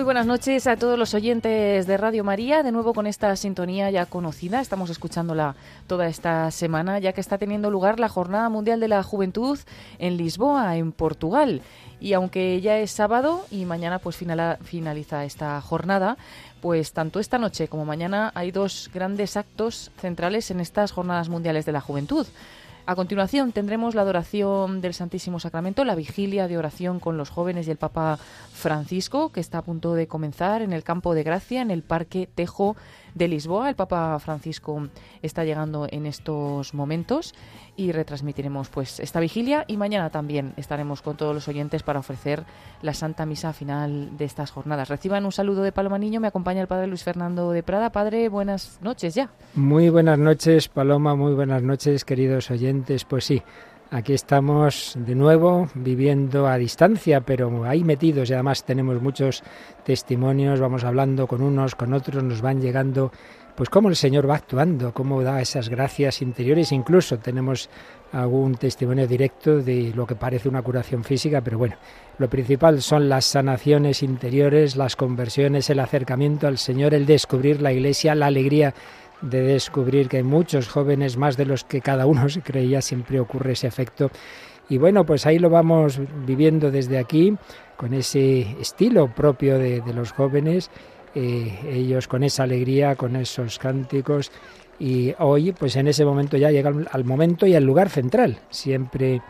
[0.00, 2.62] Muy buenas noches a todos los oyentes de Radio María.
[2.62, 4.62] De nuevo con esta sintonía ya conocida.
[4.62, 9.02] Estamos escuchándola toda esta semana, ya que está teniendo lugar la Jornada Mundial de la
[9.02, 9.58] Juventud
[9.98, 11.60] en Lisboa, en Portugal.
[12.00, 16.16] Y aunque ya es sábado y mañana pues finaliza esta jornada,
[16.62, 21.66] pues tanto esta noche como mañana hay dos grandes actos centrales en estas Jornadas Mundiales
[21.66, 22.26] de la Juventud.
[22.86, 27.68] A continuación tendremos la adoración del Santísimo Sacramento, la vigilia de oración con los jóvenes
[27.68, 28.18] y el Papa
[28.52, 32.28] Francisco, que está a punto de comenzar en el Campo de Gracia, en el Parque
[32.34, 32.76] Tejo
[33.14, 33.68] de Lisboa.
[33.68, 34.88] El Papa Francisco
[35.22, 37.34] está llegando en estos momentos
[37.76, 42.44] y retransmitiremos pues esta vigilia y mañana también estaremos con todos los oyentes para ofrecer
[42.82, 44.88] la Santa Misa final de estas jornadas.
[44.88, 47.90] Reciban un saludo de Paloma Niño, me acompaña el Padre Luis Fernando de Prada.
[47.90, 49.30] Padre, buenas noches ya.
[49.54, 53.04] Muy buenas noches, Paloma, muy buenas noches, queridos oyentes.
[53.04, 53.42] Pues sí,
[53.92, 59.42] Aquí estamos de nuevo viviendo a distancia, pero ahí metidos y además tenemos muchos
[59.84, 63.10] testimonios, vamos hablando con unos, con otros, nos van llegando
[63.56, 67.68] pues cómo el Señor va actuando, cómo da esas gracias interiores, incluso tenemos
[68.12, 71.74] algún testimonio directo de lo que parece una curación física, pero bueno,
[72.18, 77.72] lo principal son las sanaciones interiores, las conversiones, el acercamiento al Señor, el descubrir la
[77.72, 78.72] Iglesia, la alegría
[79.22, 83.20] de descubrir que hay muchos jóvenes, más de los que cada uno se creía, siempre
[83.20, 84.10] ocurre ese efecto.
[84.68, 87.36] Y bueno, pues ahí lo vamos viviendo desde aquí,
[87.76, 90.70] con ese estilo propio de, los jóvenes,
[91.14, 94.30] eh, ellos con esa alegría, con esos cánticos.
[94.78, 99.20] Y hoy, pues en ese momento ya llega al momento y al lugar central, siempre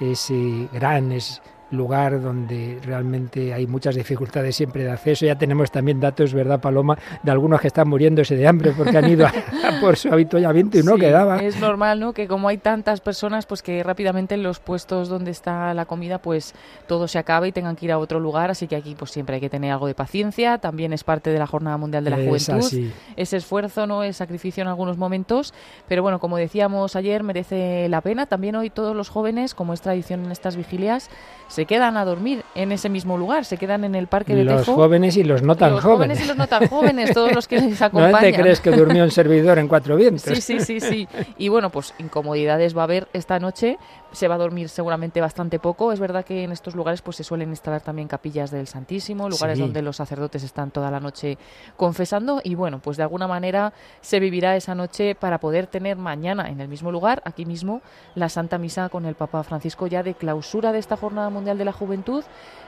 [0.00, 5.26] ese gran, es lugar donde realmente hay muchas dificultades siempre de acceso.
[5.26, 9.08] Ya tenemos también datos, ¿verdad, Paloma?, de algunos que están muriéndose de hambre porque han
[9.08, 9.26] ido
[9.80, 11.38] por su habituallamiento y no quedaba.
[11.38, 15.30] Es normal, ¿no?, que como hay tantas personas, pues que rápidamente en los puestos donde
[15.30, 16.54] está la comida, pues
[16.86, 18.50] todo se acabe y tengan que ir a otro lugar.
[18.50, 20.58] Así que aquí, pues siempre hay que tener algo de paciencia.
[20.58, 22.90] También es parte de la Jornada Mundial de la Juventud.
[23.16, 25.54] Ese esfuerzo, ¿no?, es sacrificio en algunos momentos.
[25.88, 28.26] Pero bueno, como decíamos ayer, merece la pena.
[28.26, 31.10] También hoy todos los jóvenes, como es tradición en estas vigilias,
[31.50, 34.66] se quedan a dormir en ese mismo lugar, se quedan en el parque de Los
[34.66, 36.22] jóvenes y los no tan los jóvenes.
[36.22, 38.12] y los no tan jóvenes, todos los que les acompañan.
[38.12, 40.22] ¿No te crees que durmió un servidor en cuatro vientos?
[40.22, 41.08] Sí, sí, sí, sí.
[41.38, 43.78] Y bueno, pues incomodidades va a haber esta noche,
[44.12, 45.90] se va a dormir seguramente bastante poco.
[45.90, 49.58] Es verdad que en estos lugares pues se suelen instalar también capillas del Santísimo, lugares
[49.58, 51.36] donde los sacerdotes están toda la noche
[51.76, 53.72] confesando y bueno, pues de alguna manera
[54.02, 57.82] se vivirá esa noche para poder tener mañana en el mismo lugar, aquí mismo,
[58.14, 61.64] la Santa Misa con el Papa Francisco ya de clausura de esta Jornada Mundial de
[61.64, 62.24] la Juventud,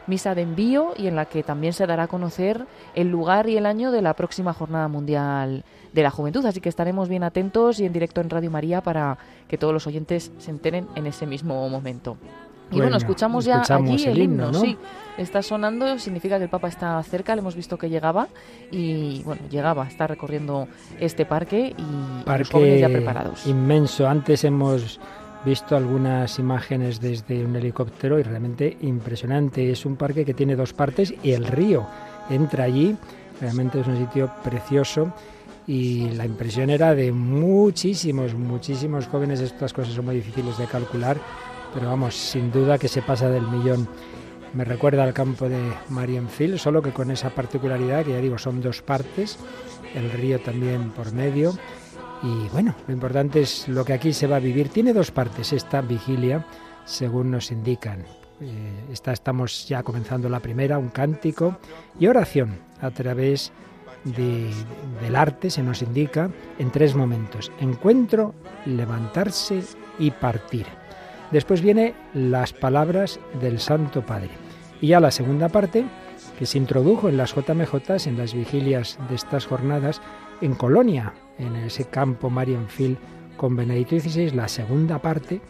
[0.06, 3.56] misa de envío y en la que también se dará a conocer el lugar y
[3.56, 6.44] el año de la próxima Jornada Mundial de la Juventud.
[6.46, 9.18] Así que estaremos bien atentos y en directo en Radio María para
[9.48, 12.16] que todos los oyentes se enteren en ese mismo momento.
[12.70, 14.78] Y bueno, escuchamos ya allí el, himno, sí.
[15.18, 18.28] Está sonando, significa que el Papa está cerca, le hemos visto que llegaba
[18.70, 20.68] y bueno, llegaba, está recorriendo
[20.98, 23.46] este parque y parque los jóvenes ya preparados.
[23.46, 24.08] Inmenso.
[24.08, 24.98] Antes hemos
[25.44, 29.70] visto algunas imágenes desde un helicóptero y realmente impresionante.
[29.70, 31.86] Es un parque que tiene dos partes y el río
[32.30, 32.96] entra allí.
[33.40, 35.12] Realmente es un sitio precioso
[35.66, 39.40] y la impresión era de muchísimos, muchísimos jóvenes.
[39.40, 41.18] Estas cosas son muy difíciles de calcular,
[41.74, 43.88] pero vamos, sin duda que se pasa del millón.
[44.54, 45.58] Me recuerda al campo de
[45.88, 49.38] Marienfield, solo que con esa particularidad, que ya digo, son dos partes,
[49.94, 51.54] el río también por medio.
[52.22, 54.68] Y bueno, lo importante es lo que aquí se va a vivir.
[54.68, 56.46] Tiene dos partes esta vigilia,
[56.84, 58.04] según nos indican.
[58.40, 61.58] Eh, estamos ya comenzando la primera, un cántico
[61.98, 63.52] y oración a través
[64.04, 67.52] del arte se nos indica en tres momentos.
[67.60, 68.34] Encuentro,
[68.66, 69.62] levantarse
[69.98, 70.66] y partir.
[71.30, 74.30] Después viene las palabras del Santo Padre.
[74.80, 75.84] Y ya la segunda parte,
[76.38, 80.02] que se introdujo en las JMJ, en las vigilias de estas jornadas,
[80.42, 82.98] en Colonia, en ese campo Marienfield
[83.36, 85.40] con Benedicto XVI, la segunda parte,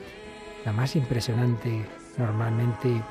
[0.64, 1.84] la más impresionante
[2.18, 3.02] normalmente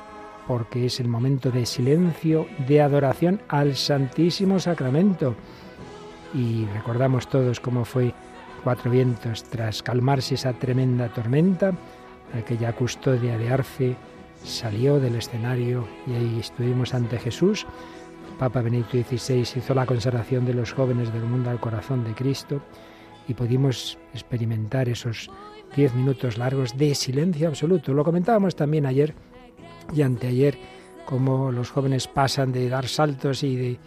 [0.46, 5.34] porque es el momento de silencio, de adoración al Santísimo Sacramento.
[6.34, 8.14] Y recordamos todos cómo fue
[8.64, 11.72] Cuatro Vientos tras calmarse esa tremenda tormenta,
[12.32, 13.96] aquella custodia de Arce
[14.44, 17.66] salió del escenario y ahí estuvimos ante Jesús.
[18.42, 22.60] Papa Benedicto XVI hizo la consagración de los jóvenes del mundo al corazón de Cristo
[23.28, 25.30] y pudimos experimentar esos
[25.76, 27.94] diez minutos largos de silencio absoluto.
[27.94, 29.14] Lo comentábamos también ayer
[29.94, 30.58] y anteayer,
[31.06, 33.78] cómo los jóvenes pasan de dar saltos y de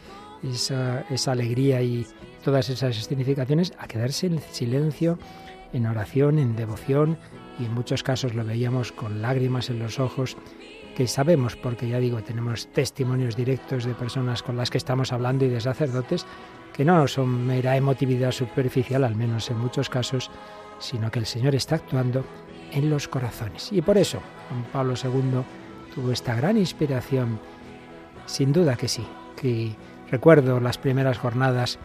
[0.41, 2.07] esa, esa alegría y
[2.41, 5.19] todas esas significaciones a quedarse en silencio,
[5.73, 7.17] en oración, en devoción,
[7.59, 10.37] y en muchos casos lo veíamos con lágrimas en los ojos,
[10.95, 15.45] que sabemos, porque ya digo, tenemos testimonios directos de personas con las que estamos hablando
[15.45, 16.25] y de sacerdotes,
[16.73, 20.31] que no son mera emotividad superficial, al menos en muchos casos,
[20.79, 22.25] sino que el Señor está actuando
[22.71, 23.71] en los corazones.
[23.71, 24.19] Y por eso
[24.49, 25.43] Juan Pablo II
[25.93, 27.39] tuvo esta gran inspiración,
[28.25, 29.05] sin duda que sí,
[29.39, 29.75] que
[30.09, 31.77] recuerdo las primeras jornadas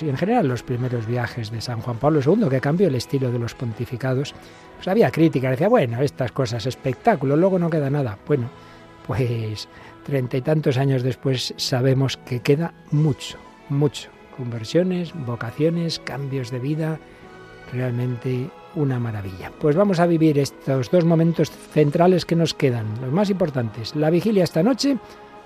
[0.00, 3.32] y en general los primeros viajes de San Juan Pablo II, que cambió el estilo
[3.32, 4.34] de los pontificados,
[4.80, 8.16] pues había crítica, decía, bueno, estas cosas, espectáculo, luego no queda nada.
[8.26, 8.48] Bueno,
[9.06, 9.68] pues
[10.06, 13.36] treinta y tantos años después sabemos que queda mucho,
[13.68, 14.08] mucho.
[14.38, 16.98] Conversiones, vocaciones, cambios de vida,
[17.74, 19.52] realmente una maravilla.
[19.60, 24.08] Pues vamos a vivir estos dos momentos centrales que nos quedan, los más importantes, la
[24.08, 24.96] vigilia esta noche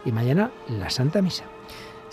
[0.05, 1.54] y mañana la Santa Misa.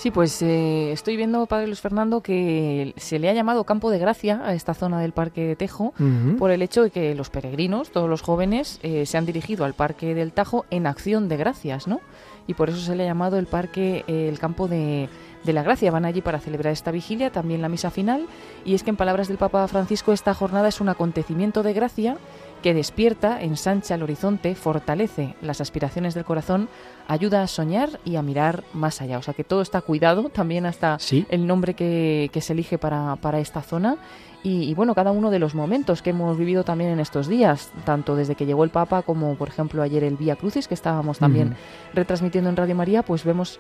[0.02, 4.00] Sí, pues eh, estoy viendo, Padre Luis Fernando, que se le ha llamado Campo de
[4.00, 5.94] Gracia a esta zona del Parque de Tejo
[6.40, 9.76] por el hecho de que los peregrinos, todos los jóvenes, eh, se han dirigido al
[9.76, 12.02] Parque del Tajo en acción de gracias, ¿no?
[12.48, 15.08] Y por eso se le ha llamado el Parque, eh, el Campo de,
[15.44, 15.92] de la Gracia.
[15.92, 18.26] Van allí para celebrar esta vigilia, también la misa final.
[18.66, 22.18] Y es que en palabras del Papa Francisco, esta jornada es un acontecimiento de gracia
[22.62, 26.70] que despierta, ensancha el horizonte, fortalece las aspiraciones del corazón,
[27.08, 29.18] ayuda a soñar y a mirar más allá.
[29.18, 30.98] O sea que todo está cuidado, también hasta
[31.30, 33.98] el nombre que, se elige para, esta zona.
[34.44, 38.16] Y, bueno, cada uno de los momentos que hemos vivido también en estos días, tanto
[38.16, 41.56] desde que llegó el Papa como por ejemplo ayer el Vía Crucis, que estábamos también
[41.94, 43.60] retransmitiendo en Radio María, pues vemos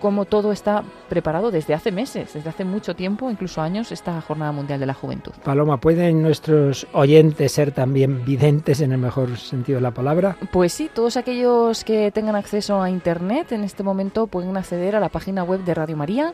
[0.00, 4.52] cómo todo está preparado desde hace meses, desde hace mucho tiempo, incluso años, esta Jornada
[4.52, 5.32] Mundial de la Juventud.
[5.44, 10.36] Paloma, ¿pueden nuestros oyentes ser también videntes en el mejor sentido de la palabra?
[10.52, 15.00] Pues sí, todos aquellos que tengan acceso a Internet en este momento pueden acceder a
[15.00, 16.32] la página web de Radio María,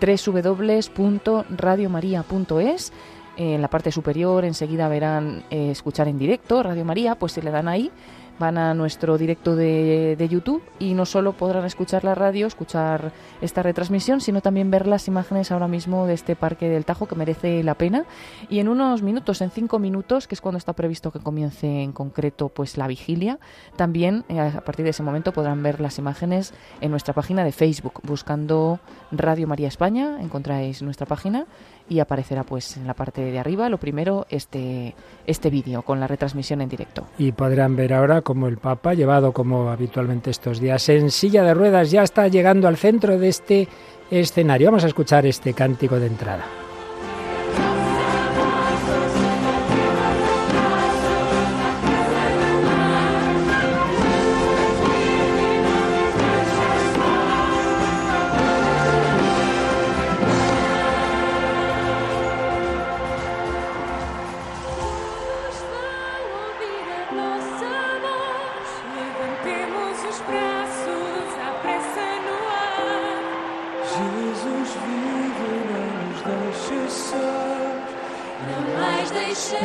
[0.00, 2.92] www.radiomaria.es.
[3.36, 7.52] En la parte superior enseguida verán eh, escuchar en directo Radio María, pues si le
[7.52, 7.90] dan ahí
[8.38, 13.12] van a nuestro directo de, de, YouTube y no solo podrán escuchar la radio, escuchar
[13.40, 17.14] esta retransmisión, sino también ver las imágenes ahora mismo de este Parque del Tajo que
[17.14, 18.04] merece la pena.
[18.48, 21.92] Y en unos minutos, en cinco minutos, que es cuando está previsto que comience en
[21.92, 23.38] concreto pues la vigilia,
[23.76, 27.52] también eh, a partir de ese momento podrán ver las imágenes en nuestra página de
[27.52, 28.00] Facebook.
[28.02, 28.80] Buscando
[29.10, 31.46] Radio María España, encontráis nuestra página
[31.88, 34.94] y aparecerá pues en la parte de arriba lo primero este
[35.26, 37.06] este vídeo con la retransmisión en directo.
[37.18, 41.54] Y podrán ver ahora como el Papa llevado como habitualmente estos días en silla de
[41.54, 43.68] ruedas ya está llegando al centro de este
[44.10, 44.68] escenario.
[44.68, 46.67] Vamos a escuchar este cántico de entrada.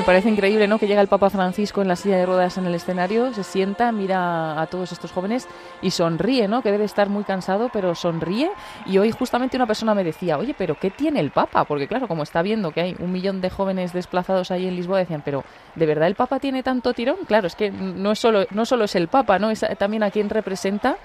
[0.04, 0.80] Me parece increíble, ¿no?
[0.80, 3.90] Que llega el Papa Francisco en la silla de ruedas en el escenario, se sienta,
[3.94, 5.48] mira a todos estos jóvenes
[5.82, 6.62] y sonríe, ¿no?
[6.62, 8.52] Que debe estar muy cansado, pero sonríe.
[8.86, 11.64] Y hoy justamente una persona me decía, oye, pero ¿qué tiene el Papa?
[11.64, 15.00] Porque claro, como está viendo que hay un millón de jóvenes desplazados ahí en Lisboa,
[15.00, 17.20] decían, pero ¿de verdad el Papa tiene tanto tirón?
[17.26, 19.52] Claro, es que no es solo, no solo es el Papa, ¿no?
[19.52, 20.98] Es también a quien representa.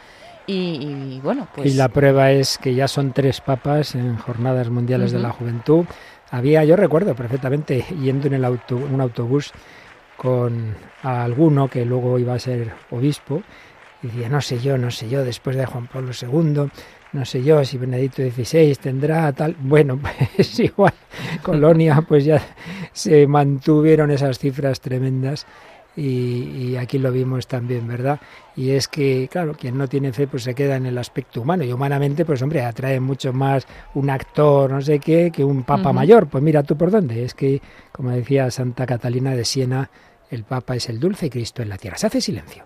[0.51, 1.75] Y, bueno, pues...
[1.75, 5.85] Y la prueba es que ya son tres papas en Jornadas Mundiales de la Juventud.
[6.31, 9.53] Había, yo recuerdo perfectamente, yendo en el auto, un autobús
[10.17, 13.43] con alguno que luego iba a ser obispo,
[14.03, 16.71] y decía, no sé yo, no sé yo, después de Juan Pablo II,
[17.13, 19.57] no sé yo si Benedicto XVI tendrá tal.
[19.59, 19.99] Bueno,
[20.37, 20.93] pues igual,
[21.43, 22.41] Colonia, pues ya
[22.93, 25.47] se mantuvieron esas cifras tremendas
[25.99, 28.21] y, aquí lo vimos también, ¿verdad?
[28.55, 31.65] Y es que, claro, quien no tiene fe pues se queda en el aspecto humano
[31.65, 35.93] y humanamente, pues hombre, atrae mucho más un actor, no sé qué, que un papa
[35.93, 36.29] mayor.
[36.29, 37.25] Pues mira tú por dónde.
[37.25, 39.91] Es que, como decía Santa Catalina de Siena,
[40.31, 41.99] el papa es el dulce Cristo en la tierra.
[41.99, 42.65] Se hace silencio.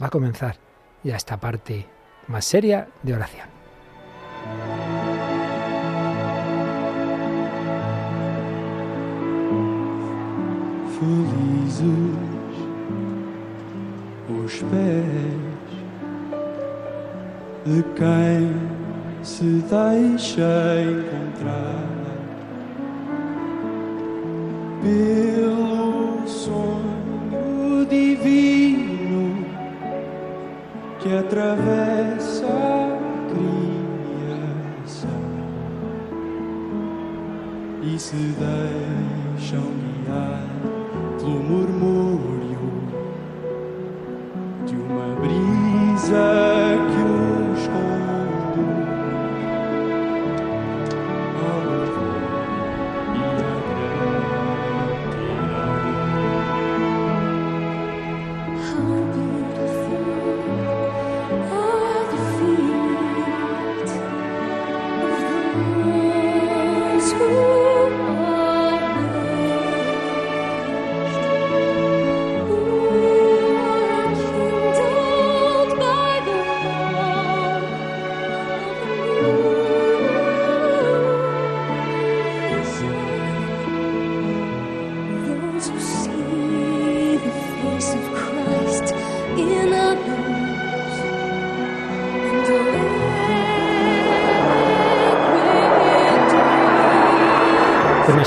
[0.00, 0.56] Va a comenzar
[1.02, 1.86] ya esta parte
[2.28, 3.48] más seria de oración.
[14.28, 15.42] Os pés
[17.64, 18.52] de quem
[19.22, 21.88] se deixa encontrar
[24.82, 29.46] pelo sonho divino
[31.00, 33.02] que atravessa a
[37.84, 40.46] e se deixam guiar
[41.18, 42.31] pelo murmúrio
[44.92, 46.51] uma brisa.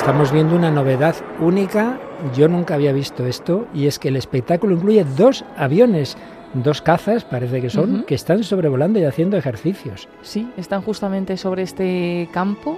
[0.06, 1.98] Estamos viendo una novedad única.
[2.36, 6.16] Yo nunca había visto esto y es que el espectáculo incluye dos aviones,
[6.54, 10.08] dos cazas, parece que son, que están sobrevolando y haciendo ejercicios.
[10.22, 12.78] Sí, están justamente sobre este campo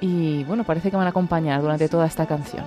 [0.00, 2.64] y bueno, parece que van a acompañar durante toda esta canción.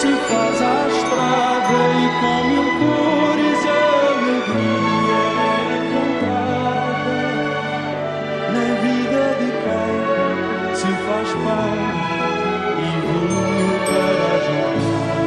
[0.00, 5.22] Se faz a estrada e com mil cores alegria
[5.82, 6.32] é
[8.52, 9.94] na vida de quem
[10.76, 11.78] se faz pai
[12.78, 15.26] e evolui para a jornada.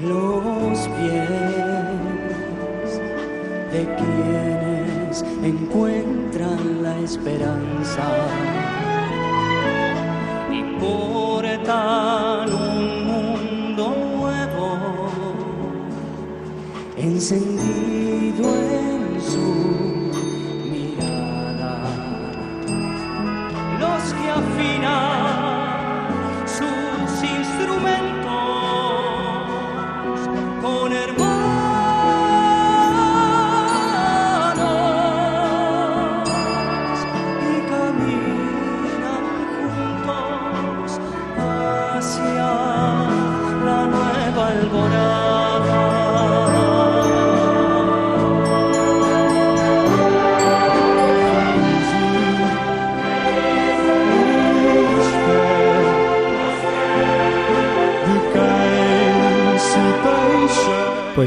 [0.00, 1.66] Los pies
[3.72, 4.45] de quien
[5.66, 8.04] encuentran la esperanza.
[10.50, 14.78] Y portan un mundo nuevo
[16.96, 17.85] encendido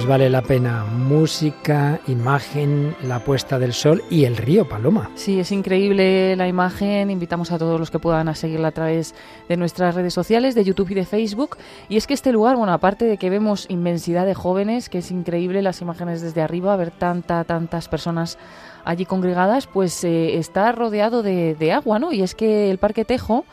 [0.10, 0.86] vale la pena.
[0.86, 5.12] Música, imagen, la puesta del sol y el río Paloma.
[5.14, 7.12] Sí, es increíble la imagen.
[7.12, 9.14] Invitamos a todos los que puedan a seguirla a través
[9.48, 11.58] de nuestras redes sociales, de YouTube y de Facebook.
[11.90, 15.12] Y es que este lugar, bueno, aparte de que vemos inmensidad de jóvenes, que es
[15.12, 18.40] increíble las imágenes desde arriba, ver tanta, tantas personas
[18.86, 22.12] allí congregadas, pues eh, está rodeado de, de agua, ¿no?
[22.12, 23.46] Y es que el Parque Tejo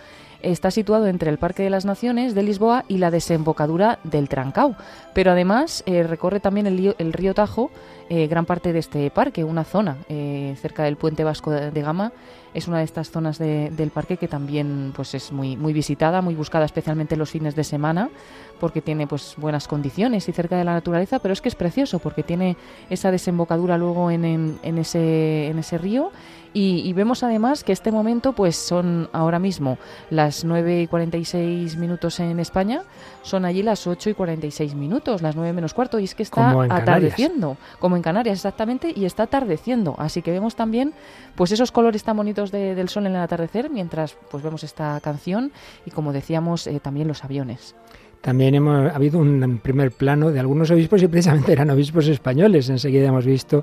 [0.43, 4.77] está situado entre el Parque de las Naciones de Lisboa y la desembocadura del Trancao.
[5.15, 7.71] Pero además eh, recorre también el, río Tajo
[8.09, 12.13] eh, gran parte de este parque, una zona eh, cerca del puente vasco de, Gama.
[12.55, 16.35] Es una de estas zonas del parque que también pues, es muy, muy visitada, muy
[16.35, 18.09] buscada, especialmente los fines de semana,
[18.59, 21.99] porque tiene pues, buenas condiciones y cerca de la naturaleza, pero es que es precioso
[21.99, 22.57] porque tiene
[22.91, 26.11] esa desembocadura luego en, en, ese, en ese río
[26.59, 29.77] y, vemos además que este momento pues son ahora mismo
[30.09, 32.81] las 9 y 46 minutos en España,
[33.21, 36.63] son allí las 8 y 46 minutos, las 9 menos cuarto, y es que está
[36.71, 39.97] atardeciendo, como en Canarias exactamente, y está atardeciendo.
[39.99, 40.95] Así que vemos también
[41.35, 45.53] pues esos colores tan bonitos del sol en el atardecer, mientras pues vemos esta canción
[45.85, 47.75] y como decíamos eh, también los aviones.
[48.21, 52.69] También hemos ha habido un primer plano de algunos obispos y precisamente eran obispos españoles.
[52.69, 53.63] Enseguida hemos visto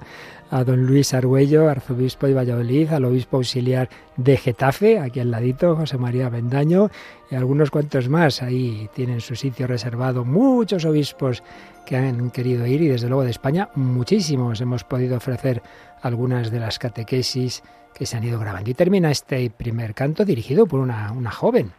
[0.51, 5.75] a don Luis Argüello, arzobispo de Valladolid, al obispo auxiliar de Getafe, aquí al ladito,
[5.75, 6.89] José María Bendaño,
[7.29, 8.41] y algunos cuantos más.
[8.41, 11.43] Ahí tienen su sitio reservado muchos obispos
[11.85, 14.61] que han querido ir y desde luego de España muchísimos.
[14.61, 15.61] Hemos podido ofrecer
[16.01, 18.69] algunas de las catequesis que se han ido grabando.
[18.69, 21.71] Y termina este primer canto dirigido por una, una joven,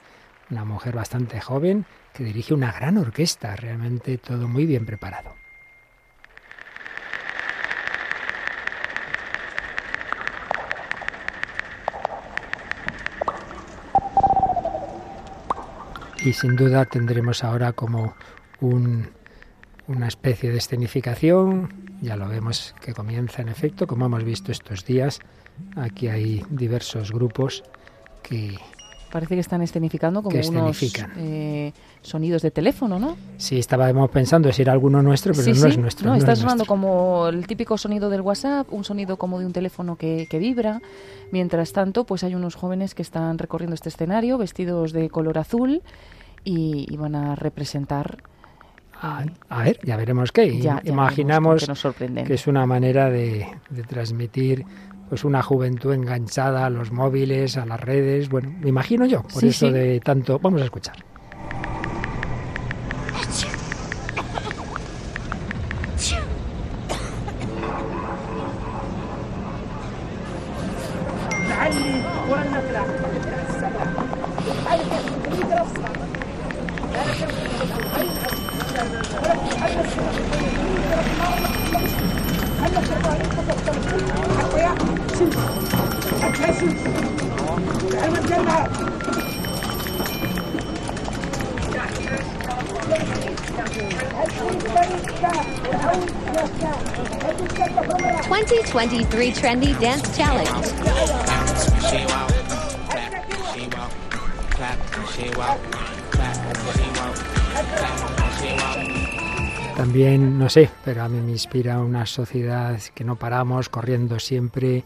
[0.51, 5.35] una mujer bastante joven que dirige una gran orquesta, realmente todo muy bien preparado.
[16.25, 18.15] Y sin duda tendremos ahora como
[18.61, 24.87] una especie de escenificación, ya lo vemos que comienza en efecto, como hemos visto estos
[24.87, 25.21] días,
[25.77, 27.63] aquí hay diversos grupos
[28.23, 28.59] que
[29.15, 30.83] Parece que están escenificando como unos
[31.19, 33.17] eh, sonidos de teléfono, ¿no?
[33.37, 36.11] Sí, estábamos pensando si era alguno nuestro, pero no es nuestro.
[36.11, 39.95] No, está sonando como el típico sonido del WhatsApp, un sonido como de un teléfono
[39.95, 40.83] que, vibra.
[41.31, 45.83] Mientras tanto, pues hay unos jóvenes que están recorriendo este escenario vestidos de color azul
[46.43, 48.25] y, van a representar
[49.01, 50.47] a, ver, ya veremos qué.
[50.87, 51.67] Imaginamos
[51.97, 54.65] que, es una manera de, de, transmitir
[55.09, 59.45] pues una juventud enganchada a los móviles, a las redes, bueno, me imagino yo, por
[59.45, 60.39] eso de tanto.
[60.39, 60.97] Vamos a escuchar.
[99.45, 100.51] Trendy Dance Challenge.
[109.77, 114.83] También, no sé, pero a mí me inspira una sociedad que no paramos, corriendo siempre,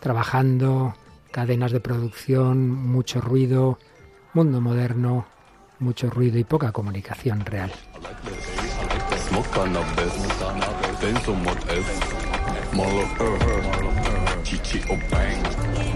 [0.00, 0.94] trabajando,
[1.30, 3.78] cadenas de producción, mucho ruido,
[4.34, 5.24] mundo moderno,
[5.78, 7.72] mucho ruido y poca comunicación real.
[12.74, 15.93] Marlo, uh, Marlo, uh, G-G-O-Bang.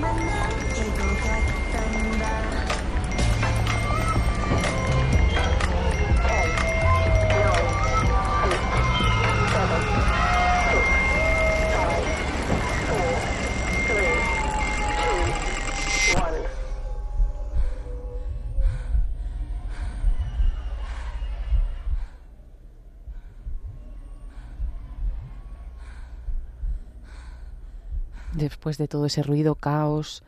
[28.39, 30.23] Después de todo ese ruido, caos,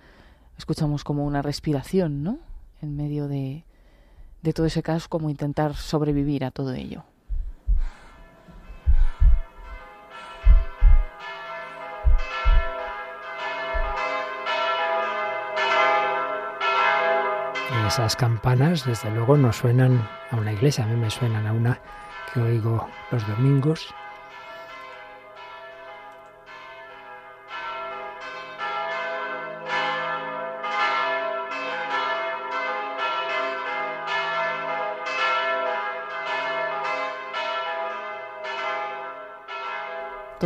[0.59, 2.39] escuchamos como una respiración, ¿no?
[2.83, 3.65] En medio de,
[4.43, 7.05] de todo ese caos, como intentar sobrevivir a todo ello.
[17.91, 21.81] esas campanas, desde luego, no suenan a una iglesia, a mí me suenan a una
[22.33, 23.93] que oigo los domingos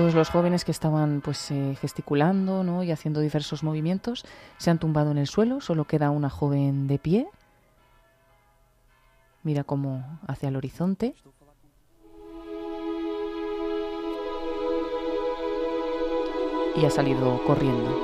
[0.05, 2.83] Todos los jóvenes que estaban pues eh, gesticulando ¿no?
[2.83, 4.27] y haciendo diversos movimientos
[4.59, 7.27] se han tumbado en el suelo, solo queda una joven de pie.
[9.45, 11.15] Mira cómo hacia el horizonte.
[16.77, 17.99] Y ha salido corriendo.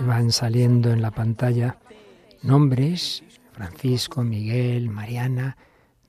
[0.00, 1.78] Van saliendo en la pantalla
[2.42, 5.56] nombres, Francisco, Miguel, Mariana,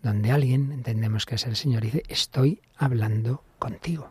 [0.02, 4.10] donde alguien, entendemos que es el Señor, dice, estoy hablando contigo.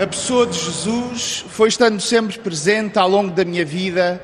[0.00, 4.18] A pessoa de Jesus foi estando sempre presente ao longo da minha vida,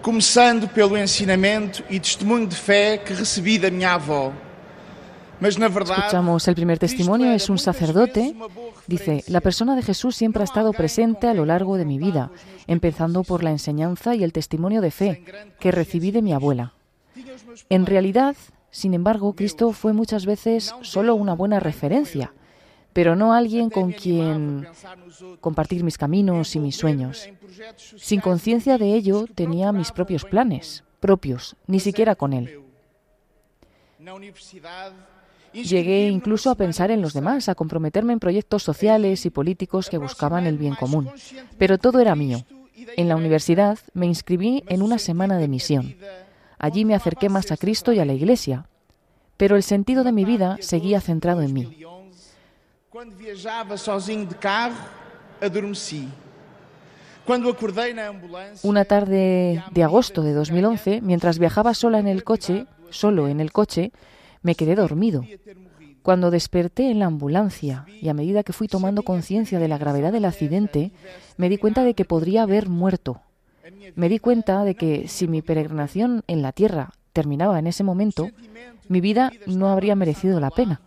[0.00, 4.32] começando pelo ensinamento e testemunho de fé que recebi da minha avó.
[5.40, 8.36] Escuchamos el primer testimonio, es un sacerdote.
[8.86, 12.30] Dice, la persona de Jesús siempre ha estado presente a lo largo de mi vida,
[12.68, 15.24] empezando por la enseñanza y el testimonio de fe
[15.58, 16.74] que recibí de mi abuela.
[17.68, 18.36] En realidad,
[18.70, 22.32] sin embargo, Cristo fue muchas veces solo una buena referencia,
[22.98, 24.66] pero no alguien con quien
[25.40, 27.28] compartir mis caminos y mis sueños.
[27.76, 32.60] Sin conciencia de ello, tenía mis propios planes, propios, ni siquiera con él.
[35.52, 39.98] Llegué incluso a pensar en los demás, a comprometerme en proyectos sociales y políticos que
[39.98, 41.08] buscaban el bien común.
[41.56, 42.44] Pero todo era mío.
[42.96, 45.94] En la universidad me inscribí en una semana de misión.
[46.58, 48.66] Allí me acerqué más a Cristo y a la Iglesia.
[49.36, 51.78] Pero el sentido de mi vida seguía centrado en mí.
[52.90, 54.74] Cuando viajaba de carro,
[55.42, 56.08] adormeci.
[58.62, 63.52] Una tarde de agosto de 2011, mientras viajaba sola en el coche, solo en el
[63.52, 63.92] coche,
[64.40, 65.22] me quedé dormido.
[66.00, 70.10] Cuando desperté en la ambulancia y a medida que fui tomando conciencia de la gravedad
[70.10, 70.92] del accidente,
[71.36, 73.20] me di cuenta de que podría haber muerto.
[73.96, 78.30] Me di cuenta de que si mi peregrinación en la tierra terminaba en ese momento,
[78.88, 80.80] mi vida no habría merecido la pena.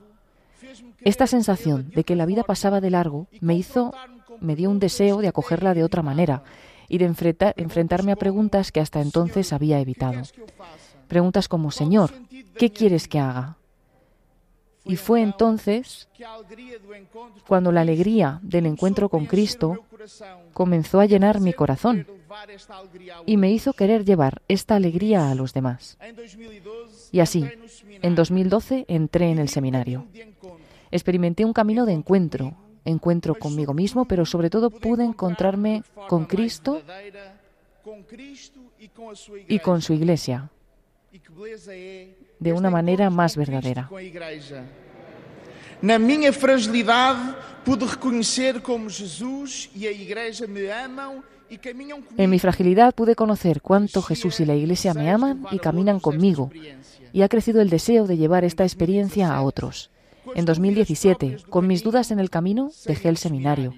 [1.04, 3.94] Esta sensación de que la vida pasaba de largo me hizo,
[4.40, 6.44] me dio un deseo de acogerla de otra manera
[6.88, 10.22] y de enfrentarme a preguntas que hasta entonces había evitado.
[11.08, 12.12] Preguntas como, Señor,
[12.58, 13.58] ¿qué quieres que haga?
[14.84, 16.10] Y fue entonces
[17.48, 19.86] cuando la alegría del encuentro con Cristo
[20.54, 22.08] comenzó a llenar mi corazón
[23.26, 25.98] y me hizo querer llevar esta alegría a los demás.
[27.12, 27.46] Y así,
[28.02, 30.08] en 2012 entré en el seminario.
[30.92, 36.82] Experimenté un camino de encuentro, encuentro conmigo mismo, pero sobre todo pude encontrarme con Cristo
[39.48, 40.50] y con su iglesia
[42.40, 43.90] de una manera más verdadera.
[45.82, 47.34] Na minha fragilidade,
[47.66, 47.88] pude
[48.62, 51.62] como Jesus e a Igreja me e.
[52.18, 56.52] En mi fragilidad pude conocer cuánto Jesús y la Iglesia me aman y caminan conmigo,
[57.12, 59.90] y ha crecido el deseo de llevar esta experiencia a otros.
[60.36, 63.74] En 2017, con mis dudas en el camino, dejé el seminario.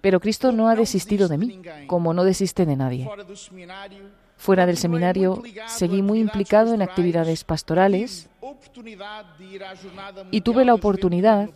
[0.00, 3.08] Pero Cristo no ha desistido de mí, como no desiste de nadie.
[4.36, 8.30] Fuera del seminario, seguí muy implicado en actividades pastorales
[10.30, 11.50] y tuve la da oportunidad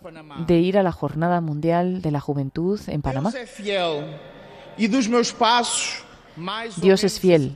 [0.47, 3.33] de ir a la Jornada Mundial de la Juventud en Panamá.
[3.35, 3.47] E
[6.77, 7.55] Dios es fiel.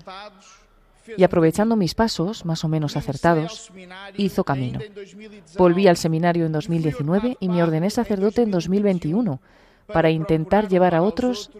[1.16, 3.72] Y aprovechando mis pasos, más o menos acertados,
[4.16, 4.78] hizo camino.
[4.80, 9.40] ainda 2019, volví al seminario en 2019 y me ordené sacerdote en 2021
[9.86, 11.50] para intentar llevar a otros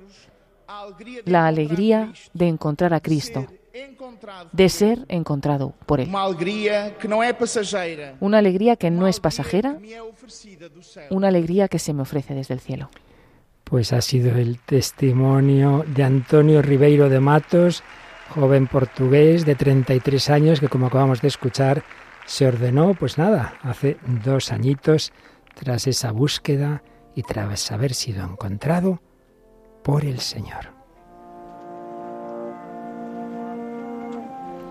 [1.25, 3.47] la alegría de encontrar a Cristo,
[4.53, 6.09] de ser encontrado por Él.
[6.09, 6.25] Una
[8.39, 9.79] alegría que no es pasajera,
[11.11, 12.91] una alegría que se me ofrece desde el cielo.
[13.65, 17.83] Pues ha sido el testimonio de Antonio Ribeiro de Matos,
[18.29, 21.83] joven portugués de 33 años que como acabamos de escuchar
[22.27, 25.13] se ordenó, pues nada, hace dos añitos
[25.55, 26.83] tras esa búsqueda
[27.15, 29.01] y tras haber sido encontrado
[29.83, 30.78] por el Señor.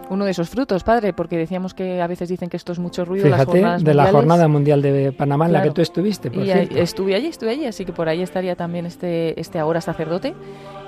[0.10, 3.04] Uno de esos frutos, padre, porque decíamos que a veces dicen que esto es mucho
[3.04, 3.28] ruido.
[3.28, 4.12] las Fíjate, jornadas de la mundiales.
[4.16, 7.52] Jornada Mundial de Panamá en la que tú estuviste, por Y ahí- estuve allí, estuve
[7.52, 10.34] allí, así que por ahí estaría también este, este ahora sacerdote.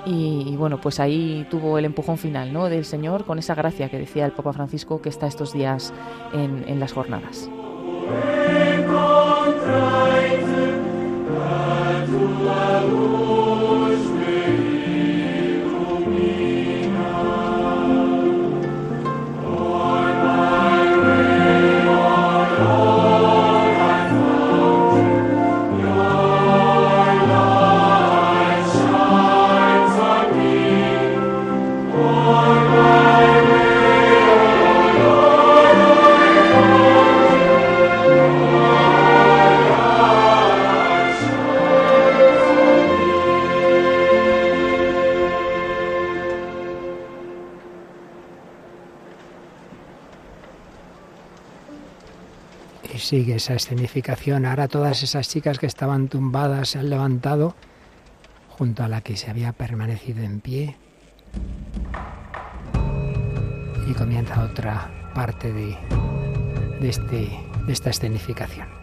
[0.06, 2.70] Y, y bueno, pues ahí tuvo el empujón final ¿no?
[2.70, 5.92] del Señor con esa gracia que decía el Papa Francisco que está estos días
[6.32, 7.50] en, en las jornadas.
[53.10, 54.46] Sigue esa escenificación.
[54.46, 57.56] Ahora todas esas chicas que estaban tumbadas se han levantado
[58.50, 60.76] junto a la que se había permanecido en pie.
[63.88, 65.76] Y comienza otra parte de,
[66.82, 67.28] este,
[67.66, 68.79] de esta escenificación.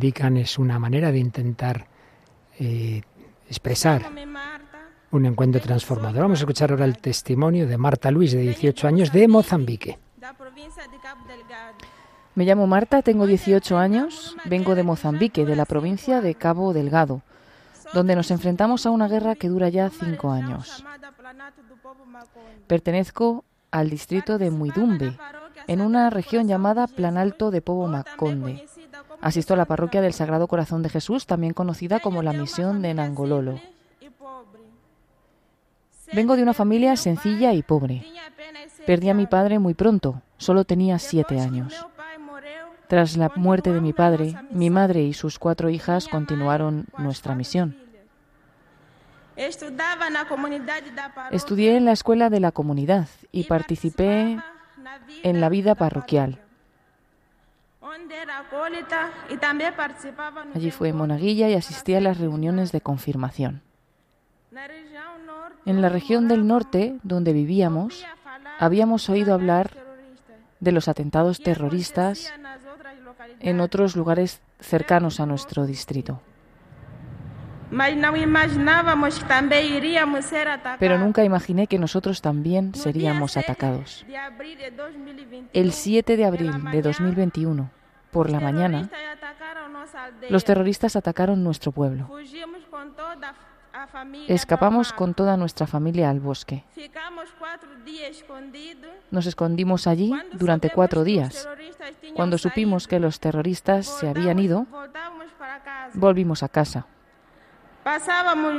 [0.00, 1.86] Indican, es una manera de intentar
[2.58, 3.02] eh,
[3.46, 4.02] expresar
[5.10, 6.22] un encuentro transformador.
[6.22, 9.98] Vamos a escuchar ahora el testimonio de Marta Luis, de 18 años, de Mozambique.
[12.34, 17.20] Me llamo Marta, tengo 18 años, vengo de Mozambique, de la provincia de Cabo Delgado,
[17.92, 20.82] donde nos enfrentamos a una guerra que dura ya cinco años.
[22.66, 25.18] Pertenezco al distrito de Muidumbe,
[25.66, 28.64] en una región llamada Planalto de Pobo Maconde.
[29.20, 32.94] Asisto a la parroquia del Sagrado Corazón de Jesús, también conocida como la Misión de
[32.94, 33.60] Nangololo.
[36.12, 38.04] Vengo de una familia sencilla y pobre.
[38.86, 41.86] Perdí a mi padre muy pronto, solo tenía siete años.
[42.88, 47.76] Tras la muerte de mi padre, mi madre y sus cuatro hijas continuaron nuestra misión.
[51.30, 54.38] Estudié en la escuela de la comunidad y participé
[55.22, 56.40] en la vida parroquial.
[60.54, 63.62] Allí fue monaguilla y asistí a las reuniones de confirmación.
[65.66, 68.06] En la región del norte, donde vivíamos,
[68.58, 69.70] habíamos oído hablar
[70.60, 72.32] de los atentados terroristas
[73.40, 76.20] en otros lugares cercanos a nuestro distrito.
[80.78, 84.04] Pero nunca imaginé que nosotros también seríamos atacados.
[85.52, 87.70] El 7 de abril de 2021,
[88.10, 88.88] por la mañana,
[90.28, 92.08] los terroristas atacaron nuestro pueblo.
[94.28, 96.64] Escapamos con toda nuestra familia al bosque.
[99.10, 101.48] Nos escondimos allí durante cuatro días.
[102.14, 104.66] Cuando supimos que los terroristas se habían ido,
[105.94, 106.86] volvimos a casa.
[107.82, 108.52] Pasábamos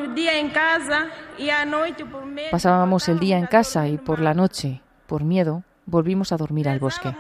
[3.10, 7.14] el día en casa y por la noche, por miedo, volvimos a dormir al bosque.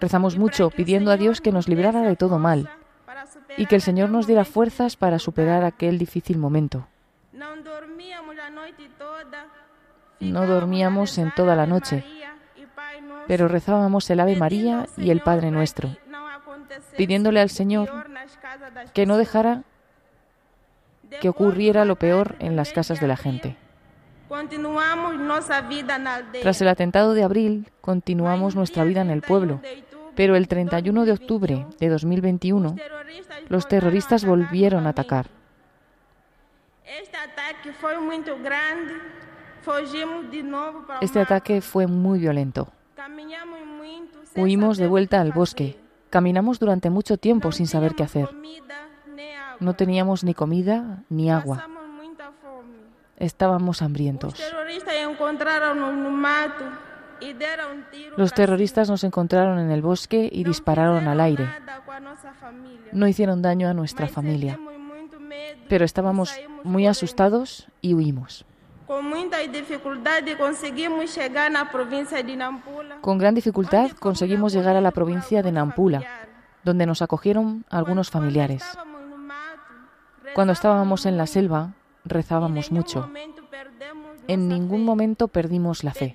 [0.00, 2.70] Rezamos mucho pidiendo a Dios que nos librara de todo mal
[3.56, 6.86] y que el Señor nos diera fuerzas para superar aquel difícil momento.
[10.20, 12.04] No dormíamos en toda la noche,
[13.26, 15.96] pero rezábamos el Ave María y el Padre Nuestro,
[16.96, 17.90] pidiéndole al Señor
[18.92, 19.62] que no dejara
[21.20, 23.56] que ocurriera lo peor en las casas de la gente.
[26.42, 29.60] Tras el atentado de abril, continuamos nuestra vida en el pueblo,
[30.14, 32.76] pero el 31 de octubre de 2021,
[33.48, 35.26] los terroristas volvieron a atacar.
[41.00, 42.68] Este ataque fue muy violento.
[44.36, 45.78] Huimos de vuelta al bosque.
[46.10, 48.28] Caminamos durante mucho tiempo sin saber qué hacer.
[49.60, 51.68] No teníamos ni comida ni agua.
[53.16, 54.34] Estábamos hambrientos.
[58.16, 61.48] Los terroristas nos encontraron en el bosque y dispararon al aire.
[62.92, 64.58] No hicieron daño a nuestra familia,
[65.68, 68.44] pero estábamos muy asustados y huimos.
[73.00, 76.02] Con gran dificultad conseguimos llegar a la provincia de Nampula,
[76.62, 78.62] donde nos acogieron algunos familiares.
[80.34, 81.72] Cuando estábamos en la selva,
[82.06, 83.10] rezábamos mucho.
[84.28, 86.14] En ningún momento perdimos la fe.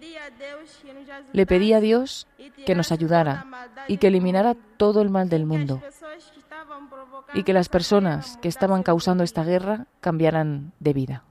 [1.33, 2.27] Le pedí a Dios
[2.65, 3.45] que nos ayudara
[3.87, 5.81] y que eliminara todo el mal del mundo
[7.33, 11.23] y que las personas que estaban causando esta guerra cambiaran de vida.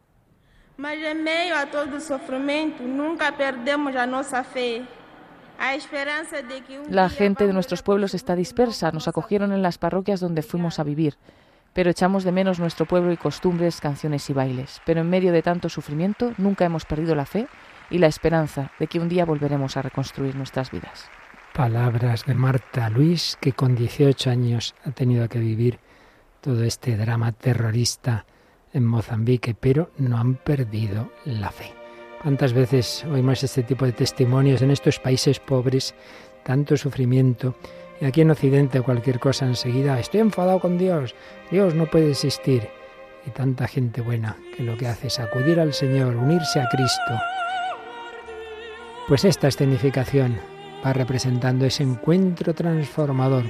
[6.89, 8.91] La gente de nuestros pueblos está dispersa.
[8.93, 11.17] Nos acogieron en las parroquias donde fuimos a vivir,
[11.73, 14.81] pero echamos de menos nuestro pueblo y costumbres, canciones y bailes.
[14.85, 17.47] Pero en medio de tanto sufrimiento nunca hemos perdido la fe
[17.91, 21.09] y la esperanza de que un día volveremos a reconstruir nuestras vidas.
[21.55, 25.81] Palabras de Marta Luis, que con 18 años ha tenido que vivir
[26.41, 28.25] todo este drama terrorista
[28.73, 31.75] en Mozambique, pero no han perdido la fe.
[32.23, 35.95] ¿Cuántas veces oímos este tipo de testimonios en estos países pobres?
[36.45, 37.57] Tanto sufrimiento.
[38.01, 41.15] Y aquí en Occidente cualquier cosa enseguida, estoy enfadado con Dios,
[41.51, 42.69] Dios no puede existir.
[43.27, 47.21] Y tanta gente buena que lo que hace es acudir al Señor, unirse a Cristo,
[49.07, 50.39] pues esta escenificación
[50.85, 53.45] va representando ese encuentro transformador.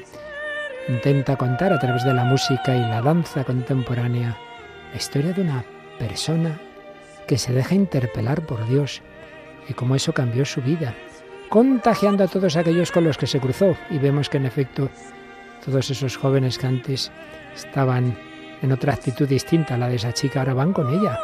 [0.88, 4.36] Intenta contar a través de la música y la danza contemporánea
[4.90, 5.64] la historia de una
[5.98, 6.58] persona
[7.28, 9.02] que se deja interpelar por Dios
[9.68, 10.94] y cómo eso cambió su vida,
[11.50, 13.76] contagiando a todos aquellos con los que se cruzó.
[13.90, 14.88] Y vemos que en efecto
[15.62, 17.12] todos esos jóvenes que antes
[17.54, 18.16] estaban
[18.62, 21.18] en otra actitud distinta a la de esa chica ahora van con ella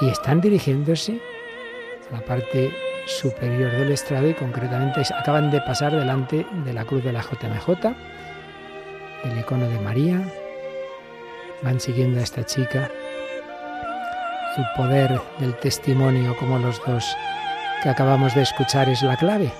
[0.00, 1.20] y están dirigiéndose
[2.10, 2.72] a la parte
[3.06, 7.94] superior del estrado y concretamente acaban de pasar delante de la cruz de la JMJ,
[9.24, 10.22] el icono de María.
[11.62, 12.90] Van siguiendo a esta chica.
[14.56, 17.16] El poder del testimonio, como los dos
[17.84, 19.52] que acabamos de escuchar, es la clave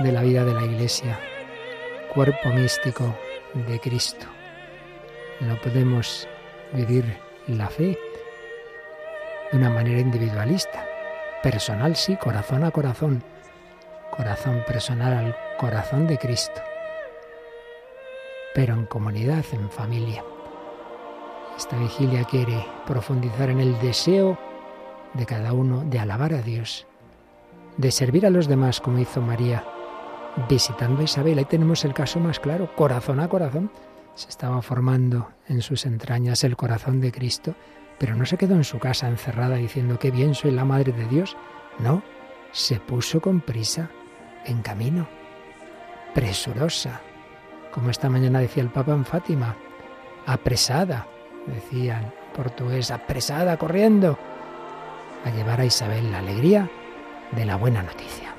[0.00, 1.16] de la vida de la Iglesia,
[2.12, 3.14] cuerpo místico
[3.54, 4.26] de Cristo.
[5.38, 6.26] No podemos
[6.72, 7.96] vivir la fe
[9.52, 10.84] de una manera individualista.
[11.40, 13.22] Personal sí, corazón a corazón.
[14.10, 16.60] Corazón personal al corazón de Cristo.
[18.52, 20.24] Pero en comunidad, en familia.
[21.56, 24.36] Esta vigilia quiere profundizar en el deseo
[25.14, 26.87] de cada uno de alabar a Dios,
[27.78, 29.64] de servir a los demás como hizo María,
[30.50, 31.38] visitando a Isabel.
[31.38, 33.70] Ahí tenemos el caso más claro, corazón a corazón.
[34.14, 37.54] Se estaba formando en sus entrañas el corazón de Cristo
[37.98, 41.04] pero no se quedó en su casa encerrada diciendo que bien soy la madre de
[41.06, 41.36] Dios.
[41.78, 42.02] No,
[42.52, 43.90] se puso con prisa,
[44.44, 45.08] en camino,
[46.14, 47.00] presurosa,
[47.72, 49.56] como esta mañana decía el Papa en Fátima,
[50.26, 51.06] apresada,
[51.46, 54.16] decían portugués, apresada, corriendo,
[55.24, 56.70] a llevar a Isabel la alegría
[57.32, 58.34] de la buena noticia.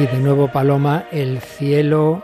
[0.00, 2.22] Y de nuevo, Paloma, el cielo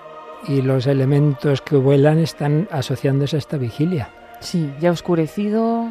[0.49, 4.09] y los elementos que vuelan están asociándose a esta vigilia.
[4.41, 5.91] Sí, ya oscurecido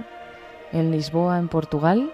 [0.72, 2.12] en Lisboa, en Portugal,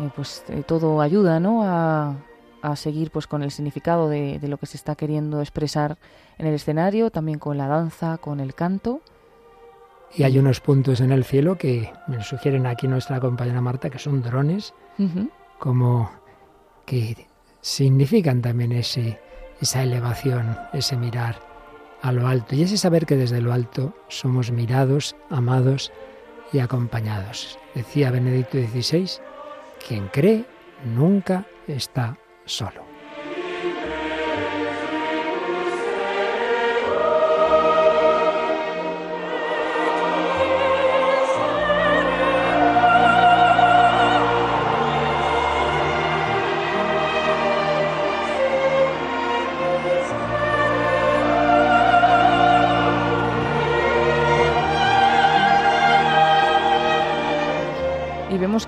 [0.00, 1.62] eh, pues eh, todo ayuda, ¿no?
[1.62, 2.16] A,
[2.76, 5.96] seguir pues con el significado de, de, lo que se está queriendo expresar
[6.36, 9.00] en el escenario, también con la danza, con el canto.
[10.14, 13.98] Y hay unos puntos en el cielo que me sugieren aquí nuestra compañera Marta, que
[13.98, 14.74] son drones,
[15.58, 16.10] como
[16.84, 17.28] que
[17.62, 19.18] significan también ese,
[19.60, 21.40] esa elevación, ese mirar
[22.02, 25.92] a lo alto y ese saber que desde lo alto somos mirados, amados
[26.52, 27.58] y acompañados.
[27.74, 29.08] Decía Benedicto XVI,
[29.86, 30.44] quien cree
[30.84, 32.89] nunca está solo.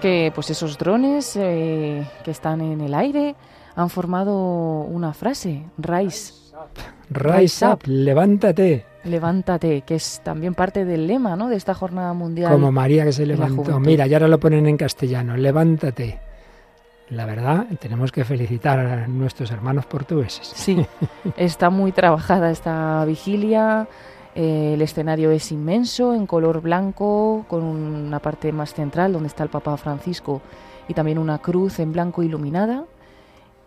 [0.02, 3.36] Que pues esos drones eh, que están en el aire
[3.76, 6.34] han formado una frase, Rise.
[7.08, 8.84] Rise up, levántate.
[9.04, 11.48] Levántate, que es también parte del lema ¿no?
[11.48, 12.52] de esta jornada mundial.
[12.52, 13.78] Como María que se levantó.
[13.78, 16.18] Mira, y ahora lo ponen en castellano, levántate.
[17.10, 20.50] La verdad, tenemos que felicitar a nuestros hermanos portugueses.
[20.54, 20.84] Sí,
[21.36, 23.86] está muy trabajada esta vigilia.
[24.34, 29.42] Eh, el escenario es inmenso, en color blanco, con una parte más central donde está
[29.42, 30.40] el Papa Francisco
[30.88, 32.84] y también una cruz en blanco iluminada.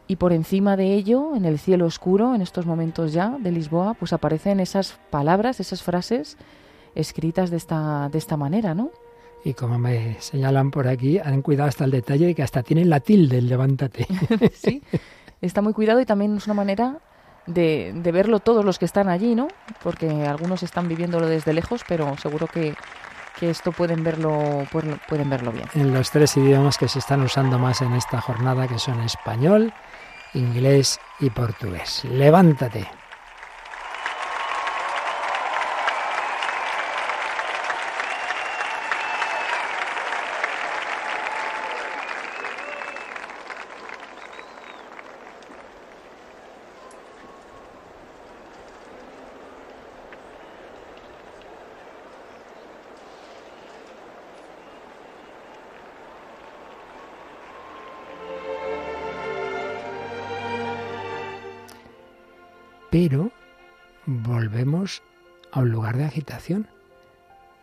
[0.08, 3.96] Y por encima de ello, en el cielo oscuro, en estos momentos ya de Lisboa,
[3.96, 6.38] pues aparecen esas palabras, esas frases
[6.94, 8.92] escritas de esta, de esta manera, ¿no?
[9.44, 12.90] Y como me señalan por aquí, han cuidado hasta el detalle de que hasta tienen
[12.90, 14.08] la tilde, el levántate.
[14.54, 14.82] sí,
[15.42, 17.00] está muy cuidado y también es una manera
[17.46, 19.48] de, de, verlo todos los que están allí, ¿no?
[19.84, 22.76] Porque algunos están viviéndolo desde lejos, pero seguro que,
[23.40, 25.68] que esto pueden verlo, pueden verlo bien.
[25.74, 29.74] En los tres idiomas que se están usando más en esta jornada, que son español,
[30.34, 32.04] inglés y portugués.
[32.06, 32.88] Levántate.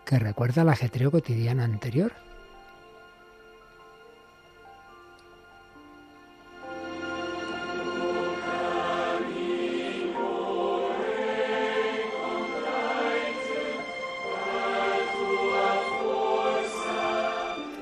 [0.04, 2.12] Que recuerda al ajetreo cotidiano anterior.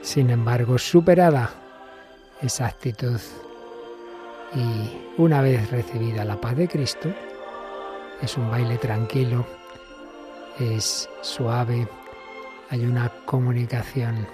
[0.03, 1.51] Sin embargo, superada
[2.43, 3.21] esa actitud
[4.55, 7.09] y una vez recibida la paz de Cristo,
[8.21, 9.47] es un baile tranquilo,
[10.61, 11.89] es suave,
[12.69, 14.27] hay una comunicación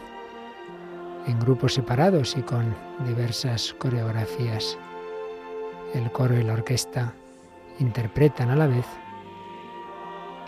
[1.26, 2.74] en grupos separados y con
[3.06, 4.76] diversas coreografías.
[5.94, 7.12] El coro y la orquesta
[7.78, 8.86] interpretan a la vez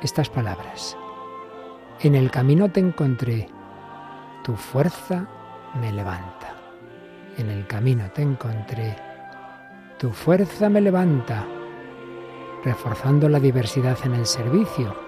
[0.03, 0.97] estas palabras.
[2.01, 3.49] En el camino te encontré,
[4.45, 5.29] tu fuerza
[5.81, 6.55] me levanta.
[7.37, 8.97] En el camino te encontré,
[9.97, 11.47] tu fuerza me levanta,
[12.65, 15.08] reforzando la diversidad en el servicio.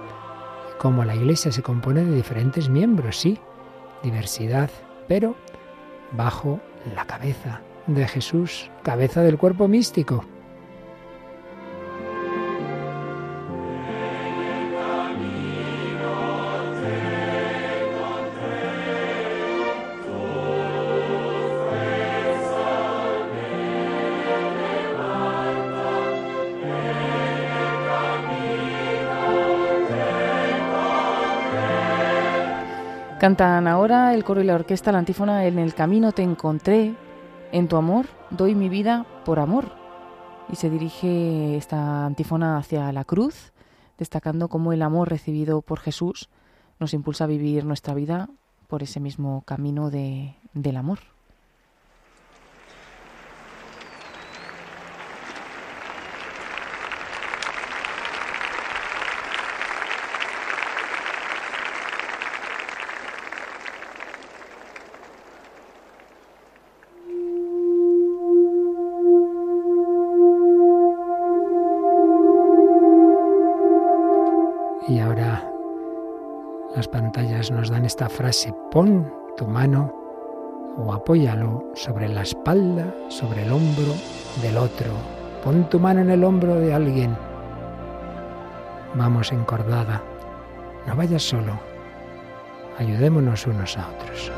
[0.81, 3.39] Como la iglesia se compone de diferentes miembros, sí,
[4.03, 4.71] diversidad,
[5.09, 5.37] pero
[6.13, 6.59] bajo
[6.95, 10.25] la cabeza de Jesús, cabeza del cuerpo místico.
[33.21, 36.95] Cantan ahora el coro y la orquesta la antífona En el camino te encontré,
[37.53, 39.73] en tu amor doy mi vida por amor.
[40.49, 43.53] Y se dirige esta antífona hacia la cruz,
[43.99, 46.31] destacando cómo el amor recibido por Jesús
[46.79, 48.31] nos impulsa a vivir nuestra vida
[48.69, 51.01] por ese mismo camino de, del amor.
[78.01, 79.93] Esta frase, pon tu mano
[80.79, 83.93] o apóyalo sobre la espalda, sobre el hombro
[84.41, 84.91] del otro.
[85.45, 87.15] Pon tu mano en el hombro de alguien.
[88.95, 90.01] Vamos encordada.
[90.87, 91.61] No vayas solo.
[92.79, 94.33] Ayudémonos unos a otros.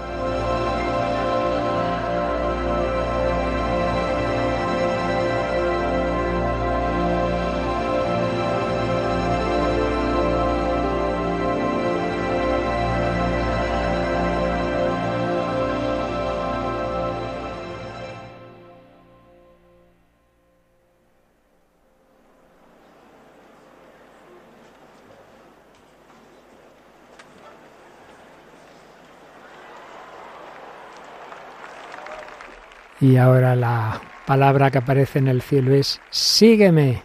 [33.03, 37.03] Y ahora la palabra que aparece en el cielo es, sígueme,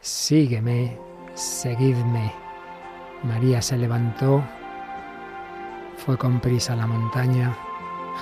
[0.00, 0.96] sígueme,
[1.34, 2.32] seguidme.
[3.22, 4.42] María se levantó,
[5.98, 7.54] fue con prisa a la montaña.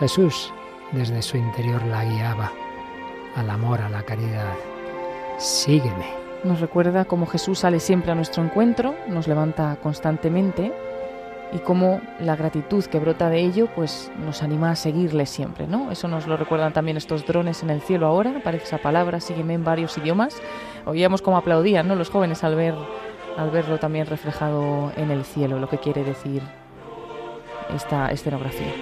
[0.01, 0.53] Jesús
[0.91, 2.51] desde su interior la guiaba
[3.37, 4.53] al amor, a la caridad.
[5.39, 6.07] Sígueme.
[6.43, 10.73] Nos recuerda cómo Jesús sale siempre a nuestro encuentro, nos levanta constantemente
[11.53, 15.91] y cómo la gratitud que brota de ello pues nos anima a seguirle siempre, ¿no?
[15.91, 19.55] Eso nos lo recuerdan también estos drones en el cielo ahora, aparece esa palabra, sígueme
[19.55, 20.41] en varios idiomas.
[20.87, 21.97] Oíamos cómo aplaudían, ¿no?
[21.97, 22.75] Los jóvenes al ver
[23.37, 26.43] al verlo también reflejado en el cielo, lo que quiere decir
[27.75, 28.73] esta escenografía.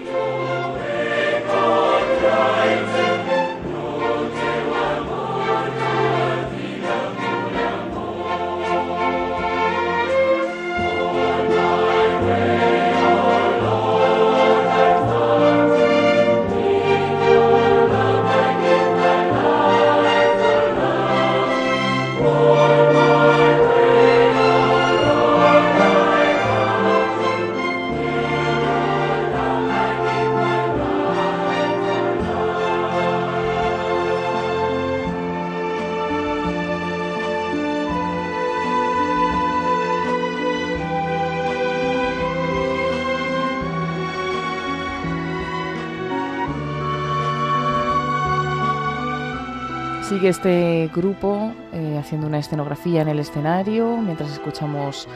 [50.29, 55.09] Sigue este grupo eh, haciendo una escenografía en el escenario mientras escuchamos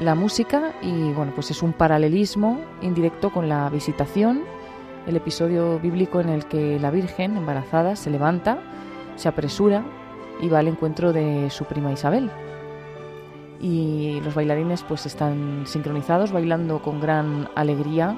[0.00, 4.42] la música y bueno, pues es un paralelismo indirecto con la visitación,
[5.06, 8.58] el episodio bíblico en el que la Virgen embarazada se levanta,
[9.14, 9.84] se apresura
[10.40, 12.28] y va al encuentro de su prima Isabel.
[13.60, 18.16] Y los bailarines pues están sincronizados, bailando con gran alegría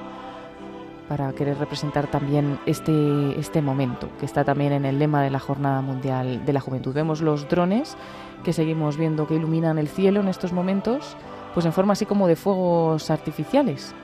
[1.09, 5.39] para querer representar también este, este momento, que está también en el lema de la
[5.39, 6.93] Jornada Mundial de la Juventud.
[6.93, 7.97] Vemos los drones
[8.43, 11.17] que seguimos viendo que iluminan el cielo en estos momentos,
[11.55, 13.95] pues en forma así como de fuegos artificiales,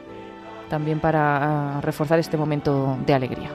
[0.68, 3.52] también para ah, reforzar este momento de alegría.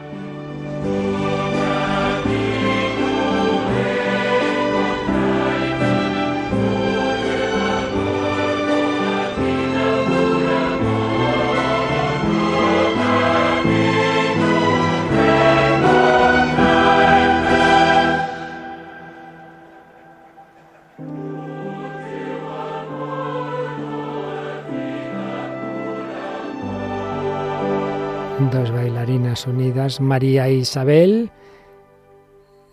[29.47, 31.30] Unidas, María e Isabel.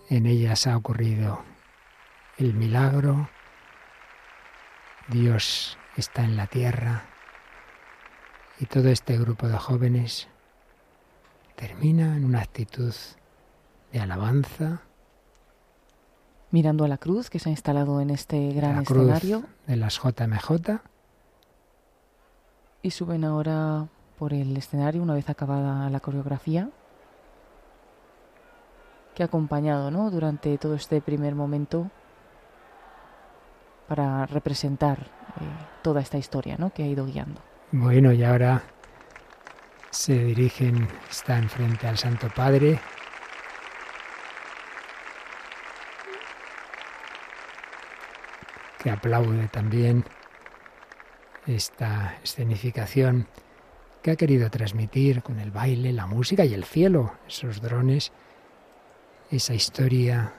[0.09, 1.43] En ellas ha ocurrido
[2.38, 3.30] el milagro.
[5.09, 7.05] Dios está en la tierra.
[8.59, 10.28] Y todo este grupo de jóvenes
[11.55, 12.93] termina en una actitud
[13.91, 14.82] de alabanza.
[16.51, 19.43] Mirando a la cruz que se ha instalado en este gran escenario.
[19.68, 20.82] de las JMJ.
[22.82, 26.70] Y suben ahora por el escenario una vez acabada la coreografía
[29.15, 30.11] que ha acompañado ¿no?
[30.11, 31.89] durante todo este primer momento
[33.88, 35.03] para representar eh,
[35.82, 36.72] toda esta historia ¿no?
[36.72, 37.41] que ha ido guiando.
[37.72, 38.63] Bueno, y ahora
[39.89, 42.80] se dirigen, están frente al Santo Padre.
[48.78, 50.05] que aplaude también
[51.47, 53.28] esta escenificación
[54.08, 58.14] que ha querido transmitir con el baile, la música y el cielo, esos drones,
[59.32, 60.34] esa historia,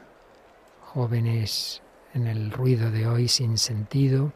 [0.81, 1.83] jóvenes
[2.15, 4.33] en el ruido de hoy sin sentido,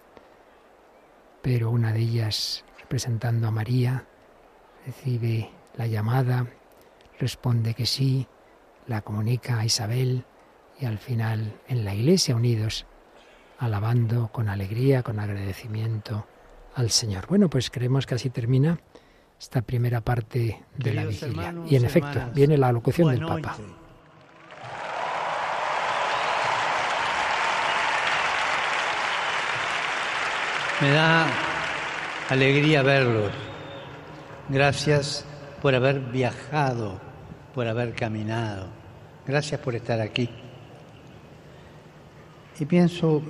[1.40, 4.04] pero una de ellas representando a María,
[4.84, 6.46] recibe la llamada,
[7.18, 8.26] responde que sí,
[8.86, 10.26] la comunica a Isabel
[10.78, 12.84] y al final en la iglesia unidos,
[13.58, 16.26] alabando con alegría, con agradecimiento
[16.74, 17.26] al Señor.
[17.28, 18.78] Bueno, pues creemos que así termina
[19.42, 21.52] esta primera parte de la vigilia.
[21.68, 23.56] Y en efecto, viene la locución del Papa.
[30.80, 31.26] Me da
[32.30, 33.32] alegría verlos.
[34.48, 35.24] Gracias
[35.60, 37.00] por haber viajado,
[37.52, 38.68] por haber caminado.
[39.26, 40.30] Gracias por estar aquí.
[42.60, 43.20] Y pienso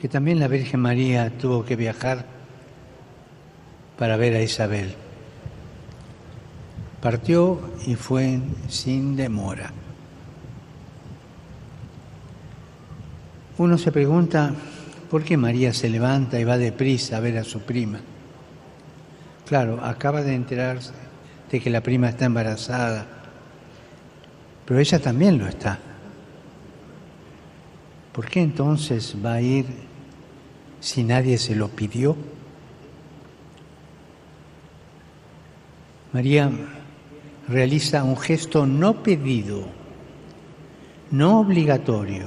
[0.00, 2.24] que también la Virgen María tuvo que viajar
[3.98, 4.94] para ver a Isabel.
[7.00, 9.72] Partió y fue sin demora.
[13.58, 14.52] Uno se pregunta
[15.10, 18.00] por qué María se levanta y va deprisa a ver a su prima.
[19.46, 20.92] Claro, acaba de enterarse
[21.50, 23.06] de que la prima está embarazada,
[24.66, 25.78] pero ella también lo está.
[28.12, 29.66] ¿Por qué entonces va a ir
[30.80, 32.16] si nadie se lo pidió?
[36.12, 36.50] María
[37.48, 39.64] realiza un gesto no pedido,
[41.10, 42.26] no obligatorio.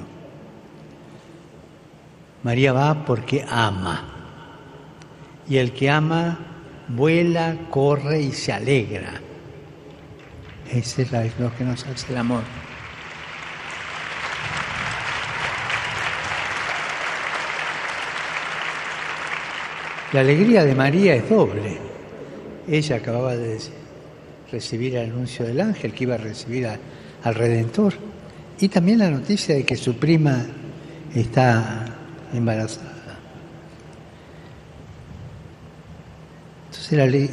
[2.43, 4.07] María va porque ama.
[5.47, 6.39] Y el que ama
[6.88, 9.22] vuela, corre y se alegra.
[10.72, 12.43] Ese es lo que nos hace el amor.
[20.13, 21.78] La alegría de María es doble.
[22.67, 23.80] Ella acababa de decir,
[24.52, 26.68] recibir el anuncio del ángel que iba a recibir
[27.24, 27.93] al Redentor.
[28.60, 30.45] Y también la noticia de que su prima
[31.16, 31.86] está
[32.34, 33.18] embarazada.
[36.70, 37.30] Entonces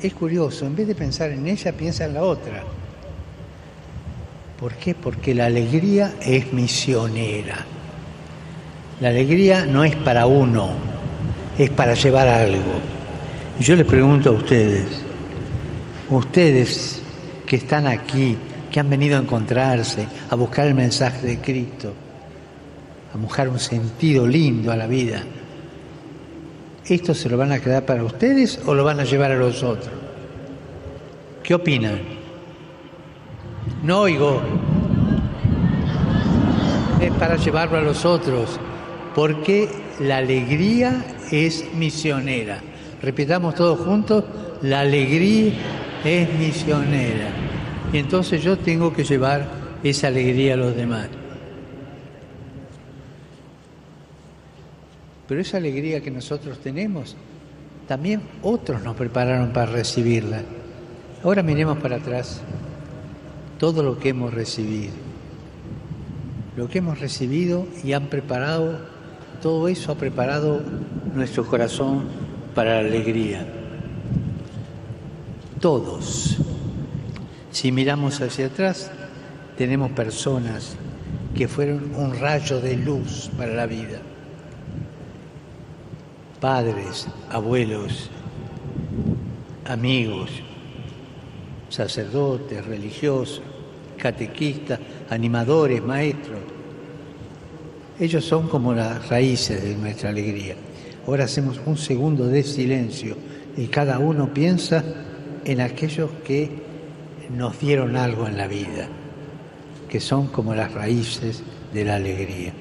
[0.00, 2.62] es curioso, en vez de pensar en ella, piensa en la otra.
[4.58, 4.94] ¿Por qué?
[4.94, 7.64] Porque la alegría es misionera.
[9.00, 10.70] La alegría no es para uno,
[11.58, 12.80] es para llevar algo.
[13.60, 15.05] Y yo les pregunto a ustedes,
[16.10, 17.02] ustedes
[17.46, 18.36] que están aquí,
[18.70, 21.92] que han venido a encontrarse, a buscar el mensaje de Cristo,
[23.14, 25.22] a buscar un sentido lindo a la vida,
[26.84, 29.62] ¿esto se lo van a quedar para ustedes o lo van a llevar a los
[29.62, 29.90] otros?
[31.42, 32.00] ¿Qué opinan?
[33.82, 34.42] No oigo.
[37.00, 38.58] Es para llevarlo a los otros,
[39.14, 39.68] porque
[40.00, 42.60] la alegría es misionera.
[43.02, 44.24] Repitamos todos juntos,
[44.62, 45.52] la alegría
[46.06, 47.30] es misionera.
[47.92, 49.46] Y entonces yo tengo que llevar
[49.82, 51.08] esa alegría a los demás.
[55.26, 57.16] Pero esa alegría que nosotros tenemos,
[57.88, 60.42] también otros nos prepararon para recibirla.
[61.24, 62.40] Ahora miremos para atrás
[63.58, 64.92] todo lo que hemos recibido.
[66.56, 68.78] Lo que hemos recibido y han preparado,
[69.42, 70.62] todo eso ha preparado
[71.14, 72.04] nuestro corazón
[72.54, 73.46] para la alegría
[75.60, 76.36] todos.
[77.50, 78.90] Si miramos hacia atrás,
[79.56, 80.76] tenemos personas
[81.34, 84.00] que fueron un rayo de luz para la vida.
[86.40, 88.10] Padres, abuelos,
[89.64, 90.30] amigos,
[91.68, 93.42] sacerdotes, religiosos,
[93.96, 94.78] catequistas,
[95.10, 96.40] animadores, maestros.
[97.98, 100.56] Ellos son como las raíces de nuestra alegría.
[101.06, 103.16] Ahora hacemos un segundo de silencio
[103.56, 104.84] y cada uno piensa
[105.46, 106.50] en aquellos que
[107.30, 108.88] nos dieron algo en la vida,
[109.88, 112.52] que son como las raíces de la alegría.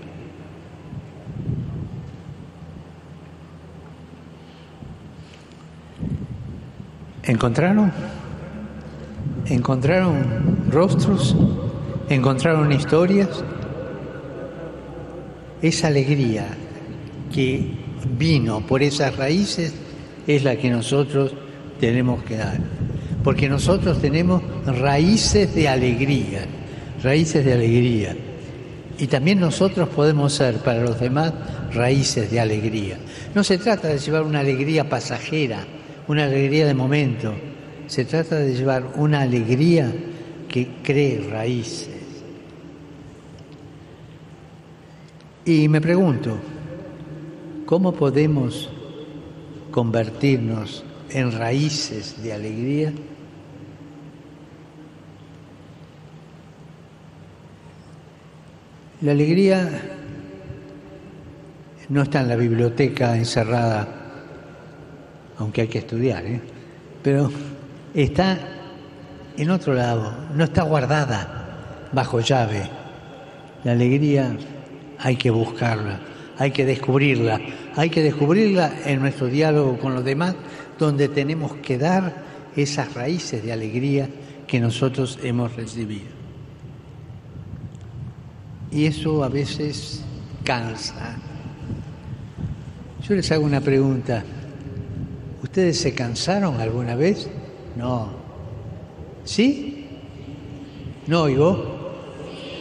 [7.24, 7.92] ¿Encontraron?
[9.48, 11.36] ¿Encontraron rostros?
[12.08, 13.44] ¿Encontraron historias?
[15.64, 16.50] Esa alegría
[17.34, 17.72] que
[18.16, 19.74] vino por esas raíces
[20.28, 21.34] es la que nosotros
[21.80, 22.57] tenemos que dar.
[23.23, 26.45] Porque nosotros tenemos raíces de alegría,
[27.03, 28.15] raíces de alegría.
[28.97, 31.34] Y también nosotros podemos ser para los demás
[31.73, 32.97] raíces de alegría.
[33.34, 35.65] No se trata de llevar una alegría pasajera,
[36.07, 37.34] una alegría de momento.
[37.88, 39.91] Se trata de llevar una alegría
[40.47, 41.89] que cree raíces.
[45.43, 46.38] Y me pregunto,
[47.65, 48.69] ¿cómo podemos
[49.71, 52.93] convertirnos en raíces de alegría?
[59.01, 59.70] La alegría
[61.89, 64.06] no está en la biblioteca encerrada
[65.38, 66.41] aunque hay que estudiar, ¿eh?
[67.03, 67.30] pero
[67.93, 68.38] está
[69.38, 72.64] en otro lado, no está guardada bajo llave.
[73.64, 74.36] La alegría
[74.99, 75.99] hay que buscarla,
[76.38, 77.39] hay que descubrirla,
[77.76, 80.36] hay que descubrirla en nuestro diálogo con los demás,
[80.78, 82.23] donde tenemos que dar
[82.55, 84.09] esas raíces de alegría
[84.47, 86.15] que nosotros hemos recibido.
[88.71, 90.03] Y eso a veces
[90.43, 91.17] cansa.
[93.07, 94.23] Yo les hago una pregunta.
[95.43, 97.30] ¿Ustedes se cansaron alguna vez?
[97.76, 98.09] No.
[99.23, 99.88] ¿Sí?
[101.07, 101.76] No oigo.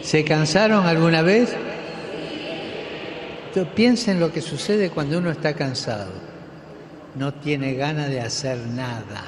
[0.01, 1.53] ¿Se cansaron alguna vez?
[3.73, 6.11] Piensen lo que sucede cuando uno está cansado.
[7.17, 9.23] No tiene ganas de hacer nada.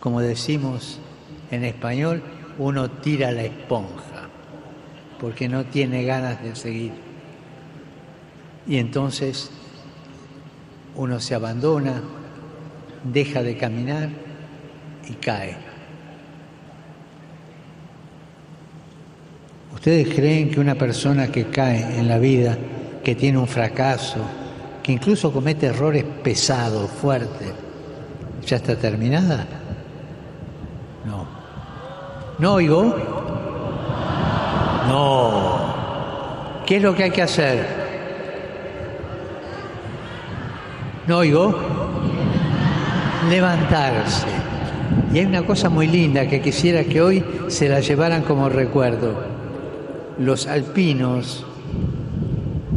[0.00, 0.98] Como decimos
[1.50, 2.22] en español,
[2.58, 4.28] uno tira la esponja,
[5.20, 6.92] porque no tiene ganas de seguir.
[8.66, 9.50] Y entonces
[10.94, 12.02] uno se abandona,
[13.04, 14.08] deja de caminar
[15.08, 15.56] y cae.
[19.74, 22.56] ¿Ustedes creen que una persona que cae en la vida,
[23.02, 24.24] que tiene un fracaso,
[24.82, 27.52] que incluso comete errores pesados, fuertes,
[28.44, 29.46] ya está terminada?
[31.04, 31.26] No.
[32.38, 32.96] ¿No oigo?
[34.88, 36.62] No.
[36.66, 37.66] ¿Qué es lo que hay que hacer?
[41.06, 41.54] ¿No oigo?
[43.28, 44.26] Levantarse.
[45.12, 49.14] Y hay una cosa muy linda que quisiera que hoy se la llevaran como recuerdo.
[50.18, 51.44] Los alpinos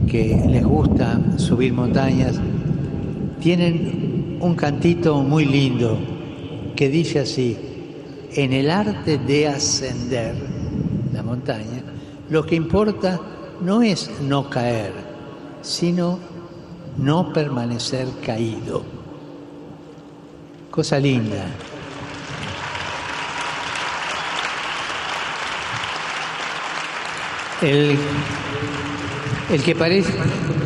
[0.07, 2.39] que les gusta subir montañas
[3.39, 5.97] tienen un cantito muy lindo
[6.75, 7.57] que dice así,
[8.33, 10.35] en el arte de ascender
[11.13, 11.83] la montaña,
[12.29, 13.19] lo que importa
[13.61, 14.91] no es no caer,
[15.61, 16.19] sino
[16.97, 18.83] no permanecer caído.
[20.69, 21.45] Cosa linda.
[27.61, 27.97] El,
[29.63, 30.13] que parece,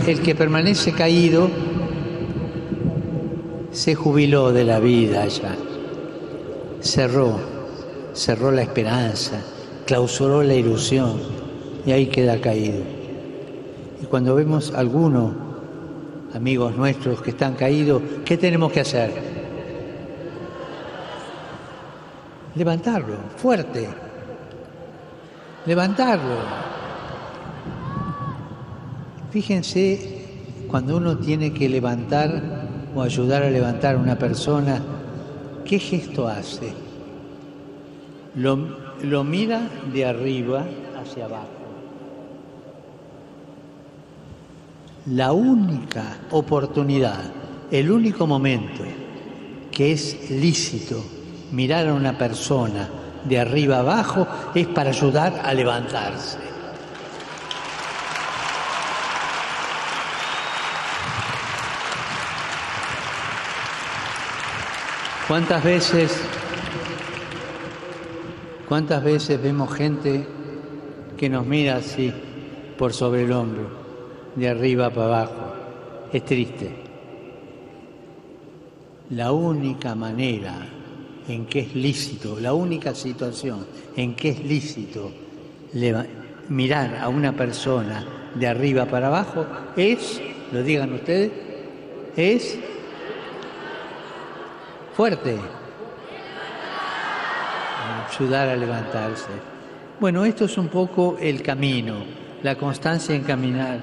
[0.08, 1.50] el que permanece caído
[3.72, 5.56] se jubiló de la vida ya,
[6.82, 7.40] cerró,
[8.14, 9.42] cerró la esperanza,
[9.86, 11.20] clausuró la ilusión
[11.86, 12.84] y ahí queda caído.
[14.02, 15.34] Y cuando vemos a alguno
[16.34, 19.12] amigos nuestros que están caídos, ¿qué tenemos que hacer?
[22.56, 23.88] Levantarlo, fuerte.
[25.66, 26.79] Levantarlo.
[29.32, 30.18] Fíjense
[30.68, 34.82] cuando uno tiene que levantar o ayudar a levantar a una persona,
[35.66, 36.74] ¿qué gesto hace?
[38.36, 38.58] Lo,
[39.04, 40.66] lo mira de arriba
[41.00, 41.60] hacia abajo.
[45.06, 47.20] la única oportunidad,
[47.72, 48.84] el único momento
[49.72, 51.04] que es lícito
[51.52, 52.88] mirar a una persona
[53.24, 56.49] de arriba abajo es para ayudar a levantarse.
[65.30, 66.22] ¿Cuántas veces,
[68.68, 70.28] cuántas veces vemos gente
[71.18, 72.12] que nos mira así
[72.78, 73.80] por sobre el hombro?
[74.36, 75.54] de arriba para abajo.
[76.12, 76.70] Es triste.
[79.12, 80.68] La única manera
[81.28, 83.66] en que es lícito, la única situación
[83.96, 85.12] en que es lícito
[86.50, 90.22] mirar a una persona de arriba para abajo es,
[90.52, 91.32] lo digan ustedes,
[92.16, 92.58] es
[95.00, 95.40] Fuerte.
[98.10, 99.30] Ayudar a levantarse.
[99.98, 102.04] Bueno, esto es un poco el camino,
[102.44, 103.80] la constancia en caminar.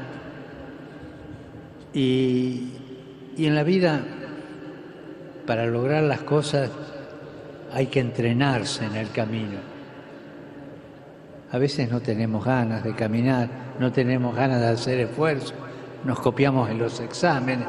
[1.95, 2.69] Y,
[3.35, 4.05] y en la vida,
[5.47, 6.69] para lograr las cosas,
[7.73, 9.57] hay que entrenarse en el camino.
[11.51, 13.49] A veces no tenemos ganas de caminar,
[13.81, 15.55] no tenemos ganas de hacer esfuerzo,
[16.05, 17.67] nos copiamos en los exámenes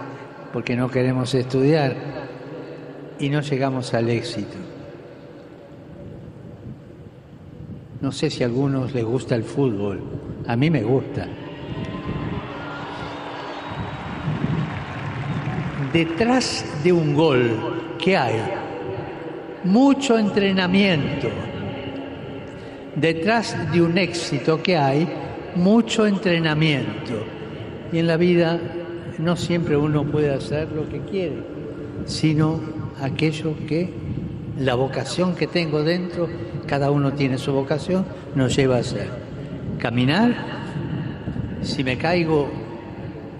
[0.51, 1.95] porque no queremos estudiar
[3.19, 4.57] y no llegamos al éxito.
[8.01, 9.99] No sé si a algunos les gusta el fútbol,
[10.47, 11.27] a mí me gusta.
[15.91, 18.39] Detrás de un gol, ¿qué hay?
[19.63, 21.29] Mucho entrenamiento.
[22.95, 25.07] Detrás de un éxito que hay,
[25.55, 27.13] mucho entrenamiento.
[27.91, 28.59] Y en la vida
[29.17, 31.37] no siempre uno puede hacer lo que quiere,
[32.05, 32.59] sino
[33.01, 33.89] aquello que
[34.59, 36.27] la vocación que tengo dentro,
[36.65, 39.07] cada uno tiene su vocación, nos lleva a hacer.
[39.79, 40.35] Caminar,
[41.61, 42.49] si me caigo,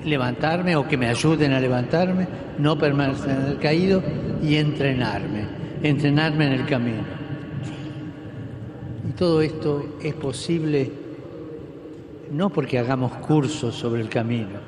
[0.06, 2.28] levantarme o que me ayuden a levantarme,
[2.58, 4.04] no permanecer en el caído
[4.42, 5.46] y entrenarme,
[5.84, 7.04] entrenarme en el camino.
[9.10, 10.92] Y todo esto es posible
[12.32, 14.60] no porque hagamos cursos sobre el camino,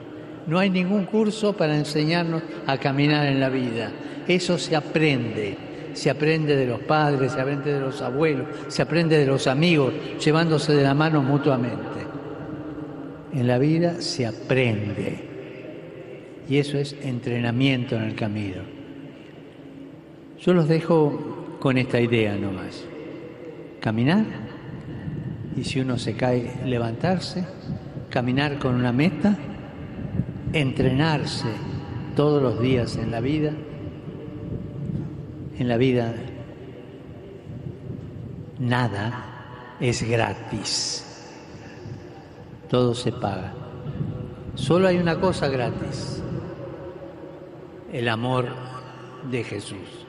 [0.48, 3.92] no hay ningún curso para enseñarnos a caminar en la vida.
[4.30, 5.58] Eso se aprende.
[5.94, 9.92] Se aprende de los padres, se aprende de los abuelos, se aprende de los amigos,
[10.24, 12.00] llevándose de la mano mutuamente.
[13.34, 15.20] En la vida se aprende.
[16.48, 18.62] Y eso es entrenamiento en el camino.
[20.40, 22.86] Yo los dejo con esta idea nomás.
[23.82, 24.26] Caminar
[25.58, 27.44] y si uno se cae, levantarse,
[28.10, 29.38] caminar con una meta
[30.54, 31.48] entrenarse
[32.16, 33.54] todos los días en la vida,
[35.60, 36.14] en la vida
[38.60, 41.36] nada es gratis,
[42.70, 43.54] todo se paga.
[44.56, 46.24] Solo hay una cosa gratis,
[47.92, 48.48] el amor
[49.30, 50.06] de Jesús.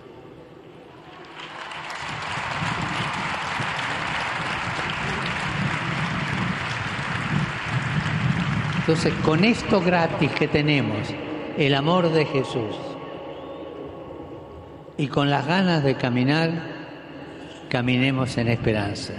[8.78, 11.09] Entonces, con esto gratis que tenemos,
[11.57, 12.89] el amor de Jesús,
[15.01, 16.51] y con las ganas de caminar,
[17.70, 19.14] caminemos en esperanza.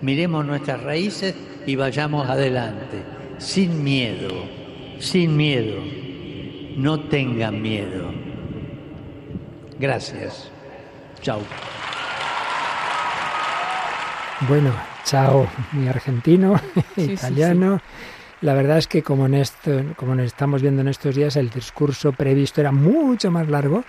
[0.00, 1.34] Miremos nuestras raíces
[1.66, 3.02] y vayamos adelante,
[3.38, 4.44] sin miedo,
[5.00, 5.82] sin miedo.
[6.76, 8.12] No tengan miedo.
[9.80, 10.52] Gracias.
[11.20, 11.40] Chao.
[14.48, 16.60] Bueno, chao, mi argentino,
[16.96, 17.80] italiano.
[18.40, 22.12] La verdad es que como, en esto, como estamos viendo en estos días, el discurso
[22.12, 23.82] previsto era mucho más largo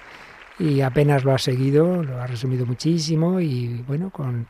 [0.60, 4.48] y apenas lo ha seguido, lo ha resumido muchísimo y bueno, con,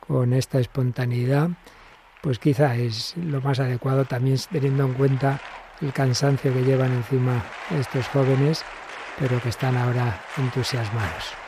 [0.00, 1.50] con esta espontaneidad,
[2.22, 5.40] pues quizá es lo más adecuado también teniendo en cuenta
[5.82, 7.44] el cansancio que llevan encima
[7.78, 8.64] estos jóvenes,
[9.18, 11.43] pero que están ahora entusiasmados.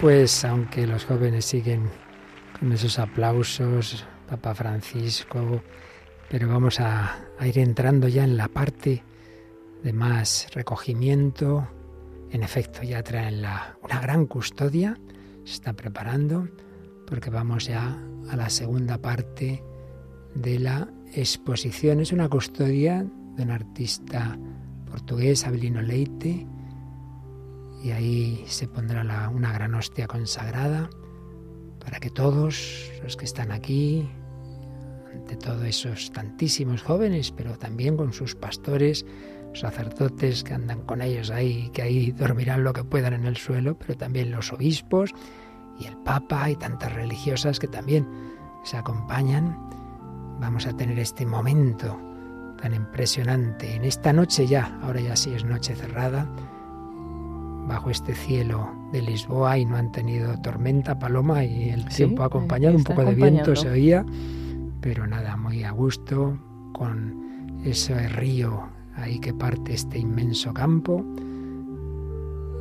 [0.00, 1.88] Pues aunque los jóvenes siguen
[2.58, 5.62] con esos aplausos, Papa Francisco,
[6.30, 9.02] pero vamos a, ir entrando ya en la parte
[9.82, 11.68] de más recogimiento.
[12.30, 14.98] En efecto, ya traen la, una gran custodia,
[15.44, 16.48] se está preparando,
[17.06, 17.98] porque vamos ya
[18.30, 19.62] a la segunda parte
[20.34, 22.00] de la exposición.
[22.00, 23.04] Es una custodia
[23.36, 24.38] de un artista
[24.86, 26.46] portugués, Abelino Leite,
[27.82, 30.90] y ahí se pondrá una gran hostia consagrada
[31.78, 34.08] para que todos los que están aquí,
[35.14, 39.06] ante todo esos tantísimos jóvenes, pero también con sus pastores,
[39.54, 43.78] sacerdotes que andan con ellos ahí, que ahí dormirán lo que puedan en el suelo,
[43.78, 45.14] pero también los obispos
[45.78, 48.06] y el Papa y tantas religiosas que también
[48.64, 49.56] se acompañan.
[50.40, 51.98] Vamos a tener este momento
[52.60, 56.28] tan impresionante en esta noche ya, ahora ya sí es noche cerrada,
[57.68, 62.26] bajo este cielo de Lisboa y no han tenido tormenta, paloma y el tiempo ha
[62.26, 64.04] acompañado, un poco de viento se oía,
[64.80, 66.38] pero nada, muy a gusto,
[66.72, 71.04] con ese río ahí que parte este inmenso campo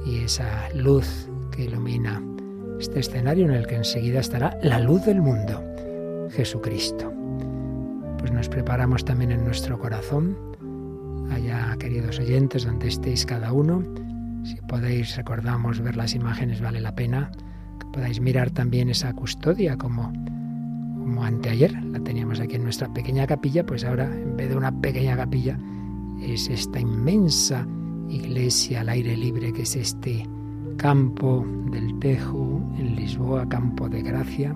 [0.05, 2.21] y esa luz que ilumina
[2.79, 5.63] este escenario en el que enseguida estará la luz del mundo,
[6.31, 7.11] Jesucristo.
[8.19, 10.37] Pues nos preparamos también en nuestro corazón,
[11.31, 13.83] allá queridos oyentes, donde estéis cada uno.
[14.47, 17.29] Si podéis, recordamos, ver las imágenes, vale la pena.
[17.81, 20.13] Que podáis mirar también esa custodia como,
[20.99, 24.71] como anteayer, la teníamos aquí en nuestra pequeña capilla, pues ahora en vez de una
[24.71, 25.59] pequeña capilla
[26.21, 27.67] es esta inmensa
[28.07, 30.25] iglesia al aire libre que es este
[30.77, 34.55] campo del Tejo en Lisboa, campo de gracia,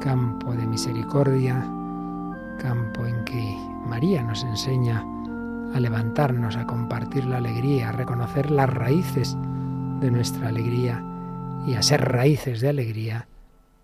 [0.00, 1.60] campo de misericordia,
[2.58, 5.06] campo en que María nos enseña
[5.74, 9.36] a levantarnos, a compartir la alegría, a reconocer las raíces
[10.00, 11.02] de nuestra alegría
[11.66, 13.28] y a ser raíces de alegría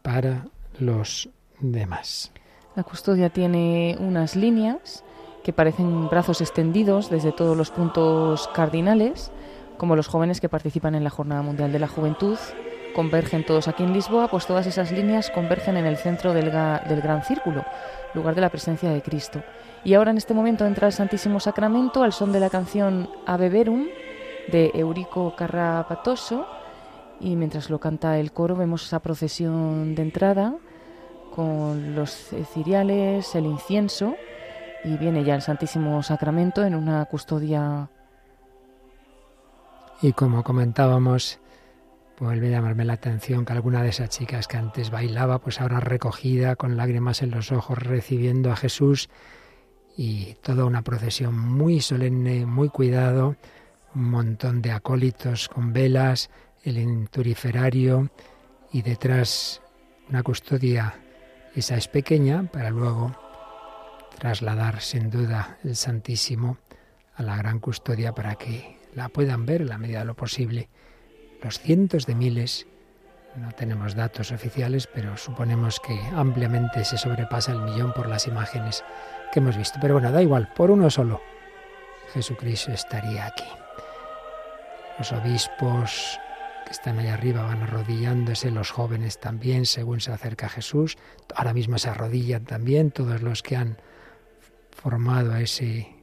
[0.02, 0.46] para
[0.78, 1.28] los
[1.60, 2.32] demás.
[2.76, 5.04] La custodia tiene unas líneas
[5.42, 9.30] que parecen brazos extendidos desde todos los puntos cardinales,
[9.76, 12.38] como los jóvenes que participan en la Jornada Mundial de la Juventud,
[12.94, 17.00] convergen todos aquí en Lisboa, pues todas esas líneas convergen en el centro del, del
[17.02, 17.64] Gran Círculo,
[18.14, 19.42] lugar de la presencia de Cristo.
[19.84, 23.50] Y ahora en este momento entra el Santísimo Sacramento al son de la canción Ave
[23.50, 23.86] Verum
[24.50, 26.46] de Eurico Carrapatoso
[27.20, 30.54] y mientras lo canta el coro vemos esa procesión de entrada
[31.34, 34.14] con los ciriales, el incienso
[34.84, 37.88] y viene ya el Santísimo Sacramento en una custodia.
[40.02, 41.40] Y como comentábamos,
[42.18, 45.80] vuelve a llamarme la atención que alguna de esas chicas que antes bailaba, pues ahora
[45.80, 49.08] recogida, con lágrimas en los ojos, recibiendo a Jesús
[49.96, 53.36] y toda una procesión muy solemne, muy cuidado,
[53.94, 56.30] un montón de acólitos con velas,
[56.62, 58.10] el inturiferario
[58.72, 59.60] y detrás
[60.08, 60.94] una custodia,
[61.54, 63.14] esa es pequeña, para luego
[64.18, 66.58] trasladar sin duda el Santísimo
[67.14, 70.68] a la gran custodia para que la puedan ver en la medida de lo posible.
[71.44, 72.66] Los cientos de miles,
[73.36, 78.82] no tenemos datos oficiales, pero suponemos que ampliamente se sobrepasa el millón por las imágenes
[79.30, 79.78] que hemos visto.
[79.78, 81.20] Pero bueno, da igual, por uno solo,
[82.14, 83.44] Jesucristo estaría aquí.
[84.96, 86.18] Los obispos
[86.64, 90.96] que están allá arriba van arrodillándose, los jóvenes también, según se acerca Jesús.
[91.34, 93.76] Ahora mismo se arrodillan también todos los que han
[94.70, 95.94] formado ese,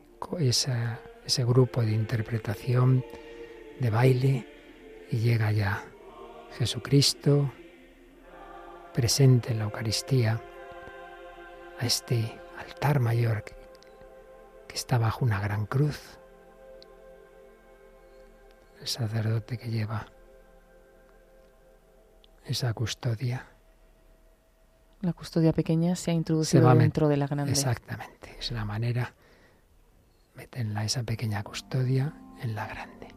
[1.26, 3.04] ese grupo de interpretación,
[3.80, 4.51] de baile,
[5.12, 5.84] y llega ya
[6.58, 7.52] Jesucristo
[8.94, 10.42] presente en la Eucaristía
[11.80, 13.60] a este altar mayor que,
[14.74, 16.18] está bajo una gran cruz.
[18.80, 20.08] El sacerdote que lleva
[22.46, 23.52] esa custodia
[25.02, 27.52] la custodia pequeña se ha introducido dentro de la grande.
[27.52, 29.14] Exactamente, es la manera,
[30.36, 33.11] metenla esa pequeña custodia en la grande.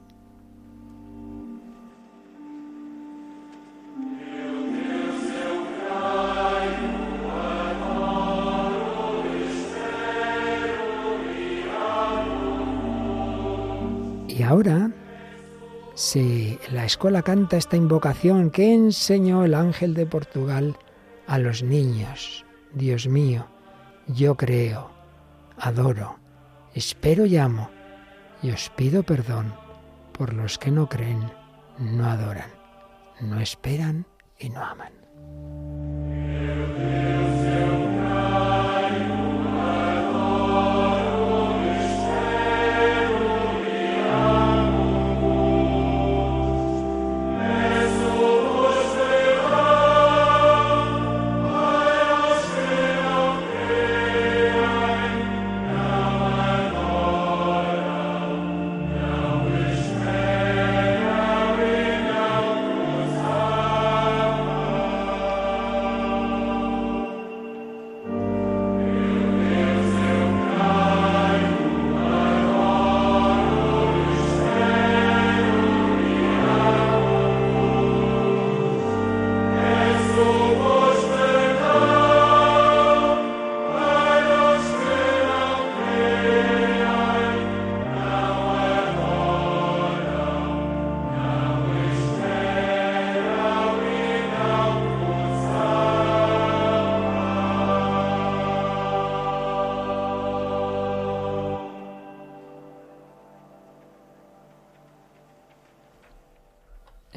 [14.28, 14.90] Y ahora
[15.94, 20.76] se, la escuela canta esta invocación que enseñó el ángel de Portugal
[21.28, 22.44] a los niños.
[22.72, 23.46] Dios mío,
[24.08, 24.90] yo creo,
[25.56, 26.18] adoro,
[26.74, 27.70] espero y amo,
[28.42, 29.54] y os pido perdón
[30.12, 31.30] por los que no creen,
[31.78, 32.50] no adoran,
[33.20, 34.06] no esperan
[34.38, 34.92] y no aman.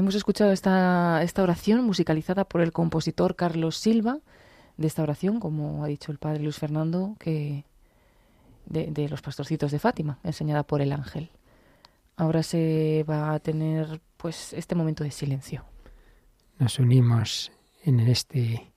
[0.07, 4.19] Hemos escuchado esta, esta oración musicalizada por el compositor Carlos Silva,
[4.77, 7.65] de esta oración, como ha dicho el padre Luis Fernando, que
[8.67, 11.29] de, los pastorcitos de Fátima, enseñada por el ángel.
[12.15, 15.65] Ahora se va a tener pues este momento de silencio.
[16.57, 17.51] Nos unimos
[17.83, 18.71] en este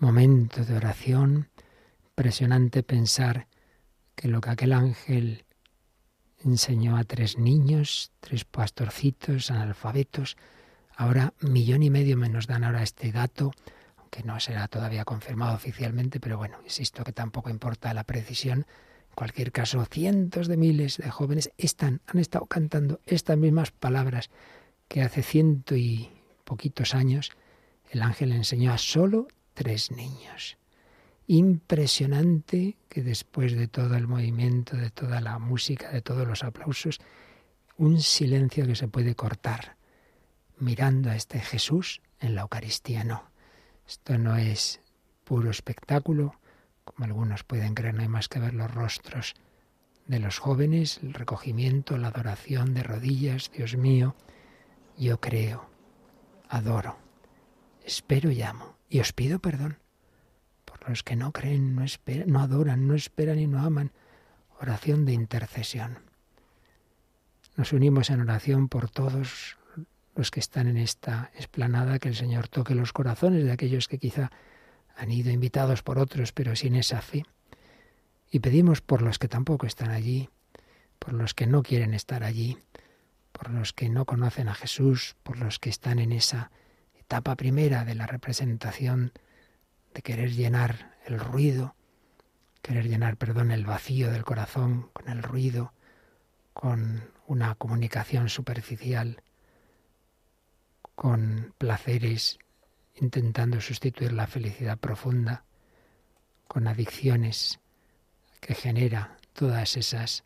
[0.00, 1.50] momento de oración.
[2.04, 3.46] Impresionante pensar
[4.16, 5.44] que lo que aquel ángel
[6.44, 10.36] enseñó a tres niños, tres pastorcitos, analfabetos,
[10.96, 13.52] ahora millón y medio menos dan ahora este dato,
[13.96, 18.66] aunque no será todavía confirmado oficialmente, pero bueno, insisto que tampoco importa la precisión.
[19.10, 24.30] En cualquier caso, cientos de miles de jóvenes están, han estado cantando estas mismas palabras
[24.88, 26.10] que hace ciento y
[26.44, 27.30] poquitos años
[27.90, 30.58] el ángel enseñó a solo tres niños.
[31.26, 37.00] Impresionante que después de todo el movimiento, de toda la música, de todos los aplausos,
[37.76, 39.76] un silencio que se puede cortar
[40.58, 43.04] mirando a este Jesús en la Eucaristía.
[43.04, 43.30] No,
[43.86, 44.80] esto no es
[45.24, 46.38] puro espectáculo,
[46.84, 49.34] como algunos pueden creer, no hay más que ver los rostros
[50.06, 54.14] de los jóvenes, el recogimiento, la adoración de rodillas, Dios mío,
[54.98, 55.68] yo creo,
[56.48, 56.98] adoro,
[57.84, 59.78] espero y amo, y os pido perdón
[60.64, 63.92] por los que no creen, no, esperan, no adoran, no esperan y no aman.
[64.60, 65.98] Oración de intercesión.
[67.56, 69.56] Nos unimos en oración por todos
[70.14, 73.98] los que están en esta esplanada, que el Señor toque los corazones de aquellos que
[73.98, 74.30] quizá
[74.96, 77.24] han ido invitados por otros, pero sin esa fe.
[78.30, 80.28] Y pedimos por los que tampoco están allí,
[80.98, 82.58] por los que no quieren estar allí,
[83.32, 86.50] por los que no conocen a Jesús, por los que están en esa
[86.94, 89.12] etapa primera de la representación
[89.92, 91.74] de querer llenar el ruido,
[92.62, 95.72] querer llenar, perdón, el vacío del corazón con el ruido,
[96.52, 99.22] con una comunicación superficial,
[100.94, 102.38] con placeres,
[102.94, 105.44] intentando sustituir la felicidad profunda,
[106.46, 107.60] con adicciones
[108.40, 110.24] que genera todas esas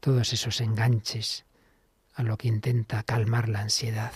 [0.00, 1.46] todos esos enganches
[2.14, 4.12] a lo que intenta calmar la ansiedad.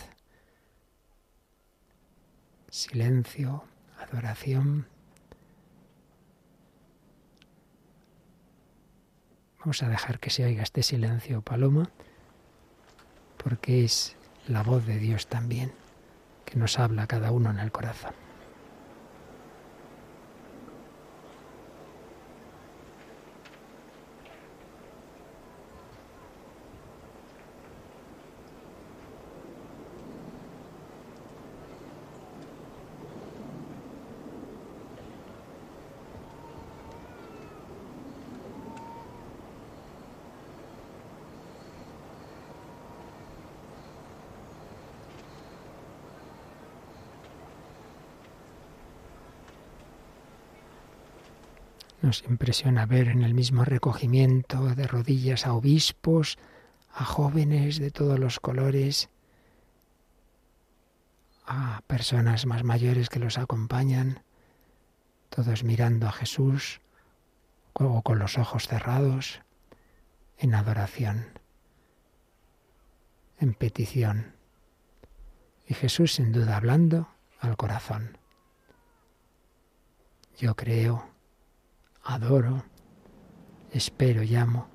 [2.70, 3.62] Silencio,
[3.96, 4.88] adoración.
[9.61, 11.90] Vamos a dejar que se oiga este silencio, Paloma,
[13.36, 14.16] porque es
[14.49, 15.72] la voz de Dios también,
[16.44, 18.26] que nos habla cada uno en el corazón.
[52.07, 56.38] Nos impresiona ver en el mismo recogimiento de rodillas a obispos,
[56.92, 59.11] a jóvenes de todos los colores,
[61.46, 64.22] a personas más mayores que los acompañan,
[65.30, 66.80] todos mirando a Jesús,
[67.72, 69.42] o con los ojos cerrados,
[70.38, 71.40] en adoración,
[73.40, 74.36] en petición.
[75.66, 77.09] Y Jesús sin duda hablando
[77.40, 78.16] al corazón.
[80.38, 81.16] Yo creo
[82.07, 82.64] adoro,
[83.72, 84.68] espero, llamo.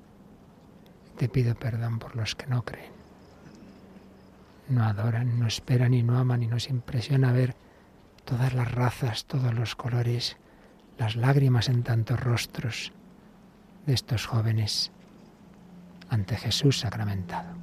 [1.16, 2.92] Te pido perdón por los que no creen.
[4.68, 7.56] No adoran, no esperan y no aman y nos impresiona ver
[8.24, 10.36] todas las razas, todos los colores,
[10.98, 12.92] las lágrimas en tantos rostros
[13.86, 14.92] de estos jóvenes
[16.08, 17.61] ante Jesús sacramentado.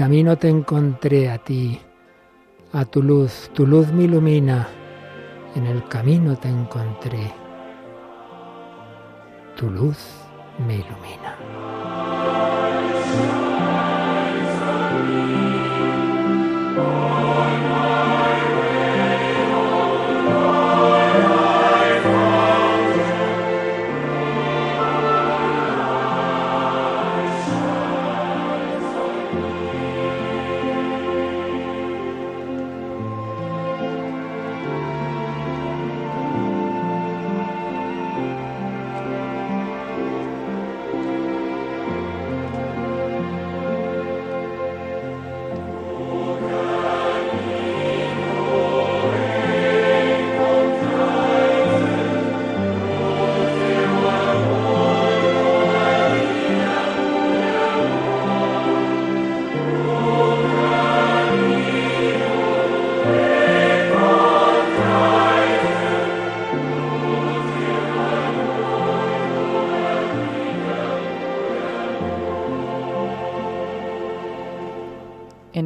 [0.00, 1.78] Camino te encontré a ti,
[2.72, 4.66] a tu luz, tu luz me ilumina.
[5.54, 7.30] En el camino te encontré,
[9.56, 9.98] tu luz
[10.66, 11.36] me ilumina.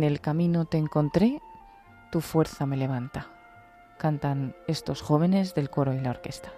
[0.06, 1.40] El camino te encontré,
[2.10, 3.28] tu fuerza me levanta.
[3.98, 6.52] Cantan estos jóvenes del coro y la orquesta.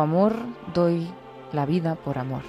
[0.00, 0.36] Amor
[0.74, 1.08] doy
[1.52, 2.42] la vida por amor.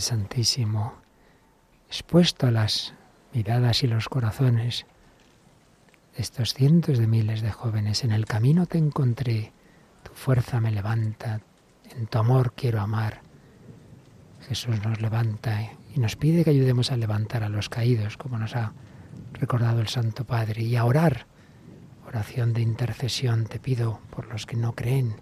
[0.00, 0.94] Santísimo,
[1.86, 2.94] expuesto a las
[3.34, 4.86] miradas y los corazones
[6.16, 8.02] de estos cientos de miles de jóvenes.
[8.02, 9.52] En el camino te encontré,
[10.02, 11.40] tu fuerza me levanta,
[11.96, 13.20] en tu amor quiero amar.
[14.48, 15.60] Jesús nos levanta
[15.94, 18.72] y nos pide que ayudemos a levantar a los caídos, como nos ha
[19.34, 21.26] recordado el Santo Padre, y a orar.
[22.06, 25.16] Oración de intercesión te pido por los que no creen,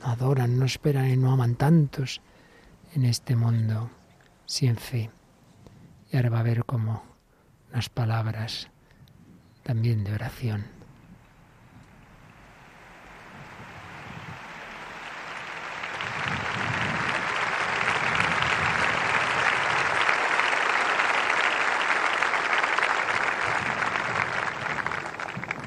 [0.00, 2.20] no adoran, no esperan y no aman tantos
[2.94, 3.90] en este mundo
[4.48, 5.10] sin fe.
[6.10, 7.02] Y ahora va a haber como
[7.70, 8.68] unas palabras
[9.62, 10.64] también de oración.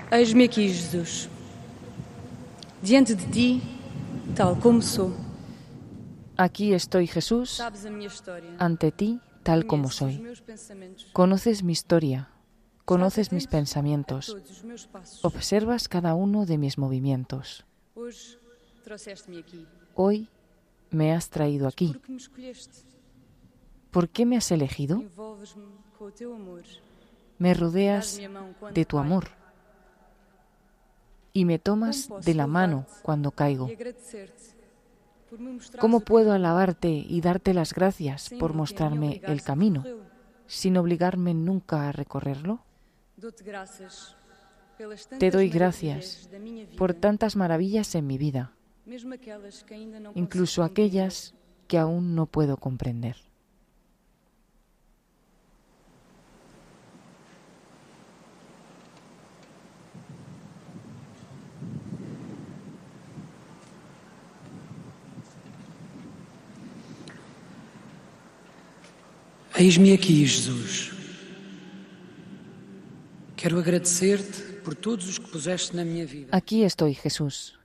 [0.10, 1.30] Eis-me aqui, Jesus,
[2.82, 3.62] diante de ti,
[4.36, 5.31] tal como sou.
[6.42, 7.62] Aquí estoy, Jesús,
[8.58, 10.26] ante ti tal como soy.
[11.14, 12.30] Conoces mi historia,
[12.84, 14.36] conoces mis pensamientos,
[15.22, 17.64] observas cada uno de mis movimientos.
[19.94, 20.30] Hoy
[20.90, 21.96] me has traído aquí.
[23.92, 25.04] ¿Por qué me has elegido?
[27.38, 28.20] Me rodeas
[28.74, 29.28] de tu amor.
[31.34, 33.70] Y me tomas de la mano cuando caigo.
[35.80, 39.84] ¿Cómo puedo alabarte y darte las gracias por mostrarme el camino
[40.48, 42.64] sin obligarme nunca a recorrerlo?
[45.20, 46.30] Te doy gracias
[46.78, 48.52] por tantas maravillas en mi vida,
[50.16, 51.36] incluso aquellas
[51.68, 53.16] que aún no puedo comprender.
[69.56, 70.92] Eis-me aqui, Jesus.
[73.36, 76.30] Quero agradecer-te por todos os que puseste na minha vida.
[76.32, 77.60] Aquí estoy, Jesús.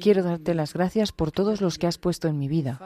[0.00, 2.80] Quiero darte las gracias por todos los que has puesto en mi vida,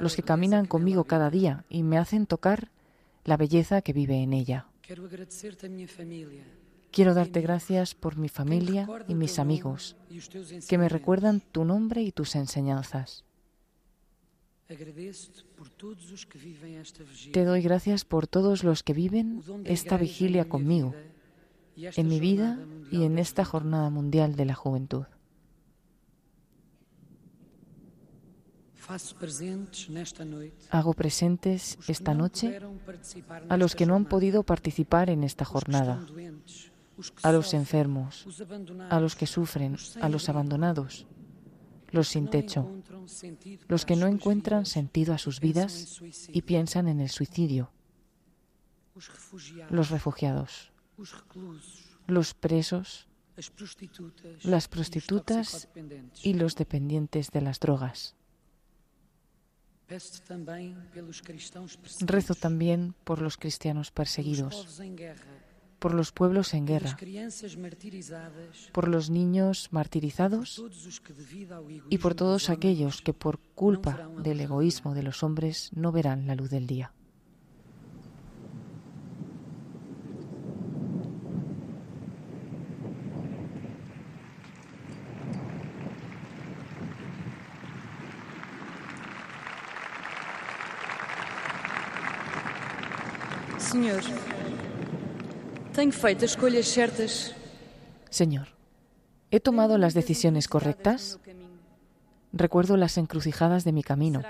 [0.00, 2.70] los que caminan conmigo cada día y me hacen tocar
[3.24, 4.66] la belleza que vive en ella.
[6.90, 9.96] Quiero darte gracias por mi familia y mis amigos,
[10.68, 13.23] que me recuerdan tu nombre y tus enseñanzas.
[17.32, 20.94] Te doy gracias por todos los que viven esta vigilia conmigo,
[21.76, 22.58] en mi vida
[22.90, 25.04] y en esta jornada mundial de la juventud.
[30.70, 32.58] Hago presentes esta noche
[33.48, 36.06] a los que no han podido participar en esta jornada,
[37.22, 38.26] a los enfermos,
[38.90, 41.06] a los que sufren, a los abandonados,
[41.94, 42.68] los sin techo,
[43.68, 47.70] los que no encuentran sentido a sus vidas y piensan en el suicidio,
[49.70, 50.72] los refugiados,
[52.06, 53.06] los presos,
[54.42, 55.68] las prostitutas.
[56.22, 58.14] Y los dependientes de las drogas.
[62.00, 64.80] Rezo también por los cristianos perseguidos,
[65.84, 66.96] por los pueblos en guerra,
[68.72, 70.64] por los niños martirizados
[71.90, 76.36] y por todos aquellos que por culpa del egoísmo de los hombres no verán la
[76.36, 76.94] luz del día.
[93.58, 94.02] Señor,
[98.08, 98.48] Señor,
[99.32, 101.18] ¿he tomado las decisiones correctas?
[102.32, 104.22] Recuerdo las encrucijadas de mi camino.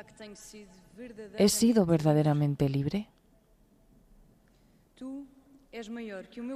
[1.37, 3.11] ¿He sido verdaderamente libre?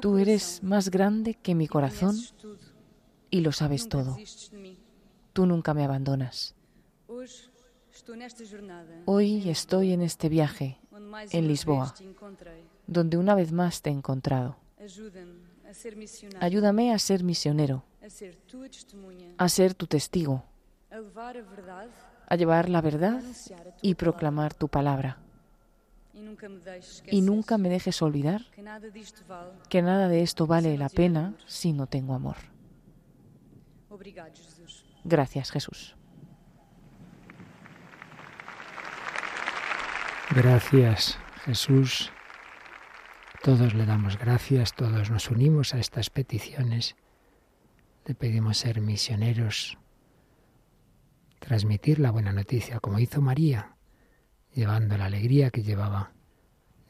[0.01, 2.17] Tú eres más grande que mi corazón
[3.31, 4.17] y lo sabes todo.
[5.35, 6.55] Tú nunca me abandonas.
[9.05, 10.79] Hoy estoy en este viaje,
[11.31, 11.95] en Lisboa,
[12.87, 14.57] donde una vez más te he encontrado.
[16.41, 17.85] Ayúdame a ser misionero,
[19.39, 20.45] a ser tu testigo,
[22.27, 23.23] a llevar la verdad
[23.83, 25.19] y proclamar tu palabra.
[27.07, 28.43] Y nunca me dejes olvidar
[29.69, 32.37] que nada de esto vale la pena si no tengo amor.
[35.05, 35.97] Gracias, Jesús.
[40.31, 42.13] Gracias, Jesús.
[43.43, 46.97] Todos le damos gracias, todos nos unimos a estas peticiones.
[48.05, 49.79] Le pedimos ser misioneros,
[51.39, 53.77] transmitir la buena noticia, como hizo María,
[54.55, 56.13] llevando la alegría que llevaba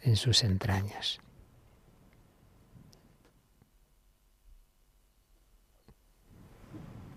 [0.03, 1.21] en sus entrañas.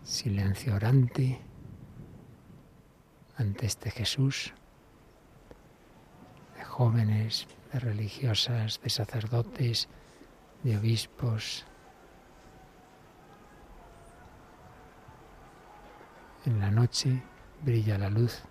[0.03, 1.39] Silencio orante
[3.37, 4.53] ante este Jesús
[6.71, 9.87] jóvenes, de religiosas, de sacerdotes,
[10.63, 11.65] de obispos.
[16.45, 17.23] En la noche
[17.61, 18.41] brilla la luz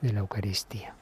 [0.00, 0.99] de la Eucaristía.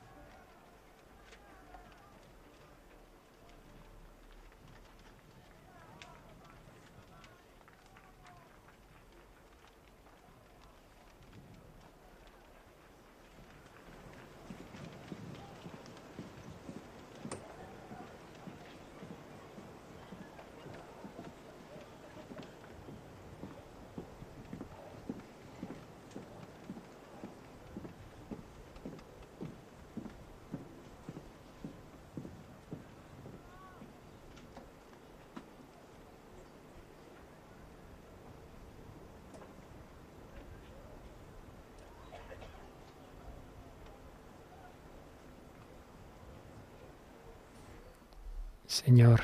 [48.68, 49.22] Señor,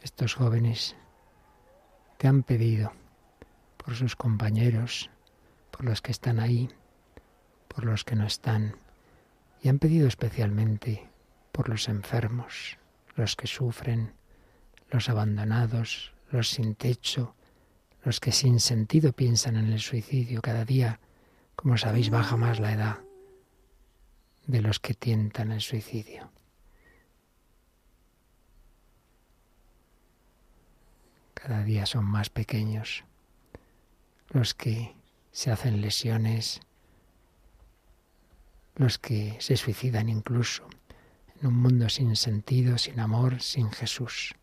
[0.00, 0.96] estos jóvenes
[2.16, 2.90] te han pedido
[3.76, 5.10] por sus compañeros,
[5.70, 6.70] por los que están ahí,
[7.68, 8.76] por los que no están,
[9.60, 11.06] y han pedido especialmente
[11.52, 12.78] por los enfermos,
[13.14, 14.14] los que sufren,
[14.88, 17.34] los abandonados, los sin techo,
[18.02, 20.40] los que sin sentido piensan en el suicidio.
[20.40, 20.98] Cada día,
[21.56, 22.98] como sabéis, baja más la edad
[24.46, 26.30] de los que tientan el suicidio.
[31.50, 33.02] Cada día son más pequeños
[34.28, 34.94] los que
[35.32, 36.60] se hacen lesiones,
[38.76, 40.68] los que se suicidan incluso
[41.40, 44.36] en un mundo sin sentido, sin amor, sin Jesús.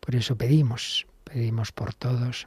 [0.00, 2.46] Por eso pedimos, pedimos por todos,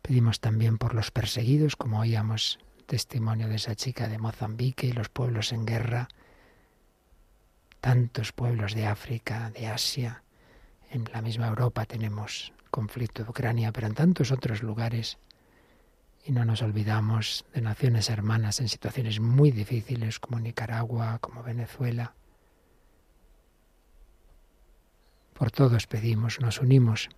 [0.00, 5.10] Pedimos también por los perseguidos, como oíamos testimonio de esa chica de Mozambique y los
[5.10, 6.08] pueblos en guerra,
[7.82, 10.22] tantos pueblos de África, de Asia,
[10.90, 15.18] en la misma Europa tenemos conflicto de Ucrania, pero en tantos otros lugares.
[16.24, 22.14] Y no nos olvidamos de naciones hermanas en situaciones muy difíciles como Nicaragua, como Venezuela.
[25.32, 27.08] Por todos pedimos, nos unimos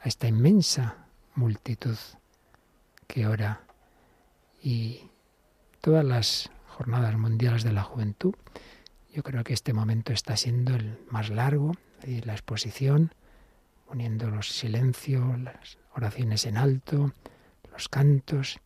[0.00, 1.96] a esta inmensa multitud
[3.06, 3.60] que ora
[4.62, 5.10] y
[5.80, 8.34] todas las jornadas mundiales de la juventud.
[9.12, 11.72] Yo creo que este momento está siendo el más largo,
[12.04, 13.14] y la exposición,
[13.88, 17.12] uniendo los silencios, las oraciones en alto,
[17.70, 18.58] los cantos.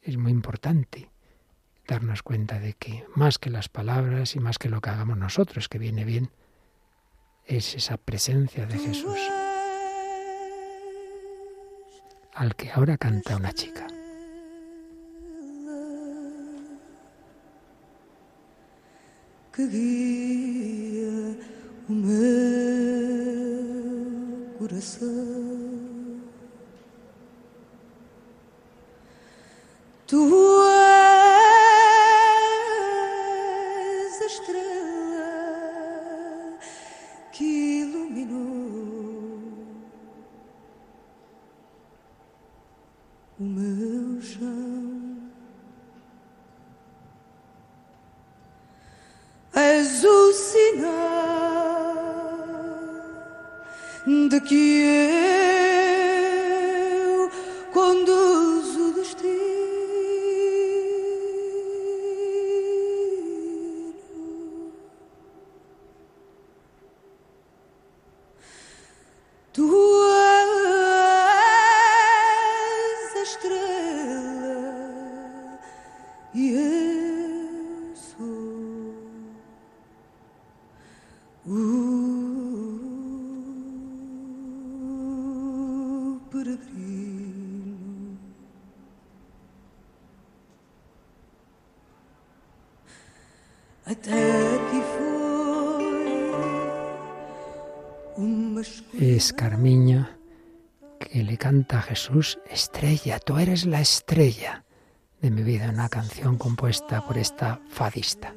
[0.00, 1.10] Es muy importante
[1.86, 5.68] darnos cuenta de que más que las palabras y más que lo que hagamos nosotros,
[5.68, 6.30] que viene bien,
[7.44, 9.18] es esa presencia de Jesús,
[12.34, 13.86] al que ahora canta una chica.
[30.12, 30.51] O
[99.22, 100.18] Es Carmiña
[100.98, 104.64] que le canta a Jesús, estrella, tú eres la estrella
[105.20, 108.34] de mi vida, una canción compuesta por esta fadista.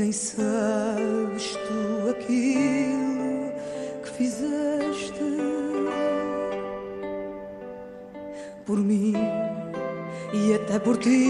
[0.00, 3.52] Nem sabes tu aquilo
[4.02, 5.12] que fizeste.
[8.64, 9.12] Por mim
[10.32, 11.29] e até por ti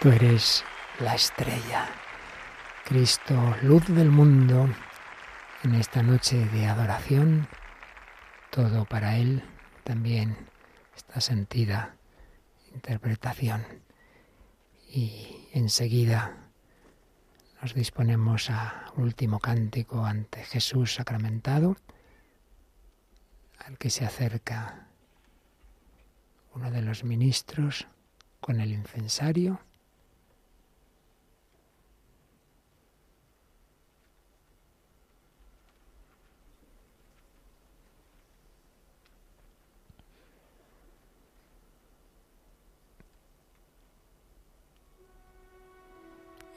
[0.00, 0.64] Tú eres
[0.98, 1.86] la estrella,
[2.86, 4.66] Cristo, luz del mundo,
[5.62, 7.46] en esta noche de adoración,
[8.50, 9.44] todo para Él,
[9.84, 10.38] también
[10.96, 11.96] esta sentida
[12.74, 13.62] interpretación.
[14.88, 16.48] Y enseguida
[17.60, 21.76] nos disponemos a último cántico ante Jesús sacramentado,
[23.58, 24.86] al que se acerca
[26.54, 27.86] uno de los ministros
[28.40, 29.60] con el incensario.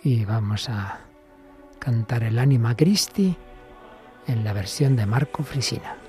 [0.05, 0.99] Y vamos a
[1.79, 3.35] cantar el Anima Christi
[4.27, 6.02] en la versión de Marco Frisina.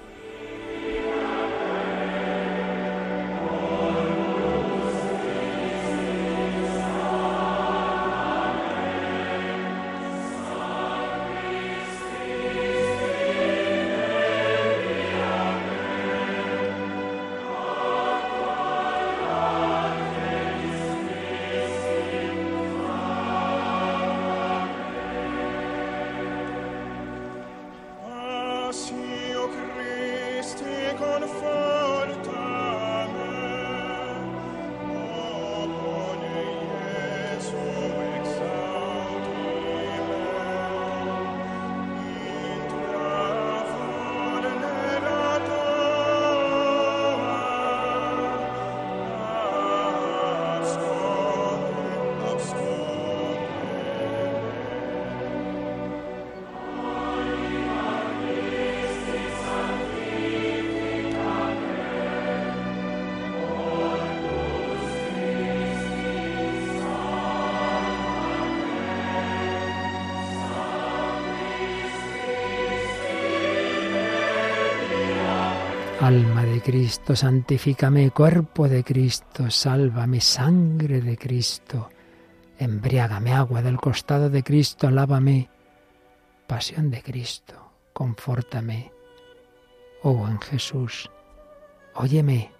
[76.64, 81.90] Cristo, santifícame, cuerpo de Cristo, sálvame, sangre de Cristo,
[82.58, 85.50] embriágame, agua del costado de Cristo, lávame,
[86.46, 88.90] pasión de Cristo, confórtame.
[90.04, 91.10] Oh buen Jesús,
[91.96, 92.50] óyeme,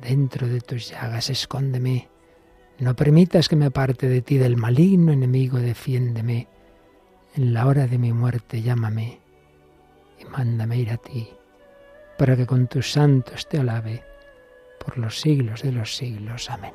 [0.00, 2.08] dentro de tus llagas escóndeme,
[2.78, 6.46] no permitas que me aparte de ti del maligno enemigo, defiéndeme.
[7.34, 9.18] En la hora de mi muerte llámame
[10.20, 11.28] y mándame ir a ti
[12.20, 14.04] para que con tus santos te alabe
[14.78, 16.50] por los siglos de los siglos.
[16.50, 16.74] Amén.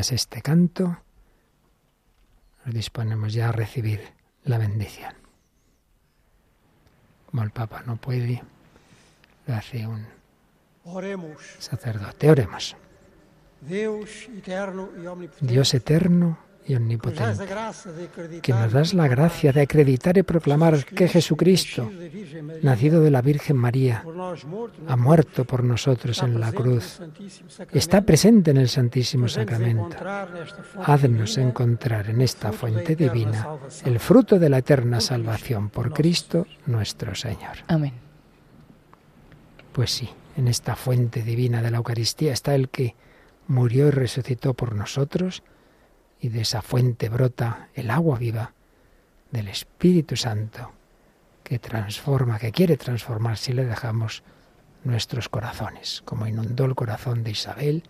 [0.00, 0.96] Tras este canto
[2.64, 4.00] nos disponemos ya a recibir
[4.44, 5.12] la bendición.
[7.26, 8.42] Como el Papa no puede,
[9.46, 10.06] lo hace un
[10.84, 11.36] Oremos.
[11.58, 12.30] sacerdote.
[12.30, 12.76] Oremos.
[13.60, 14.30] Dios
[15.74, 17.46] eterno y omnipotente,
[18.42, 21.90] que nos das la gracia de acreditar y proclamar que Jesucristo,
[22.62, 24.04] nacido de la Virgen María,
[24.86, 27.00] ha muerto por nosotros en la cruz,
[27.72, 29.96] está presente en el Santísimo Sacramento.
[30.84, 33.48] Haznos encontrar en esta fuente divina
[33.84, 37.58] el fruto de la eterna salvación por Cristo nuestro Señor.
[37.66, 37.94] Amén.
[39.72, 42.94] Pues sí, en esta fuente divina de la Eucaristía está el que
[43.46, 45.42] murió y resucitó por nosotros,
[46.20, 48.52] y de esa fuente brota el agua viva
[49.30, 50.72] del Espíritu Santo,
[51.42, 54.22] que transforma, que quiere transformar si le dejamos
[54.84, 57.84] nuestros corazones, como inundó el corazón de Isabel,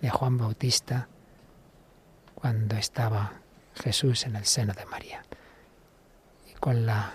[0.00, 1.08] de Juan Bautista,
[2.34, 3.32] cuando estaba
[3.74, 5.24] Jesús en el seno de María.
[6.50, 7.14] Y con la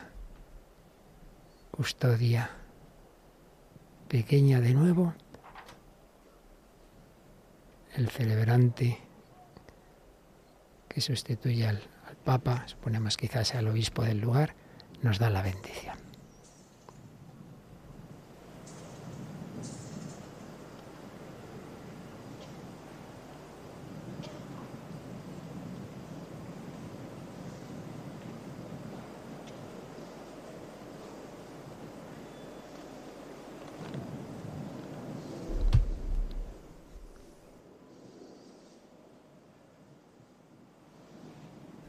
[1.72, 2.50] custodia
[4.08, 5.14] pequeña de nuevo,
[7.96, 9.05] el celebrante
[10.96, 14.56] que sustituye al, al Papa, suponemos quizás el obispo del lugar,
[15.02, 15.95] nos da la bendición.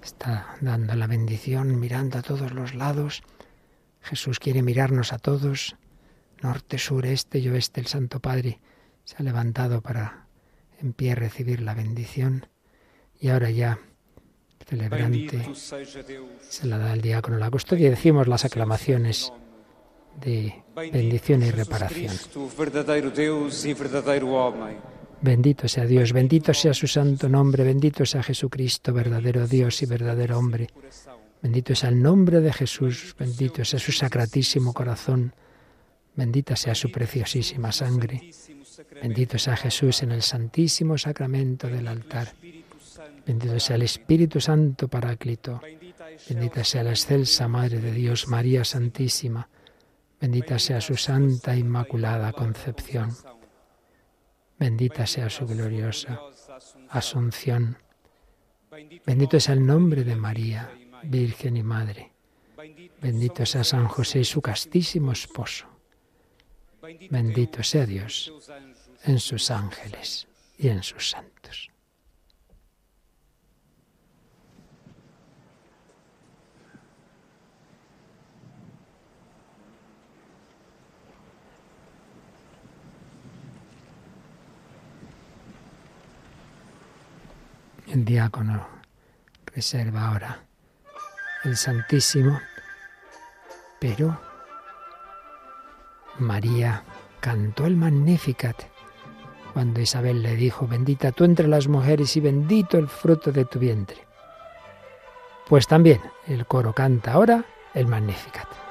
[0.06, 3.24] Está dando la bendición, mirando a todos los lados.
[4.00, 5.74] Jesús quiere mirarnos a todos,
[6.40, 7.80] norte, sur, este y oeste.
[7.80, 8.60] El Santo Padre
[9.02, 10.28] se ha levantado para
[10.80, 12.46] en pie recibir la bendición.
[13.18, 13.80] Y ahora ya
[14.60, 15.44] el celebrante
[16.48, 19.32] se la da al diácono la custodia y decimos las aclamaciones
[20.20, 22.14] de bendición y reparación.
[25.20, 30.38] Bendito sea Dios, bendito sea su santo nombre, bendito sea Jesucristo, verdadero Dios y verdadero
[30.38, 30.68] hombre.
[31.42, 35.32] Bendito sea el nombre de Jesús, bendito sea su sacratísimo corazón,
[36.14, 38.30] bendita sea su preciosísima sangre.
[39.02, 42.34] Bendito sea Jesús en el santísimo sacramento del altar.
[43.26, 45.60] Bendito sea el Espíritu Santo Paráclito.
[46.28, 49.48] Bendita sea la excelsa Madre de Dios, María Santísima.
[50.20, 53.10] Bendita sea su santa inmaculada concepción.
[54.58, 56.20] Bendita sea su gloriosa
[56.90, 57.78] asunción.
[59.04, 60.70] Bendito sea el nombre de María,
[61.04, 62.12] Virgen y Madre.
[63.00, 65.66] Bendito sea San José, su castísimo esposo.
[67.10, 68.32] Bendito sea Dios
[69.04, 70.26] en sus ángeles
[70.58, 71.70] y en sus santos.
[87.86, 88.66] El diácono
[89.54, 90.40] reserva ahora
[91.44, 92.40] el Santísimo,
[93.78, 94.18] pero
[96.18, 96.82] María
[97.20, 98.56] cantó el Magnificat
[99.52, 103.60] cuando Isabel le dijo, bendita tú entre las mujeres y bendito el fruto de tu
[103.60, 103.98] vientre.
[105.48, 108.65] Pues también el coro canta ahora el Magnificat.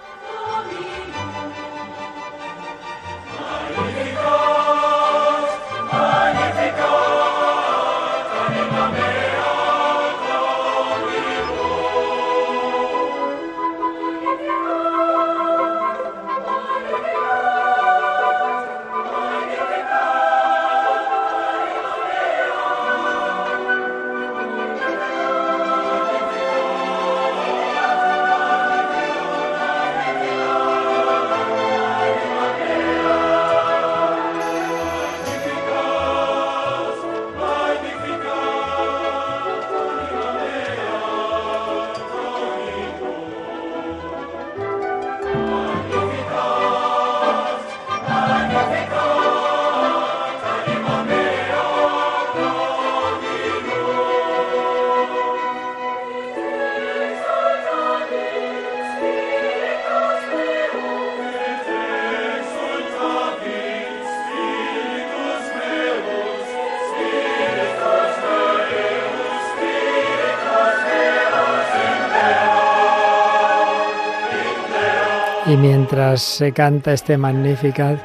[75.85, 77.99] Mientras se canta este Magnificat,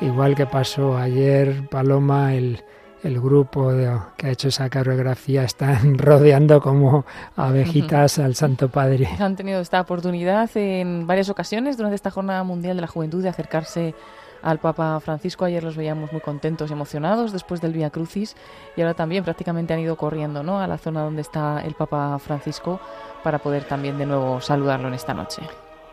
[0.00, 2.62] igual que pasó ayer, Paloma, el,
[3.02, 7.04] el grupo de- que ha hecho esa coreografía están rodeando como
[7.34, 9.08] abejitas al Santo Padre.
[9.18, 13.30] Han tenido esta oportunidad en varias ocasiones durante esta Jornada Mundial de la Juventud de
[13.30, 13.96] acercarse
[14.40, 15.44] al Papa Francisco.
[15.44, 18.36] Ayer los veíamos muy contentos y emocionados después del Via Crucis
[18.76, 20.60] y ahora también prácticamente han ido corriendo ¿no?
[20.60, 22.78] a la zona donde está el Papa Francisco
[23.24, 25.42] para poder también de nuevo saludarlo en esta noche.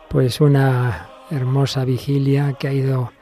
[0.08, 3.12] Pues una hermosa vigilia que ha ido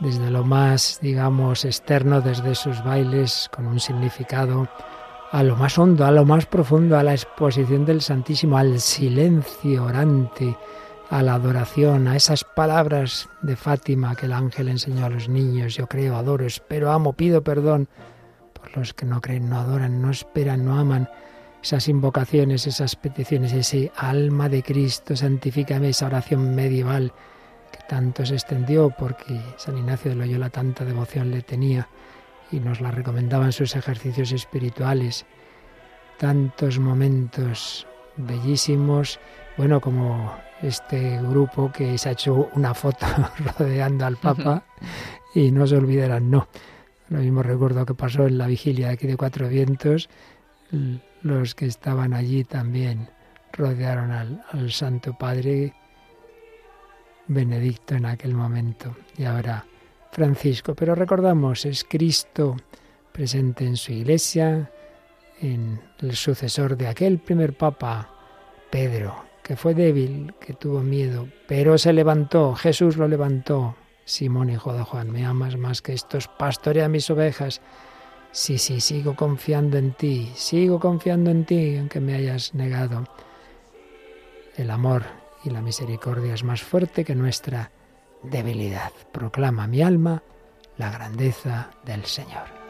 [0.00, 4.68] desde lo más, digamos, externo, desde sus bailes, con un significado,
[5.30, 9.84] a lo más hondo, a lo más profundo, a la exposición del Santísimo, al silencio
[9.84, 10.56] orante,
[11.08, 15.76] a la adoración, a esas palabras de Fátima que el ángel enseñó a los niños,
[15.76, 17.88] yo creo, adoro, espero, amo, pido perdón
[18.52, 21.08] por los que no creen, no adoran, no esperan, no aman,
[21.62, 27.12] esas invocaciones, esas peticiones, ese alma de Cristo, santifícame, esa oración medieval
[27.92, 31.88] tanto se extendió porque San Ignacio de Loyola tanta devoción le tenía
[32.50, 35.26] y nos la recomendaba en sus ejercicios espirituales.
[36.18, 37.86] Tantos momentos
[38.16, 39.20] bellísimos,
[39.58, 43.04] bueno, como este grupo que se ha hecho una foto
[43.58, 44.64] rodeando al Papa
[45.34, 46.48] y no se olvidarán, no.
[47.10, 50.08] Lo mismo recuerdo que pasó en la vigilia de aquí de Cuatro Vientos,
[51.20, 53.10] los que estaban allí también
[53.52, 55.74] rodearon al, al Santo Padre
[57.26, 59.64] Benedicto en aquel momento y ahora
[60.10, 60.74] Francisco.
[60.74, 62.56] Pero recordamos, es Cristo
[63.12, 64.70] presente en su iglesia,
[65.40, 68.08] en el sucesor de aquel primer papa,
[68.70, 73.76] Pedro, que fue débil, que tuvo miedo, pero se levantó, Jesús lo levantó.
[74.04, 76.26] Simón, hijo de Juan, ¿me amas más que estos?
[76.26, 77.60] Pastorea mis ovejas.
[78.32, 83.04] Sí, sí, sigo confiando en ti, sigo confiando en ti, aunque me hayas negado.
[84.56, 87.70] El amor y la misericordia es más fuerte que nuestra
[88.22, 88.92] debilidad.
[89.12, 90.22] Proclama mi alma
[90.76, 92.61] la grandeza del Señor.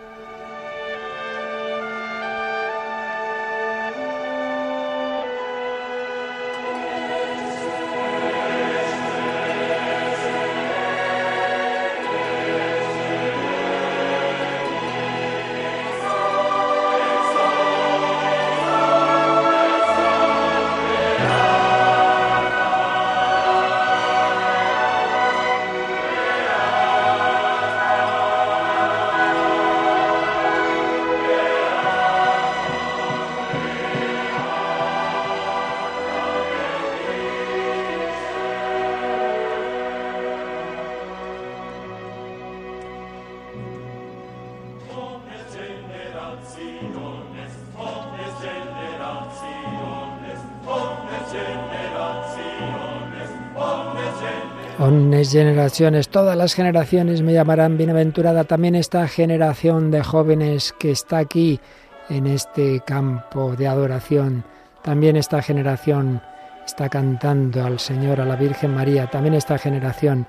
[55.33, 58.45] Generaciones, todas las generaciones me llamarán bienaventurada.
[58.45, 61.61] También esta generación de jóvenes que está aquí
[62.09, 64.45] en este campo de adoración.
[64.83, 66.23] También esta generación
[66.67, 69.09] está cantando al Señor, a la Virgen María.
[69.09, 70.27] También esta generación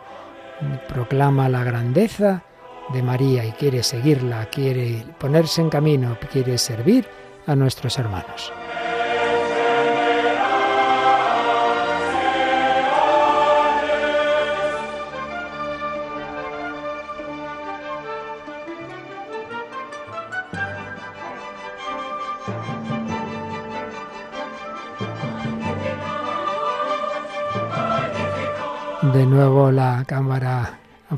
[0.87, 2.43] proclama la grandeza
[2.93, 7.07] de María y quiere seguirla, quiere ponerse en camino, quiere servir
[7.47, 8.51] a nuestros hermanos.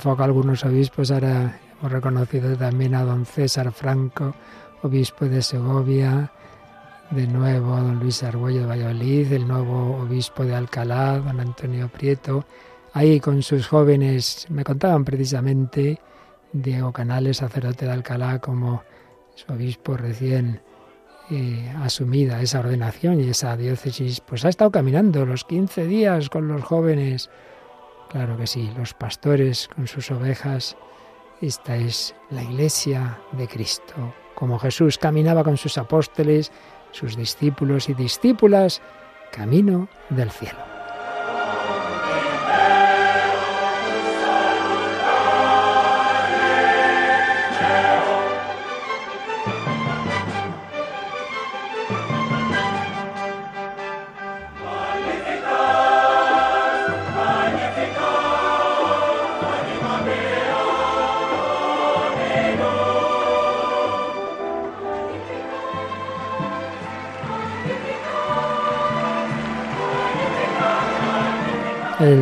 [0.05, 1.09] Enfoca a algunos obispos.
[1.09, 4.35] Ahora hemos reconocido también a don César Franco,
[4.83, 6.31] obispo de Segovia.
[7.09, 11.87] De nuevo a don Luis Argüello de Valladolid, el nuevo obispo de Alcalá, don Antonio
[11.87, 12.45] Prieto.
[12.93, 15.99] Ahí con sus jóvenes, me contaban precisamente
[16.53, 18.83] Diego Canales, sacerdote de Alcalá, como
[19.33, 20.61] su obispo recién
[21.31, 26.47] eh, asumida esa ordenación y esa diócesis, pues ha estado caminando los 15 días con
[26.47, 27.31] los jóvenes.
[28.15, 30.77] Claro que sí, los pastores con sus ovejas.
[31.41, 34.13] Esta es la iglesia de Cristo.
[34.35, 36.49] Como Jesús caminaba con sus apóstoles,
[36.91, 38.81] sus discípulos y discípulas,
[39.33, 40.74] camino del cielo.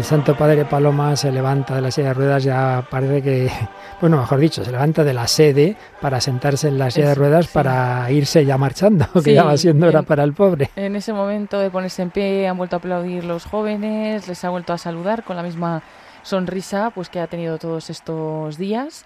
[0.04, 3.50] El Santo Padre Paloma se levanta de la silla de ruedas, ya parece que,
[4.02, 7.46] bueno, mejor dicho, se levanta de la sede para sentarse en la silla de ruedas
[7.46, 7.52] sí.
[7.54, 10.70] para irse ya marchando, que ya va siendo hora en- para el pobre.
[10.76, 14.50] En ese momento de ponerse en pie han vuelto a aplaudir los jóvenes, les ha
[14.50, 15.82] vuelto a saludar con la misma
[16.22, 19.06] sonrisa pues que ha tenido todos estos días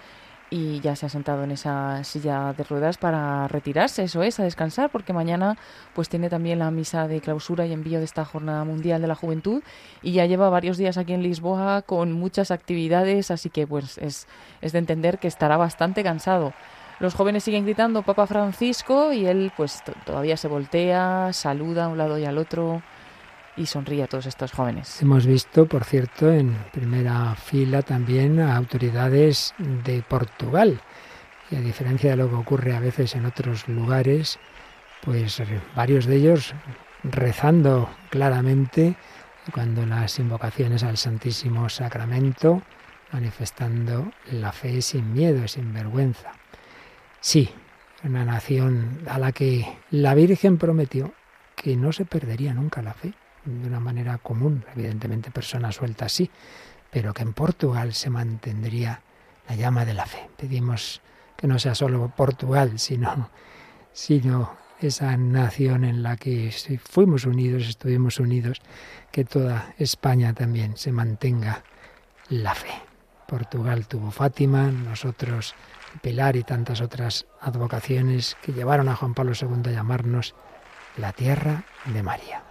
[0.49, 4.43] y ya se ha sentado en esa silla de ruedas para retirarse, eso es, a
[4.43, 5.57] descansar, porque mañana
[5.93, 9.15] pues tiene también la misa de clausura y envío de esta Jornada Mundial de la
[9.15, 9.61] Juventud
[10.01, 14.27] y ya lleva varios días aquí en Lisboa con muchas actividades, así que pues es,
[14.61, 16.53] es de entender que estará bastante cansado.
[16.99, 21.87] Los jóvenes siguen gritando Papa Francisco y él pues to- todavía se voltea, saluda a
[21.89, 22.81] un lado y al otro
[23.57, 25.01] y sonríe a todos estos jóvenes.
[25.01, 30.79] Hemos visto, por cierto, en primera fila también a autoridades de Portugal.
[31.49, 34.37] Y a diferencia de lo que ocurre a veces en otros lugares,
[35.03, 36.53] pues eh, varios de ellos
[37.03, 38.95] rezando claramente
[39.53, 42.61] cuando las invocaciones al Santísimo Sacramento,
[43.11, 46.33] manifestando la fe sin miedo, sin vergüenza.
[47.21, 47.49] Sí,
[48.03, 51.13] una nación a la que la Virgen prometió
[51.55, 53.13] que no se perdería nunca la fe
[53.47, 56.29] de una manera común, evidentemente personas sueltas sí,
[56.91, 59.01] pero que en Portugal se mantendría
[59.47, 60.29] la llama de la fe.
[60.37, 61.01] Pedimos
[61.35, 63.29] que no sea solo Portugal, sino,
[63.93, 66.53] sino esa nación en la que
[66.83, 68.61] fuimos unidos, estuvimos unidos,
[69.11, 71.63] que toda España también se mantenga
[72.29, 72.71] la fe.
[73.27, 75.55] Portugal tuvo Fátima, nosotros
[76.01, 80.35] Pilar y tantas otras advocaciones que llevaron a Juan Pablo II a llamarnos
[80.97, 82.46] la tierra de María.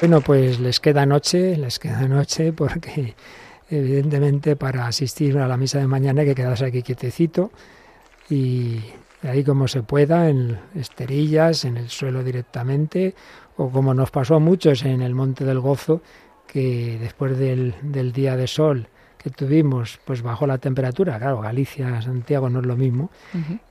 [0.00, 3.16] Bueno, pues les queda noche, les queda noche porque
[3.68, 7.50] evidentemente para asistir a la misa de mañana hay que quedarse aquí quietecito
[8.30, 8.78] y
[9.24, 13.16] ahí como se pueda, en esterillas, en el suelo directamente,
[13.56, 16.00] o como nos pasó a muchos en el Monte del Gozo,
[16.46, 18.88] que después del, del día de sol
[19.18, 23.10] que tuvimos, pues bajó la temperatura, claro, Galicia, Santiago no es lo mismo,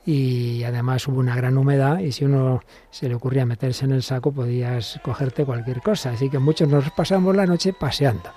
[0.04, 4.02] y además hubo una gran humedad y si uno se le ocurría meterse en el
[4.02, 6.10] saco podías cogerte cualquier cosa.
[6.10, 8.30] Así que muchos nos pasamos la noche paseando.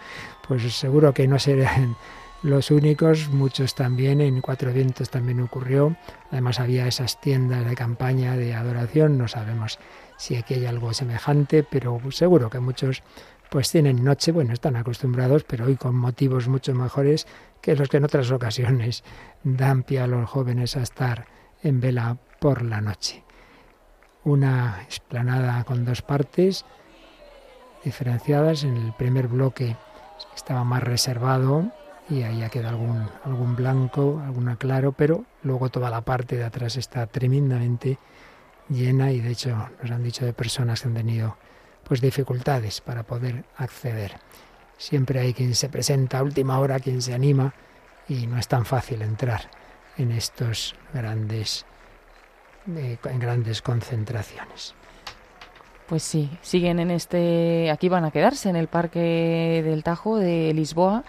[0.48, 1.96] Pues seguro que no serían
[2.44, 5.96] los únicos, muchos también, en Cuatro Vientos también ocurrió.
[6.32, 9.78] Además había esas tiendas de campaña de adoración, no sabemos
[10.18, 13.04] si aquí hay algo semejante, pero seguro que muchos
[13.52, 17.28] pues tienen noche, bueno, están acostumbrados, pero hoy con motivos mucho mejores
[17.60, 19.04] que los que en otras ocasiones
[19.44, 21.26] dan pie a los jóvenes a estar
[21.62, 23.26] en vela por la noche.
[24.24, 26.64] Una explanada con dos partes
[27.84, 28.64] diferenciadas.
[28.64, 29.76] En el primer bloque
[30.34, 31.74] estaba más reservado
[32.10, 36.46] y ahí ya queda algún, algún blanco, alguna claro, pero luego toda la parte de
[36.46, 38.00] atrás está tremendamente
[38.70, 41.36] llena y de hecho nos han dicho de personas que han tenido
[41.92, 44.14] pues dificultades para poder acceder.
[44.78, 47.54] Siempre hay quien se presenta a última hora, quien se anima
[48.08, 49.52] y no es tan fácil entrar
[49.98, 51.66] en estos grandes
[52.78, 54.74] eh, en grandes concentraciones.
[55.86, 60.54] Pues sí, siguen en este, aquí van a quedarse en el Parque del Tajo de
[60.54, 61.04] Lisboa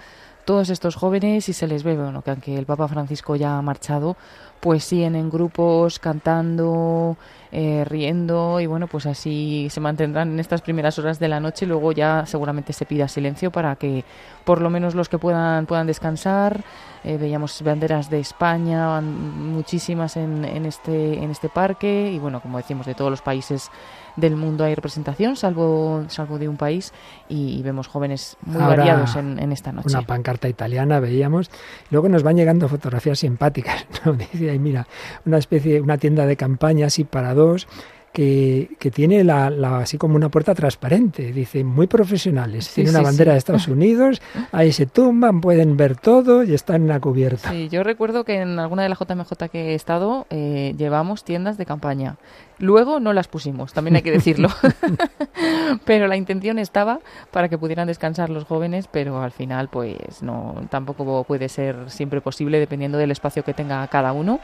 [0.45, 3.63] todos estos jóvenes y se les ve, bueno, que aunque el Papa Francisco ya ha
[3.63, 4.17] marchado,
[4.63, 7.17] pues siguen en grupos cantando,
[7.51, 11.67] eh, riendo y bueno, pues así se mantendrán en estas primeras horas de la noche.
[11.67, 14.05] Luego ya seguramente se pida silencio para que
[14.45, 16.63] por lo menos los que puedan puedan descansar.
[17.03, 22.59] Eh, veíamos banderas de España, muchísimas en, en este en este parque y bueno, como
[22.59, 23.69] decimos, de todos los países
[24.17, 26.93] del mundo hay representación, salvo salvo de un país
[27.29, 29.89] y, y vemos jóvenes muy Ahora, variados en, en esta noche.
[29.89, 31.51] Una pancarta italiana veíamos.
[31.91, 33.87] Luego nos van llegando fotografías simpáticas.
[34.05, 34.13] ¿no?
[34.15, 34.87] Dice ahí, mira,
[35.25, 37.67] una especie, una tienda de campaña así para dos.
[38.13, 42.67] Que, que tiene la, la- así como una puerta transparente, dice, muy profesionales.
[42.67, 43.33] Sí, tiene una sí, bandera sí.
[43.33, 44.21] de Estados Unidos,
[44.53, 47.49] ahí se tumban, pueden ver todo y están a cubierto.
[47.51, 51.57] Sí, yo recuerdo que en alguna de las JMJ que he estado eh, llevamos tiendas
[51.57, 52.17] de campaña.
[52.59, 54.49] Luego no las pusimos, también hay que decirlo.
[55.85, 60.55] pero la intención estaba para que pudieran descansar los jóvenes, pero al final pues no
[60.71, 64.41] tampoco puede ser siempre posible dependiendo del espacio que tenga cada uno.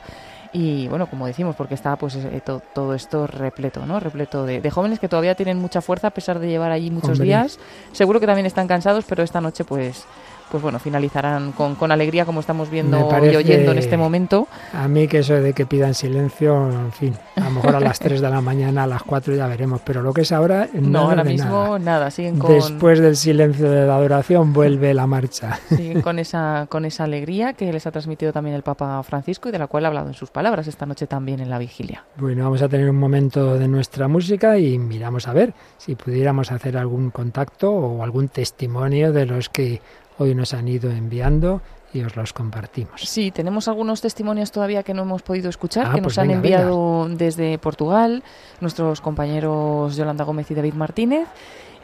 [0.53, 4.01] Y bueno, como decimos, porque está pues eh, to- todo esto repleto, ¿no?
[4.01, 7.11] Repleto de, de jóvenes que todavía tienen mucha fuerza a pesar de llevar allí muchos
[7.11, 7.27] Hombre.
[7.27, 7.59] días.
[7.93, 10.05] Seguro que también están cansados, pero esta noche pues
[10.51, 14.49] pues bueno, finalizarán con, con alegría como estamos viendo parece- y oyendo en este momento.
[14.73, 17.99] A mí que eso de que pidan silencio, en fin, a lo mejor a las
[17.99, 20.81] 3 de la mañana, a las 4 ya veremos, pero lo que es ahora, No,
[20.91, 21.79] nada ahora mismo nada.
[21.79, 25.59] nada, siguen con, Después del silencio de la adoración vuelve la marcha.
[25.69, 29.53] siguen con esa con esa alegría que les ha transmitido también el Papa Francisco y
[29.53, 32.05] de la cual ha hablado en sus palabras esta noche también en la vigilia.
[32.17, 36.51] Bueno, vamos a tener un momento de nuestra música y miramos a ver si pudiéramos
[36.53, 39.81] hacer algún contacto o algún testimonio de los que
[40.19, 41.63] hoy nos han ido enviando
[41.93, 43.01] y os los compartimos.
[43.01, 46.29] Sí, tenemos algunos testimonios todavía que no hemos podido escuchar, Ah, que pues nos han
[46.29, 48.23] venga, enviado desde Portugal
[48.61, 51.29] nuestros compañeros Yolanda Gómez y David Martínez.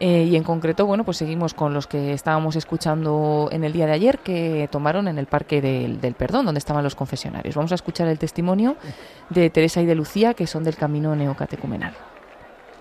[0.01, 3.87] Eh, y en concreto, bueno, pues seguimos con los que estábamos escuchando en el día
[3.87, 7.55] de ayer que tomaron en el Parque del, del Perdón, donde estaban los confesionarios.
[7.55, 8.77] Vamos a escuchar el testimonio
[9.31, 11.95] de Teresa y de Lucía, que son del Camino Neocatecumenal.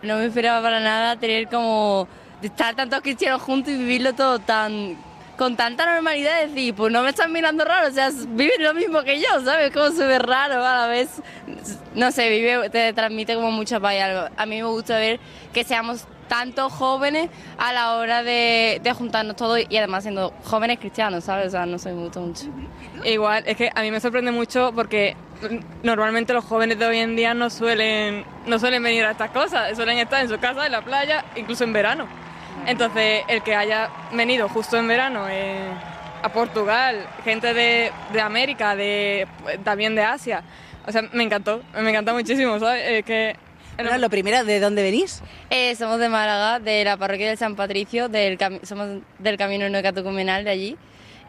[0.01, 2.07] No me esperaba para nada tener como
[2.41, 4.97] de estar tantos cristianos juntos y vivirlo todo tan
[5.37, 9.01] con tanta normalidad, decir, pues no me están mirando raro, o sea, viven lo mismo
[9.03, 9.71] que yo, ¿sabes?
[9.71, 11.09] Como súper raro a la vez.
[11.95, 13.95] No sé, vive, te transmite como mucha paz.
[14.01, 14.27] algo.
[14.37, 15.19] A mí me gusta ver
[15.51, 20.79] que seamos tantos jóvenes a la hora de, de juntarnos todos y además siendo jóvenes
[20.79, 21.47] cristianos, ¿sabes?
[21.47, 22.45] O sea, no sé, me gusta mucho.
[23.03, 25.15] Igual, es que a mí me sorprende mucho porque
[25.83, 29.75] normalmente los jóvenes de hoy en día no suelen, no suelen venir a estas cosas,
[29.75, 32.07] suelen estar en su casa, en la playa, incluso en verano.
[32.65, 35.69] Entonces, el que haya venido justo en verano eh,
[36.21, 39.27] a Portugal, gente de, de América, de,
[39.63, 40.43] también de Asia,
[40.85, 42.83] o sea, me encantó, me encanta muchísimo, ¿sabes?
[42.85, 43.35] Eh, que
[43.77, 45.21] Bueno, lo primero, ¿de dónde venís?
[45.49, 50.43] Eh, somos de Málaga, de la parroquia del San Patricio, del somos del Camino Neocatecumenal
[50.43, 50.77] de allí.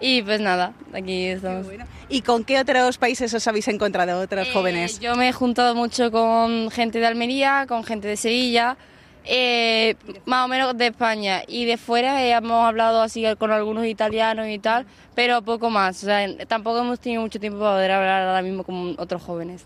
[0.00, 1.66] Y pues nada, aquí estamos.
[2.08, 4.98] ¿Y con qué otros países os habéis encontrado, otros jóvenes?
[4.98, 8.76] Yo me he juntado mucho con gente de Almería, con gente de Sevilla,
[9.24, 11.42] eh, más o menos de España.
[11.46, 16.02] Y de fuera eh, hemos hablado así con algunos italianos y tal, pero poco más.
[16.02, 19.64] O sea, tampoco hemos tenido mucho tiempo para poder hablar ahora mismo con otros jóvenes.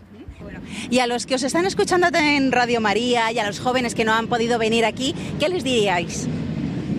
[0.89, 4.05] Y a los que os están escuchando en Radio María y a los jóvenes que
[4.05, 6.27] no han podido venir aquí, ¿qué les diríais?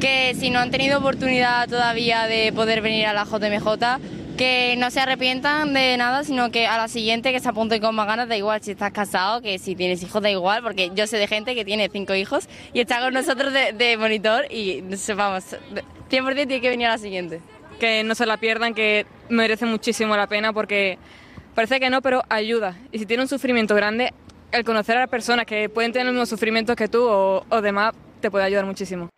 [0.01, 4.01] que si no han tenido oportunidad todavía de poder venir a la JMJ,
[4.41, 7.95] que no se arrepientan de nada, sino que a la siguiente que se apunten con
[7.95, 11.07] más ganas, da igual si estás casado, que si tienes hijos, da igual, porque yo
[11.07, 14.81] sé de gente que tiene cinco hijos y está con nosotros de, monitor y
[15.15, 15.45] vamos,
[16.11, 17.43] 100% tiene que venir a la siguiente.
[17.79, 20.97] que no se la pierdan, que merece muchísimo la pena porque
[21.55, 22.79] parece que no, pero ayuda.
[22.93, 24.15] Y si tiene un sufrimiento grande,
[24.53, 27.93] el conocer a personas que pueden tener los mismos sufrimientos que tú o, o demás
[28.23, 29.11] te puede ayudar muchísimo.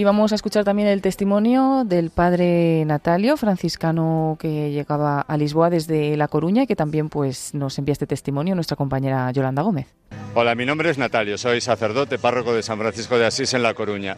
[0.00, 5.68] Y vamos a escuchar también el testimonio del padre Natalio, franciscano que llegaba a Lisboa
[5.68, 9.88] desde La Coruña y que también pues nos envía este testimonio nuestra compañera Yolanda Gómez.
[10.34, 13.74] Hola, mi nombre es Natalio, soy sacerdote párroco de San Francisco de Asís en La
[13.74, 14.16] Coruña.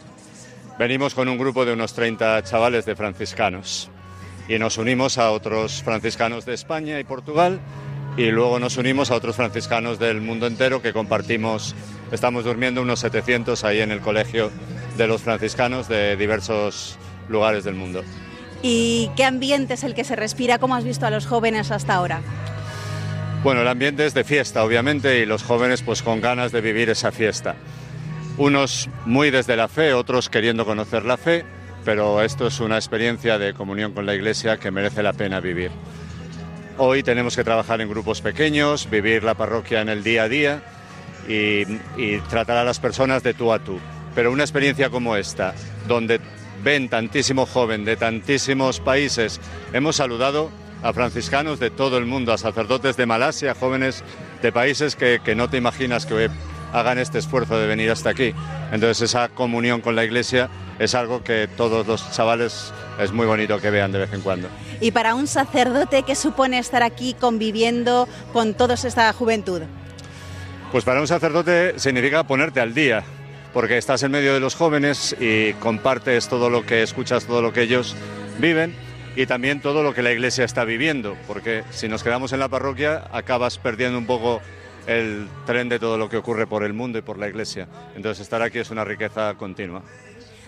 [0.79, 3.89] Venimos con un grupo de unos 30 chavales de franciscanos
[4.47, 7.59] y nos unimos a otros franciscanos de España y Portugal
[8.17, 11.75] y luego nos unimos a otros franciscanos del mundo entero que compartimos,
[12.11, 14.51] estamos durmiendo unos 700 ahí en el colegio
[14.97, 16.97] de los franciscanos de diversos
[17.29, 18.03] lugares del mundo.
[18.61, 20.59] ¿Y qué ambiente es el que se respira?
[20.59, 22.21] ¿Cómo has visto a los jóvenes hasta ahora?
[23.43, 26.89] Bueno, el ambiente es de fiesta, obviamente, y los jóvenes pues con ganas de vivir
[26.89, 27.55] esa fiesta.
[28.37, 31.43] Unos muy desde la fe, otros queriendo conocer la fe,
[31.83, 35.71] pero esto es una experiencia de comunión con la Iglesia que merece la pena vivir.
[36.77, 40.63] Hoy tenemos que trabajar en grupos pequeños, vivir la parroquia en el día a día
[41.27, 41.65] y,
[42.29, 43.79] tratar a las personas de tú a tú.
[44.15, 45.53] Pero una experiencia como esta,
[45.87, 46.19] donde
[46.63, 49.39] ven tantísimo joven de tantísimos países,
[49.71, 50.49] hemos saludado
[50.81, 54.03] a franciscanos de todo el mundo, a sacerdotes de Malasia, jóvenes
[54.41, 56.29] de países que, que no te imaginas que
[56.73, 58.33] hagan este esfuerzo de venir hasta aquí.
[58.71, 63.59] Entonces esa comunión con la Iglesia es algo que todos los chavales es muy bonito
[63.61, 64.49] que vean de vez en cuando.
[64.81, 69.61] Y para un sacerdote, ¿qué supone estar aquí conviviendo con toda esta juventud?
[70.71, 73.03] Pues para un sacerdote significa ponerte al día,
[73.53, 77.53] porque estás en medio de los jóvenes y compartes todo lo que escuchas, todo lo
[77.53, 77.95] que ellos
[78.39, 78.75] viven
[79.15, 82.49] y también todo lo que la iglesia está viviendo, porque si nos quedamos en la
[82.49, 84.41] parroquia acabas perdiendo un poco
[84.87, 87.67] el tren de todo lo que ocurre por el mundo y por la Iglesia.
[87.95, 89.83] Entonces estar aquí es una riqueza continua.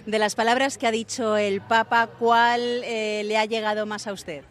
[0.05, 4.13] De las palabras que ha dicho el Papa, ¿cuál eh, le ha llegado más a
[4.13, 4.43] usted?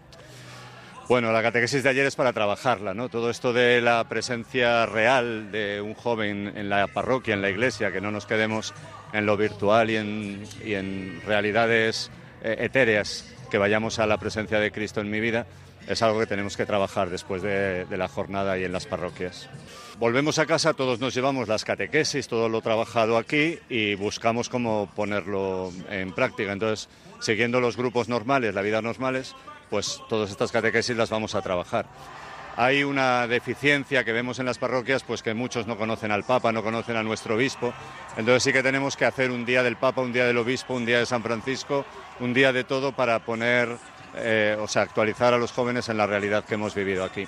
[1.06, 3.10] Bueno, la catequesis de ayer es para trabajarla, ¿no?
[3.10, 7.92] Todo esto de la presencia real de un joven en la parroquia, en la iglesia,
[7.92, 8.72] que no nos quedemos
[9.12, 12.10] en lo virtual y en, y en realidades
[12.42, 15.46] eh, etéreas, que vayamos a la presencia de Cristo en mi vida,
[15.88, 19.48] es algo que tenemos que trabajar después de, la jornada y en las parroquias.
[19.98, 24.90] Volvemos a casa, todos nos llevamos las catequesis, todo lo trabajado aquí y buscamos cómo
[24.96, 26.52] ponerlo en práctica.
[26.52, 26.88] Entonces,
[27.20, 29.34] siguiendo los grupos normales, la vida normales,
[29.70, 31.86] pues todas estas catequesis las vamos a trabajar.
[32.56, 36.52] Hay una deficiencia que vemos en las parroquias, pues que muchos no conocen al Papa,
[36.52, 37.74] no conocen a nuestro obispo.
[38.16, 40.86] Entonces sí que tenemos que hacer un día del Papa, un día del obispo, un
[40.86, 41.84] día de San Francisco,
[42.20, 43.76] un día de todo para poner,
[44.16, 47.26] eh, o sea, actualizar a los jóvenes en la realidad que hemos vivido aquí.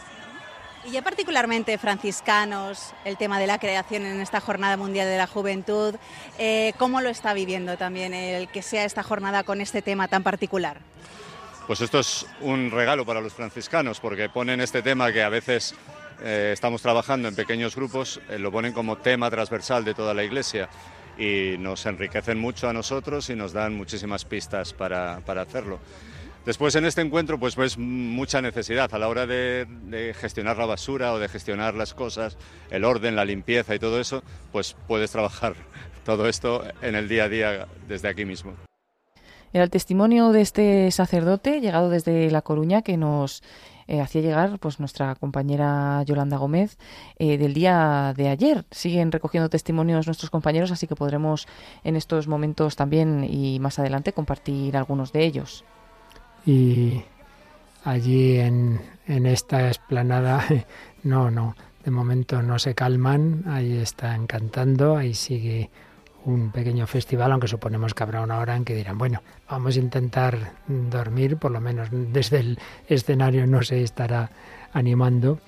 [0.87, 5.27] Y ya particularmente franciscanos, el tema de la creación en esta Jornada Mundial de la
[5.27, 5.97] Juventud,
[6.39, 10.23] eh, ¿cómo lo está viviendo también el que sea esta jornada con este tema tan
[10.23, 10.79] particular?
[11.67, 15.75] Pues esto es un regalo para los franciscanos porque ponen este tema que a veces
[16.23, 20.23] eh, estamos trabajando en pequeños grupos, eh, lo ponen como tema transversal de toda la
[20.23, 20.69] Iglesia
[21.19, 25.81] y nos enriquecen mucho a nosotros y nos dan muchísimas pistas para, para hacerlo.
[26.47, 31.13] Después en este encuentro pues ves mucha necesidad a la hora de, gestionar la basura
[31.13, 32.39] o de gestionar las cosas,
[32.71, 35.57] el orden, la limpieza y todo eso, pues puedes trabajar
[36.05, 38.53] todo esto en el día a día desde aquí mismo.
[39.53, 43.43] Era el testimonio de este sacerdote llegado desde La Coruña que nos
[43.89, 46.79] eh, hacía llegar pues nuestra compañera Yolanda Gómez
[47.19, 48.65] eh, del día de ayer.
[48.71, 51.49] Siguen recogiendo testimonios nuestros compañeros, así que podremos
[51.83, 55.65] en estos momentos también y más adelante compartir algunos de ellos.
[56.47, 57.03] Y
[57.85, 60.45] allí en, en esta explanada,
[61.03, 61.55] no, no,
[61.85, 65.71] de momento no se calman, ahí están cantando, ahí sigue
[66.25, 69.79] un pequeño festival, aunque suponemos que habrá una hora en que dirán, bueno, vamos a
[69.79, 72.59] intentar dormir, por lo menos desde el
[72.89, 74.31] escenario no se estará
[74.73, 75.39] animando,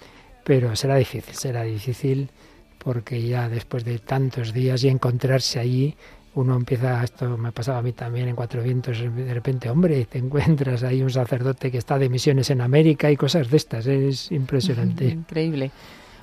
[0.45, 2.31] pero será difícil, será difícil
[2.79, 5.97] porque ya después de tantos días y encontrarse allí,
[6.39, 10.19] uno empieza, esto me pasaba a mí también en Cuatro Vientos, de repente, hombre, te
[10.19, 14.31] encuentras ahí un sacerdote que está de misiones en América y cosas de estas, es
[14.31, 15.05] impresionante.
[15.09, 15.73] Increíble.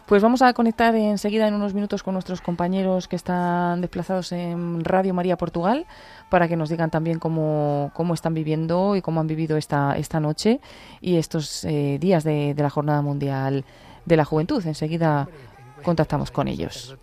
[0.06, 4.86] Pues vamos a conectar enseguida en unos minutos con nuestros compañeros que están desplazados en
[4.86, 5.86] Radio María Portugal
[6.30, 10.20] para que nos digan también cómo, cómo están viviendo y cómo han vivido esta, esta
[10.20, 10.62] noche
[11.02, 13.66] y estos eh, días de, de, la Jornada Mundial
[14.06, 14.66] de la Juventud.
[14.66, 15.28] Enseguida
[15.84, 16.96] contactamos con ellos.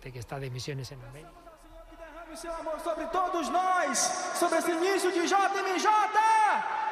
[2.83, 3.97] Sobre todos nós,
[4.39, 6.82] sobre esse início de JMJ.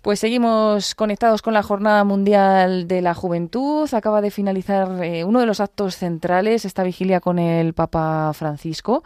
[0.00, 3.92] Pues seguimos conectados con la Jornada Mundial de la Juventud.
[3.92, 9.02] Acaba de finalizar eh, uno de los actos centrales, esta vigilia con el Papa Francisco.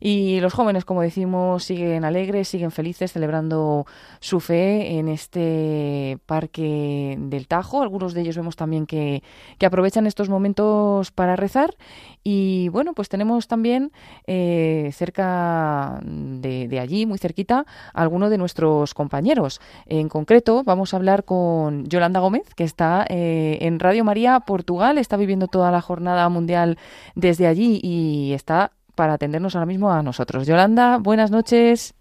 [0.00, 3.86] Y los jóvenes, como decimos, siguen alegres, siguen felices, celebrando
[4.20, 7.80] su fe en este parque del Tajo.
[7.80, 9.22] Algunos de ellos vemos también que,
[9.64, 11.74] aprovechan estos momentos para rezar.
[12.22, 13.92] Y bueno, pues tenemos también
[14.26, 17.64] eh, cerca de, de allí, muy cerquita,
[17.94, 19.58] a alguno de nuestros compañeros.
[19.86, 20.33] En concreto,
[20.64, 25.46] vamos a hablar con Yolanda Gómez, que está eh, en Radio María Portugal, está viviendo
[25.46, 26.78] toda la jornada mundial
[27.14, 30.46] desde allí y está para atendernos ahora mismo a nosotros.
[30.46, 31.94] Yolanda, buenas noches.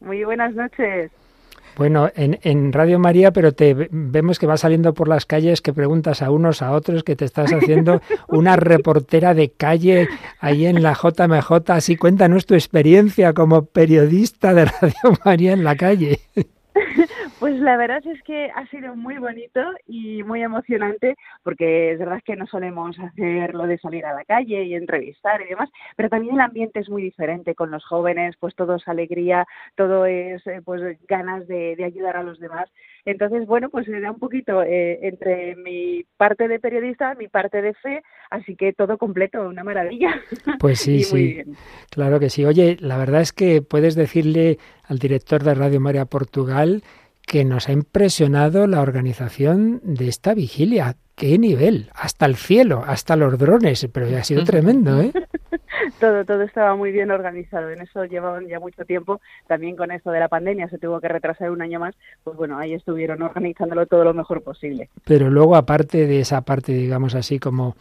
[0.00, 1.10] Muy buenas noches.
[1.76, 5.60] Bueno, en, en Radio María, pero te ve- vemos que vas saliendo por las calles,
[5.60, 10.08] que preguntas a unos, a otros, que te estás haciendo una reportera de calle
[10.38, 11.70] ahí en la JMJ.
[11.72, 16.20] Así cuéntanos tu experiencia como periodista de Radio María en la calle.
[17.38, 22.20] Pues la verdad es que ha sido muy bonito y muy emocionante porque es verdad
[22.24, 26.08] que no solemos hacer lo de salir a la calle y entrevistar y demás, pero
[26.08, 29.46] también el ambiente es muy diferente con los jóvenes, pues todo es alegría,
[29.76, 32.70] todo es eh, pues ganas de, de ayudar a los demás.
[33.04, 37.74] Entonces, bueno, pues era un poquito eh, entre mi parte de periodista, mi parte de
[37.74, 40.20] fe, así que todo completo, una maravilla.
[40.58, 41.42] Pues sí, sí.
[41.90, 42.44] Claro que sí.
[42.44, 46.82] Oye, la verdad es que puedes decirle al director de Radio María Portugal
[47.26, 50.96] que nos ha impresionado la organización de esta vigilia.
[51.14, 51.90] ¡Qué nivel!
[51.94, 55.12] Hasta el cielo, hasta los drones, pero ha sido tremendo, ¿eh?
[56.00, 57.70] todo, todo estaba muy bien organizado.
[57.70, 59.20] En eso llevaban ya mucho tiempo.
[59.46, 61.94] También con esto de la pandemia se tuvo que retrasar un año más.
[62.24, 64.88] Pues bueno, ahí estuvieron organizándolo todo lo mejor posible.
[65.04, 67.76] Pero luego, aparte de esa parte, digamos así, como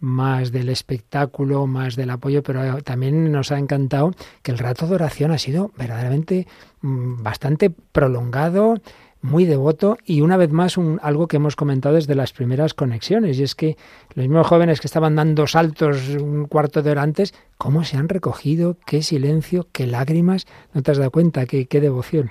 [0.00, 4.12] más del espectáculo, más del apoyo, pero también nos ha encantado
[4.42, 6.46] que el rato de oración ha sido verdaderamente
[6.82, 8.76] mm, bastante prolongado,
[9.22, 13.38] muy devoto y una vez más un, algo que hemos comentado desde las primeras conexiones
[13.38, 13.76] y es que
[14.14, 18.08] los mismos jóvenes que estaban dando saltos un cuarto de hora antes, cómo se han
[18.08, 22.30] recogido, qué silencio, qué lágrimas, no te has dado cuenta, qué, qué devoción.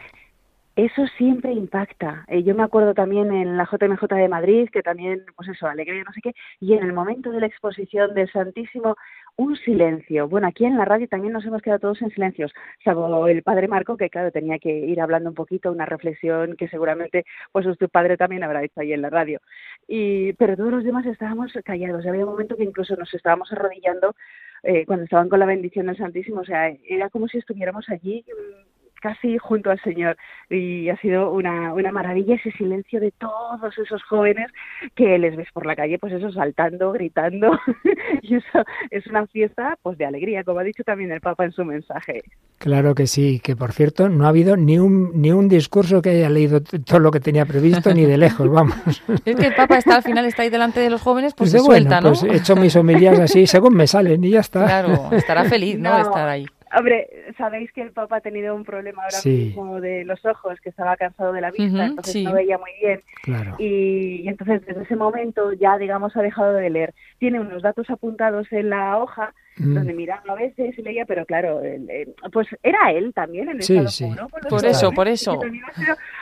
[0.78, 2.24] Eso siempre impacta.
[2.28, 6.04] Eh, yo me acuerdo también en la JMJ de Madrid, que también, pues eso, alegría,
[6.04, 8.96] no sé qué, y en el momento de la exposición del Santísimo,
[9.38, 10.28] un silencio.
[10.28, 12.52] Bueno, aquí en la radio también nos hemos quedado todos en silencios,
[12.84, 16.68] salvo el padre Marco, que claro, tenía que ir hablando un poquito, una reflexión que
[16.68, 19.40] seguramente, pues tu padre también habrá hecho ahí en la radio.
[19.88, 22.06] Y, pero todos los demás estábamos callados.
[22.06, 24.16] Había un momento que incluso nos estábamos arrodillando
[24.64, 26.42] eh, cuando estaban con la bendición del Santísimo.
[26.42, 28.77] O sea, era como si estuviéramos allí mm,
[29.08, 30.18] casi junto al Señor
[30.50, 34.48] y ha sido una, una maravilla ese silencio de todos esos jóvenes
[34.96, 37.52] que les ves por la calle pues eso saltando, gritando
[38.22, 41.52] y eso es una fiesta pues de alegría como ha dicho también el Papa en
[41.54, 42.22] su mensaje.
[42.58, 46.10] Claro que sí, que por cierto no ha habido ni un ni un discurso que
[46.10, 48.76] haya leído todo lo que tenía previsto ni de lejos, vamos.
[49.26, 51.60] Es que el Papa está al final, está ahí delante de los jóvenes, pues Dice,
[51.64, 52.10] se suelta, ¿no?
[52.10, 54.66] pues he hecho mis homilías así según me salen y ya está.
[54.66, 55.96] Claro, estará feliz, ¿no?
[55.96, 56.10] de No.
[56.10, 56.46] estar ahí.
[56.76, 59.30] Hombre, sabéis que el Papa ha tenido un problema ahora Sí.
[59.30, 62.24] mismo de los ojos, que estaba cansado de la vista, entonces sí.
[62.24, 63.02] no veía muy bien.
[63.24, 63.56] Claro.
[63.60, 66.94] Y, y entonces desde ese momento ya, digamos, ha dejado de leer.
[67.20, 69.74] Tiene unos datos apuntados en la hoja Mm.
[69.74, 73.62] donde miraba a veces y leía, pero claro, el- el- pues era él también en
[73.62, 74.06] Sí, estado sí.
[74.16, 75.40] los Por eso, por eso.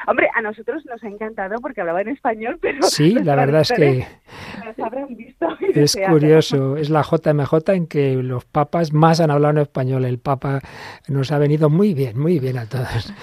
[0.07, 3.69] hombre, a nosotros nos ha encantado porque hablaba en español, pero Sí, la verdad es
[3.71, 3.75] que
[4.05, 6.13] traductores nos habrán visto y es deseado.
[6.13, 10.05] curioso, es la JMJ en que los papas más han hablado en español.
[10.05, 10.61] El papa
[11.07, 13.13] nos ha venido muy bien, muy bien a todos.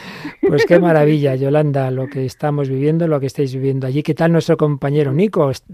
[0.46, 4.02] Pues qué maravilla, Yolanda, lo que estamos viviendo, lo que estáis viviendo allí.
[4.02, 5.50] ¿Qué tal nuestro compañero Nico?
[5.50, 5.64] Est-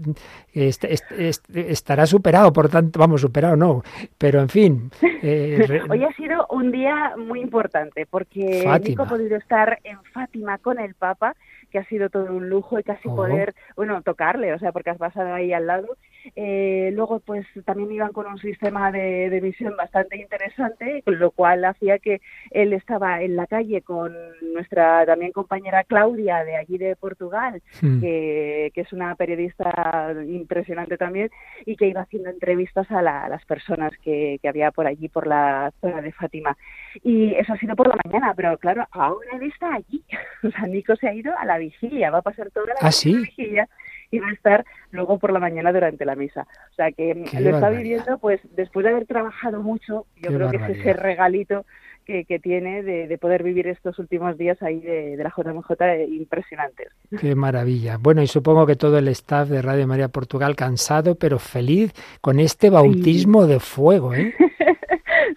[0.53, 3.83] est- est- est- estará superado, por tanto, vamos, superado no,
[4.17, 4.91] pero en fin.
[5.01, 8.89] eh, Hoy ha sido un día muy importante porque Fátima.
[8.89, 11.35] Nico ha podido estar en Fátima con el Papa,
[11.69, 13.15] que ha sido todo un lujo y casi Oh.
[13.15, 15.97] poder, bueno, tocarle, o sea, porque has pasado ahí al lado.
[16.35, 21.31] Eh, luego, pues también iban con un sistema de, de visión bastante interesante, con lo
[21.31, 22.19] cual hacía que
[22.51, 24.13] él estaba en la calle con
[24.53, 28.01] nuestra también compañera Claudia de allí de Portugal, Hmm.
[28.01, 31.29] que, que es una periodista impresionante también
[31.65, 35.07] y que iba haciendo entrevistas a, la- a las personas que, que había por allí,
[35.09, 36.57] por la zona de Fátima.
[37.03, 40.03] Y eso ha sido por la mañana, pero claro, ahora él está allí.
[40.43, 42.91] O sea, Nico se ha ido a la vigilia, va a pasar toda la Ah,
[42.91, 43.15] ¿sí?
[43.15, 43.69] vigilia
[44.11, 46.47] y va a estar luego por la mañana durante la misa.
[46.71, 50.29] O sea que mm, Qué lo está viviendo pues después de haber trabajado mucho, yo
[50.29, 51.65] Qué creo que es ese regalito
[52.05, 55.71] que, que tiene de, de poder vivir estos últimos días ahí de, de la JMJ
[55.81, 56.87] eh, impresionantes.
[57.21, 57.97] Qué maravilla.
[57.99, 62.39] Bueno, y supongo que todo el staff de Radio María Portugal cansado, pero feliz con
[62.39, 64.33] este bautismo de fuego, ¿eh?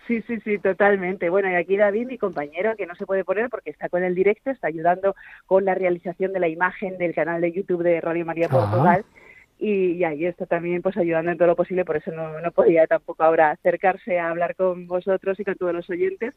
[0.07, 1.31] Sí, sí, sí, totalmente.
[1.31, 4.15] Bueno, y aquí David, mi compañero, que no se puede poner porque está con el
[4.15, 5.15] directo, está ayudando
[5.47, 8.51] con la realización de la imagen del canal de YouTube de Radio María Ah.
[8.51, 9.05] Portugal.
[9.61, 12.51] Y, y ahí está también pues ayudando en todo lo posible, por eso no, no
[12.51, 16.35] podía tampoco ahora acercarse a hablar con vosotros y con todos los oyentes,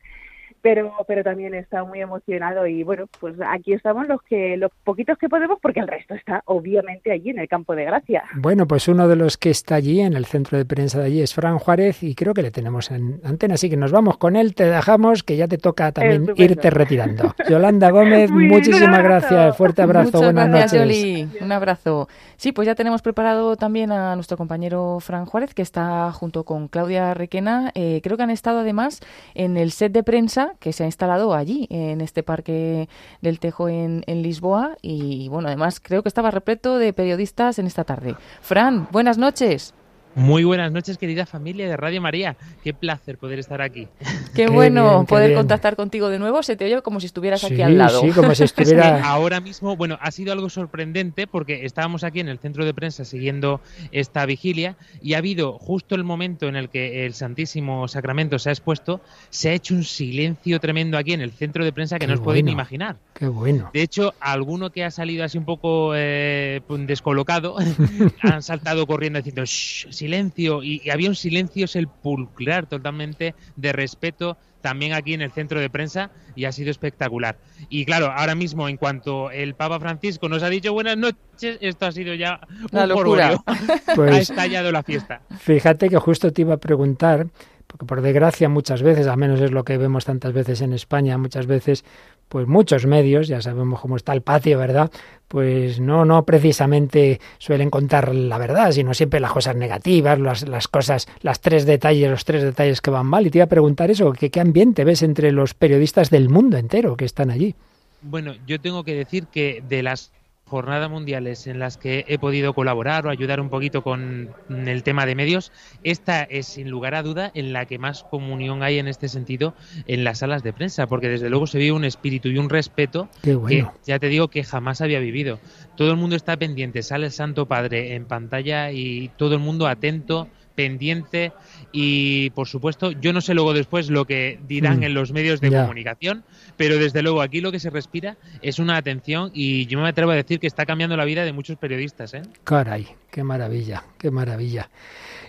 [0.65, 5.15] pero, pero también está muy emocionado y bueno, pues aquí estamos los que los poquitos
[5.15, 8.23] que podemos porque el resto está obviamente allí en el campo de gracia.
[8.33, 11.21] Bueno, pues uno de los que está allí en el centro de prensa de allí
[11.21, 14.35] es Fran Juárez y creo que le tenemos en antena, así que nos vamos con
[14.35, 16.53] él, te dejamos, que ya te toca también Estupendo.
[16.53, 17.35] irte retirando.
[17.47, 20.99] Yolanda Gómez, muchísimas gracias, fuerte abrazo, Muchas buenas gracias, noches.
[20.99, 21.29] Yoli.
[21.41, 22.09] Un abrazo.
[22.37, 26.69] Sí, pues ya tenemos preparado también a nuestro compañero Fran Juárez, que está junto con
[26.69, 27.71] Claudia Requena.
[27.75, 29.01] Eh, creo que han estado además
[29.35, 32.89] en el set de prensa que se ha instalado allí, en este parque
[33.21, 34.77] del Tejo en, en Lisboa.
[34.81, 38.15] Y bueno, además creo que estaba repleto de periodistas en esta tarde.
[38.41, 39.73] Fran, buenas noches.
[40.15, 42.37] Muy buenas noches, querida familia de Radio María.
[42.63, 43.89] Qué placer poder estar aquí.
[44.33, 46.41] Qué, bueno poder contactar contigo de nuevo.
[46.41, 48.01] Se te oye como si estuvieras aquí al lado.
[48.45, 52.63] Es que ahora mismo, bueno, ha sido algo sorprendente porque estábamos aquí en el centro
[52.63, 53.59] de prensa siguiendo
[53.91, 58.49] esta vigilia y ha habido justo el momento en el que el Santísimo Sacramento se
[58.49, 62.05] ha expuesto, se ha hecho un silencio tremendo aquí en el centro de prensa que
[62.05, 62.95] Qué no os podéis ni imaginar.
[63.13, 63.69] Qué bueno.
[63.73, 67.55] De hecho, alguno que ha salido así un poco eh, descolocado
[68.21, 74.37] han saltado corriendo diciendo "Shh, silencio y, y había un silencio sepulcral totalmente de respeto
[74.61, 77.37] también aquí en el centro de prensa y ha sido espectacular.
[77.69, 81.85] Y claro, ahora mismo en cuanto el Papa Francisco nos ha dicho buenas noches, esto
[81.85, 83.37] ha sido ya un La locura.
[83.37, 83.43] jolgorio.
[83.95, 85.21] Pues- ha estallado la fiesta.
[85.39, 87.27] Fíjate que justo te iba a preguntar,
[87.75, 91.17] porque por desgracia muchas veces, al menos es lo que vemos tantas veces en España,
[91.17, 91.83] muchas veces,
[92.29, 94.89] pues muchos medios, ya sabemos cómo está el patio, ¿verdad?
[95.27, 100.69] Pues no, no precisamente suelen contar la verdad, sino siempre las cosas negativas, las, las
[100.69, 103.27] cosas, las tres detalles, los tres detalles que van mal.
[103.27, 106.95] Y te iba a preguntar eso, qué ambiente ves entre los periodistas del mundo entero
[106.95, 107.55] que están allí.
[108.01, 110.13] Bueno, yo tengo que decir que de las
[110.45, 115.05] jornadas mundiales en las que he podido colaborar o ayudar un poquito con el tema
[115.05, 115.51] de medios,
[115.83, 119.55] esta es sin lugar a duda en la que más comunión hay en este sentido
[119.87, 123.09] en las salas de prensa, porque desde luego se vive un espíritu y un respeto
[123.23, 123.47] bueno.
[123.47, 125.39] que ya te digo que jamás había vivido.
[125.75, 129.67] Todo el mundo está pendiente, sale el Santo Padre en pantalla y todo el mundo
[129.67, 131.33] atento, pendiente
[131.71, 135.41] y por supuesto yo no sé luego después lo que dirán Mm, en los medios
[135.41, 136.23] de comunicación,
[136.57, 140.11] pero desde luego aquí lo que se respira es una atención y yo me atrevo
[140.11, 142.13] a decir que está cambiando la vida de muchos periodistas.
[142.13, 142.21] ¿eh?
[142.43, 144.69] Caray, qué maravilla, qué maravilla.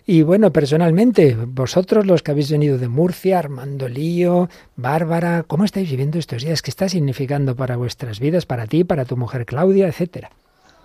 [0.09, 5.91] Y bueno, personalmente, vosotros los que habéis venido de Murcia, Armando Lío, Bárbara, ¿cómo estáis
[5.91, 6.63] viviendo estos días?
[6.63, 10.31] ¿Qué está significando para vuestras vidas, para ti, para tu mujer Claudia, etcétera?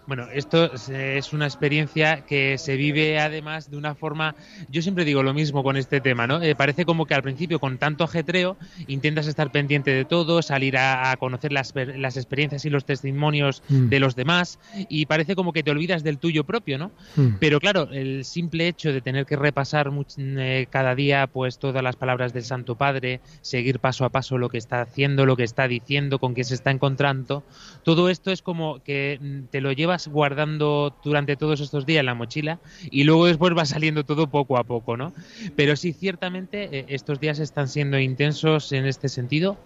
[0.07, 4.35] Bueno, esto es- una experiencia que se vive además de una forma,
[4.69, 6.41] yo siempre digo lo mismo con este tema, ¿no?
[6.41, 8.57] Eh, parece como que al principio con tanto ajetreo
[8.87, 13.61] intentas estar pendiente de todo, salir a, a conocer las, las experiencias y los testimonios
[13.69, 13.87] Mm.
[13.89, 14.59] de los demás
[14.89, 16.91] y parece como que te olvidas del tuyo propio, ¿no?
[17.15, 17.35] Mm.
[17.39, 21.83] Pero claro, el simple hecho de tener que repasar much- eh, cada día pues todas
[21.83, 25.43] las palabras del Santo Padre, seguir paso a paso lo que está haciendo, lo que
[25.43, 27.43] está diciendo, con qué se está encontrando,
[27.83, 32.05] todo esto es como que mm, te lo llevas guardando durante todos estos días en
[32.05, 32.59] la mochila
[32.89, 35.11] y luego después va saliendo todo poco a poco, ¿no?
[35.57, 39.57] Pero sí, ciertamente eh, estos días están siendo intensos en este sentido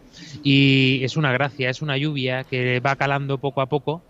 [0.44, 4.02] y es una gracia, es una lluvia que va calando poco a poco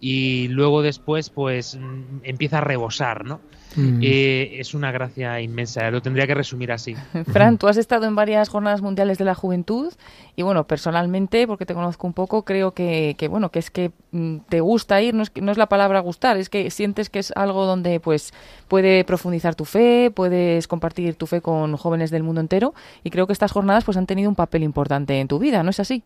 [0.00, 3.40] y luego después pues mm, empieza a rebosar, ¿no?
[3.76, 3.98] Mm.
[4.02, 6.94] Eh, es una gracia inmensa, lo tendría que resumir así.
[7.32, 9.92] Fran, tú has estado en varias jornadas mundiales de la juventud
[10.36, 13.90] y bueno, personalmente, porque te conozco un poco, creo que, que bueno, que es que
[14.12, 17.10] mm, te gusta ir, no es, que- no es la palabra gustar, es que sientes
[17.10, 18.32] que es algo donde pues
[18.68, 23.26] puede profundizar tu fe, puedes compartir tu fe con jóvenes del mundo entero y creo
[23.26, 26.04] que estas jornadas pues han tenido un papel importante en tu vida, ¿no es así?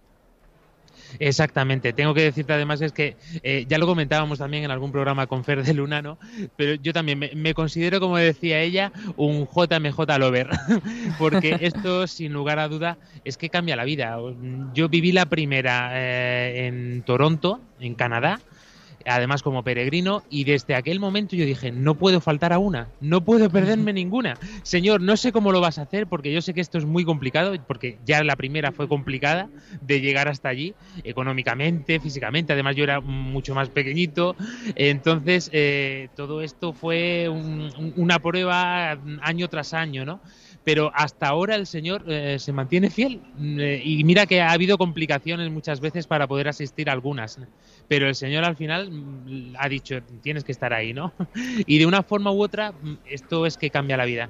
[1.18, 1.93] Exactamente.
[1.93, 5.44] Tengo que decirte además es que eh, ya lo comentábamos también en algún programa con
[5.44, 6.18] Fer de Lunano,
[6.56, 10.48] pero yo también me, considero, como decía ella, un JMJ lover,
[11.18, 14.18] porque esto, sin lugar a duda, es que cambia la vida.
[14.74, 18.40] Yo viví la primera eh, en Toronto, en Canadá,
[19.09, 23.24] además como peregrino, y desde aquel momento yo dije, no puedo faltar a una, no
[23.24, 24.39] puedo perderme ninguna.
[24.62, 27.05] Señor, no sé cómo lo vas a hacer, porque yo sé que esto es muy
[27.05, 29.48] complicado, porque ya la primera fue complicada
[29.80, 30.74] de llegar hasta allí,
[31.05, 34.36] económicamente, físicamente, además yo era mucho más pequeñito,
[34.76, 40.20] entonces eh, todo esto fue un- un- una prueba año tras año, ¿no?
[40.69, 43.23] Pero hasta ahora el señor eh, se mantiene fiel.
[43.39, 47.40] Mm, eh, y mira que ha habido complicaciones muchas veces para poder asistir a algunas.
[47.89, 51.15] Pero el señor al final mm, ha dicho, tienes que estar ahí, ¿no?
[51.66, 54.28] Y de una forma u otra, mm, esto es que cambia la vida.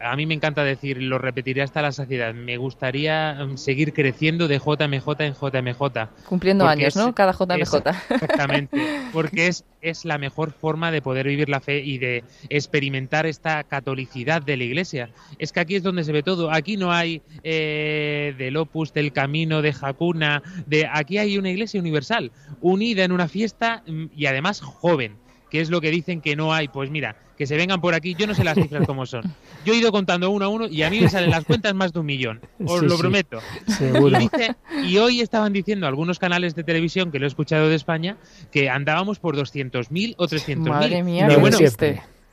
[0.00, 4.48] A mí me encanta decir, lo repetiré hasta la saciedad, me gustaría mm, seguir creciendo
[4.48, 6.08] de JMJ en JMJ.
[6.26, 7.14] Cumpliendo años, es- ¿no?
[7.14, 7.60] Cada JMJ.
[7.60, 7.74] es-
[8.10, 8.80] exactamente,
[9.12, 13.62] porque es, es la mejor forma de poder vivir la fe y de experimentar esta
[13.64, 15.10] catolicidad de la Iglesia.
[15.38, 16.50] Es que aquí es donde se ve todo.
[16.50, 21.80] Aquí no hay eh, del Opus, del Camino, de Hakuna, de aquí hay una Iglesia
[21.80, 25.16] universal, unida en una fiesta mm, y además joven.
[25.50, 26.68] Que es lo que dicen que no hay?
[26.68, 29.22] Pues mira, que se vengan por aquí, yo no sé las cifras cómo son.
[29.64, 31.92] Yo he ido contando uno a uno y a mí me salen las cuentas más
[31.92, 33.38] de un millón, os Sí, lo sí, prometo.
[33.66, 34.16] seguro.
[34.18, 37.74] Y, dice- y hoy estaban diciendo algunos canales de televisión que lo he escuchado de
[37.74, 38.16] España
[38.50, 40.68] que andábamos por 200.000 o 300.000.
[40.68, 41.58] Madre mía, de bueno.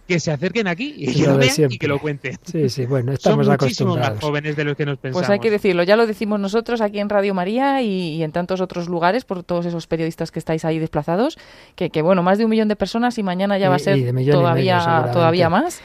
[0.07, 1.77] Que se acerquen aquí y que lo vean y siempre.
[1.77, 2.37] que lo cuenten.
[2.43, 4.19] Sí, sí, bueno, Son estamos más acostumbrados.
[4.19, 5.25] jóvenes de los que nos pensamos.
[5.25, 8.31] Pues hay que decirlo, ya lo decimos nosotros aquí en Radio María y, y en
[8.31, 11.37] tantos otros lugares por todos esos periodistas que estáis ahí desplazados,
[11.75, 13.95] que, que bueno, más de un millón de personas y mañana ya va a ser
[13.97, 15.81] millón y todavía, medio, todavía más.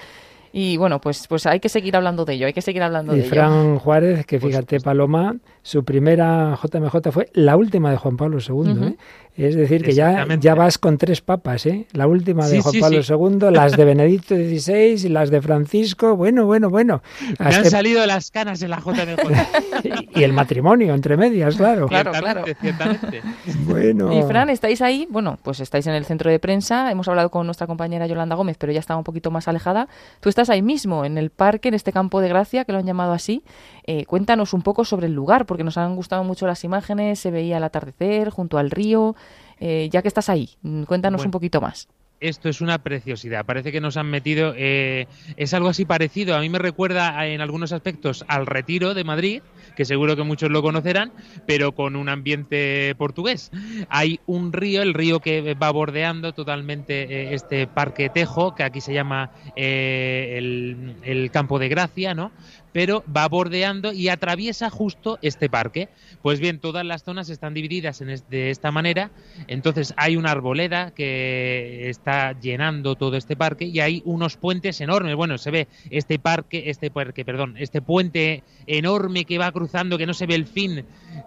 [0.51, 3.19] Y bueno, pues, pues hay que seguir hablando de ello, hay que seguir hablando Y
[3.19, 3.31] de ello.
[3.35, 8.89] Fran Juárez, que fíjate, Paloma, su primera JMJ fue la última de Juan Pablo II.
[8.89, 8.97] ¿eh?
[9.39, 11.65] Es decir, que ya, ya vas con tres papas.
[11.67, 11.87] ¿eh?
[11.93, 13.13] La última de Sí, Juan sí, Pablo sí.
[13.13, 16.17] II, las de Benedicto XVI y las de Francisco.
[16.17, 17.03] Bueno, bueno, bueno.
[17.39, 20.09] Me han salido las canas en la JMJ.
[20.19, 21.87] Y el matrimonio, entre medias, claro.
[21.87, 22.13] Claro,
[22.61, 23.23] ciertamente.
[23.65, 24.13] Bueno.
[24.13, 27.47] Y Fran, estáis ahí, bueno, pues estáis en el centro de prensa, hemos hablado con
[27.47, 29.89] nuestra compañera Yolanda Gómez, pero ya estaba un poquito más alejada.
[30.21, 32.87] Tú estás ahí mismo, en el parque, en este campo de gracia, que lo han
[32.87, 33.45] llamado así.
[33.91, 37.31] Eh, cuéntanos un poco sobre el lugar, porque nos han gustado mucho las imágenes, se
[37.31, 39.17] veía el atardecer junto al río.
[39.61, 41.29] Eh, ya que estás ahí, mm, cuéntanos Bueno.
[41.29, 41.89] un poquito más.
[42.21, 43.47] Esto es una preciosidad.
[43.47, 44.53] Parece que nos han metido.
[44.57, 45.07] eh,
[45.37, 46.35] es algo así parecido.
[46.37, 49.41] A mí me recuerda en algunos aspectos al Retiro de Madrid,
[49.77, 51.13] que seguro que muchos lo conocerán,
[51.47, 53.53] pero con un ambiente portugués.
[53.89, 58.81] Hay un río, el río que va bordeando totalmente eh, este parque Tejo, que aquí
[58.81, 62.33] se llama eh, el, el Campo de Gracia, ¿no?
[62.73, 65.89] Pero va bordeando y atraviesa justo este parque.
[66.23, 69.11] Pues bien, todas las zonas están divididas en de esta manera.
[69.47, 75.15] Entonces hay una arboleda que está llenando todo este parque y hay unos puentes enormes.
[75.15, 80.07] Bueno, se ve este parque, este parque, perdón, este puente enorme que va cruzando, que
[80.07, 80.85] no se ve el fin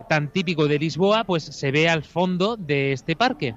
[0.10, 3.56] tan típico de Lisboa, pues se ve al fondo de este parque.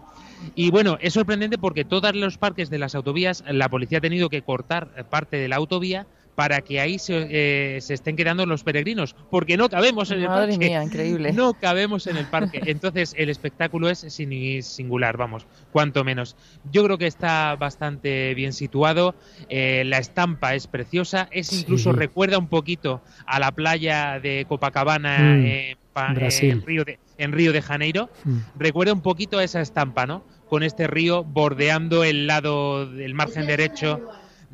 [0.54, 4.28] Y bueno, es sorprendente porque todos los parques de las autovías, la policía ha tenido
[4.28, 8.64] que cortar parte de la autovía para que ahí se, eh, se estén quedando los
[8.64, 10.66] peregrinos, porque no cabemos en el Madre parque.
[10.68, 11.32] mía, increíble.
[11.44, 12.60] No cabemos en el parque.
[12.66, 16.36] Entonces, el espectáculo es sin- singular, vamos, cuanto menos.
[16.72, 19.14] Yo creo que está bastante bien situado.
[19.48, 21.28] eh, la estampa es preciosa.
[21.30, 21.98] Es incluso Sí.
[21.98, 26.50] recuerda un poquito a la playa de Copacabana Mm, eh, pa- Brasil.
[26.50, 28.10] en, Río de, en Río de Janeiro.
[28.24, 28.38] Mm.
[28.58, 30.24] Recuerda un poquito a esa estampa, ¿no?
[30.48, 34.00] Con este río bordeando el lado del margen derecho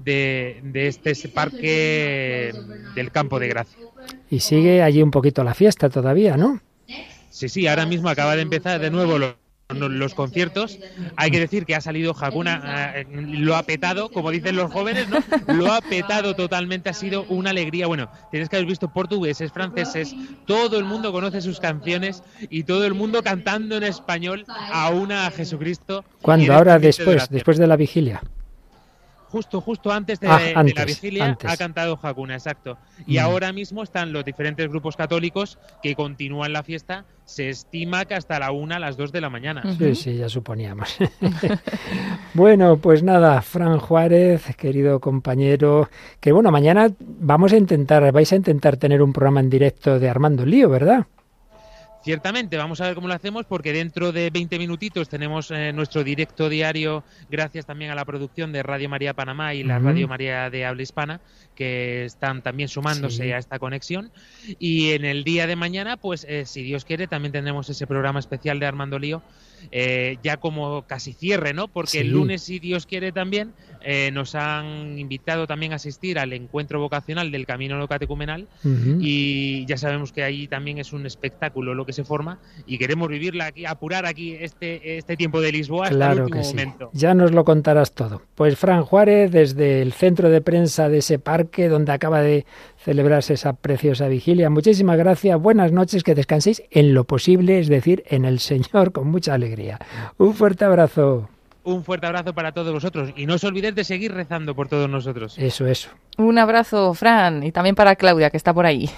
[0.05, 2.53] de, de este parque
[2.95, 3.79] del Campo de Gracia.
[4.31, 6.61] Y sigue allí un poquito la fiesta todavía, ¿no?
[7.31, 9.37] Sí, sí, ahora mismo acaba de empezar de nuevo lo-
[9.75, 10.81] lo- los, conciertos.
[11.17, 15.07] Hay que decir que ha salido Hakuna, eh, lo ha petado, como dicen los jóvenes,
[15.09, 15.19] ¿no?
[15.55, 17.87] Lo ha petado totalmente, ha sido una alegría.
[17.87, 20.13] Bueno, tienes que haber visto portugueses, franceses,
[20.45, 25.27] todo el mundo conoce sus canciones y todo el mundo cantando en español a una
[25.27, 26.05] a Jesucristo.
[26.21, 26.53] ¿Cuándo?
[26.53, 28.21] Ahora este de después, después de la vigilia.
[29.31, 31.49] Justo, justo antes de, Ah, de la vigilia antes.
[31.51, 32.77] ha cantado Hakuna, exacto.
[33.07, 33.21] Y Mm.
[33.21, 37.05] ahora mismo están los diferentes grupos católicos que continúan la fiesta.
[37.25, 39.63] Se estima que hasta la una, a las dos de la mañana.
[39.79, 40.97] Sí, sí, ya suponíamos.
[42.35, 45.89] bueno, pues nada, Fran Juárez, querido compañero,
[46.21, 50.09] que bueno, mañana vamos a intentar, vais a intentar tener un programa en directo de
[50.09, 51.07] Armando Lío, ¿verdad?
[52.03, 56.03] Ciertamente, vamos a ver cómo lo hacemos porque dentro de 20 minutitos tenemos eh, nuestro
[56.03, 59.79] directo diario, gracias también a la producción de Radio María Panamá y la.
[59.79, 61.21] Radio María de Habla Hispana,
[61.55, 63.33] que están también sumándose Sí.
[63.33, 64.11] a esta conexión.
[64.59, 68.19] Y en el día de mañana, pues eh, si Dios quiere, también tendremos ese programa
[68.19, 69.23] especial de Armando Lío,
[69.73, 71.69] eh, ya como casi cierre, ¿no?
[71.69, 76.33] Porque el lunes, si Dios quiere, también eh, nos han invitado también a asistir al
[76.33, 78.99] encuentro vocacional del Camino No Catecumenal Ujú.
[79.01, 83.09] y ya sabemos que ahí también es un espectáculo lo que se forma y queremos
[83.09, 86.51] vivirla aquí, apurar aquí este, este tiempo de Lisboa hasta el Claro último que sí.
[86.55, 86.91] momento.
[86.93, 88.23] Ya nos lo contarás todo.
[88.35, 92.45] Pues Fran Juárez, desde el centro de prensa de ese parque donde acaba de
[92.83, 98.03] celebrarse esa preciosa vigilia, muchísimas gracias, buenas noches, que descanséis en lo posible, es decir,
[98.07, 99.79] en el Señor, con mucha alegría.
[100.17, 101.29] Un fuerte abrazo.
[101.63, 104.89] Un fuerte abrazo para todos vosotros y no os olvidéis de seguir rezando por todos
[104.89, 105.39] nosotros.
[105.39, 105.91] Eso, eso.
[106.17, 108.89] Un abrazo, Fran, y también para Claudia, que está por ahí.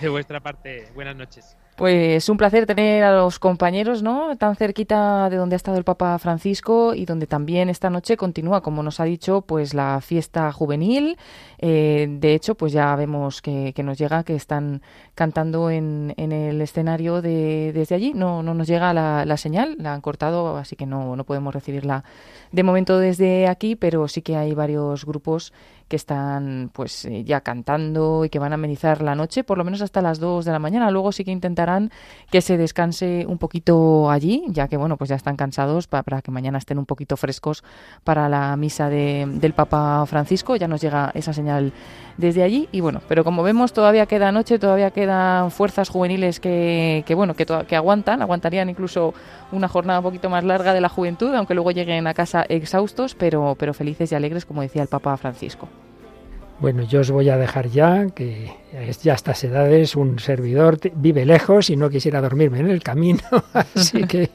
[0.00, 1.56] De vuestra parte, buenas noches.
[1.76, 4.34] Pues un placer tener a los compañeros, ¿no?
[4.38, 8.62] Tan cerquita de donde ha estado el Papa Francisco y donde también esta noche continúa,
[8.62, 11.18] como nos ha dicho, pues la fiesta juvenil.
[11.58, 14.80] Eh, de hecho, pues ya vemos que, que, nos llega que están
[15.14, 18.14] cantando en, en el escenario de, desde allí.
[18.14, 21.52] No, no nos llega la, la, señal, la han cortado, así que no, no podemos
[21.52, 22.04] recibirla
[22.52, 25.52] de momento desde aquí, pero sí que hay varios grupos
[25.88, 29.64] que están pues eh, ya cantando y que van a amenizar la noche, por lo
[29.64, 30.90] menos hasta las 2 de la mañana.
[30.90, 31.90] Luego sí que intentarán
[32.30, 36.22] que se descanse un poquito allí, ya que bueno, pues ya están cansados para, para
[36.22, 37.62] que mañana estén un poquito frescos
[38.04, 40.56] para la misa de, del Papa Francisco.
[40.56, 41.72] Ya nos llega esa señal
[42.16, 47.04] desde allí y bueno, pero como vemos todavía queda noche, todavía quedan fuerzas juveniles que,
[47.06, 49.14] que bueno, que, que aguantan, aguantarían incluso
[49.52, 53.14] una jornada un poquito más larga de la juventud, aunque luego lleguen a casa exhaustos,
[53.14, 55.68] pero, pero felices y alegres, como decía el Papa Francisco.
[56.58, 58.50] Bueno, yo os voy a dejar ya, que
[59.02, 63.20] ya a estas edades un servidor vive lejos y no quisiera dormirme en el camino,
[63.52, 64.30] así que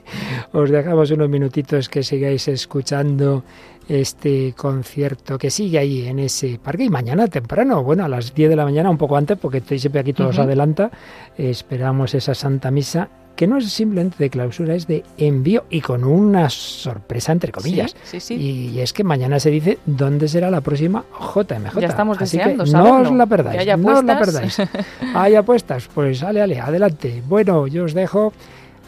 [0.51, 3.43] os dejamos unos minutitos que sigáis escuchando
[3.89, 8.51] este concierto que sigue ahí en ese parque y mañana temprano, bueno, a las 10
[8.51, 10.43] de la mañana, un poco antes, porque estoy siempre aquí todos uh -huh.
[10.43, 10.91] adelanta,
[11.37, 13.09] esperamos esa Santa Misa
[13.41, 17.95] que no es simplemente de clausura, es de envío y con una sorpresa entre comillas.
[18.03, 18.69] Sí, sí, sí.
[18.75, 21.79] Y es que mañana se dice dónde será la próxima JMJ.
[21.79, 22.99] Ya estamos Así deseando que saberlo.
[22.99, 24.57] no os la perdáis, Que haya no os la perdáis.
[25.15, 27.23] Hay apuestas, pues ale, ale, adelante.
[27.27, 28.31] Bueno, yo os dejo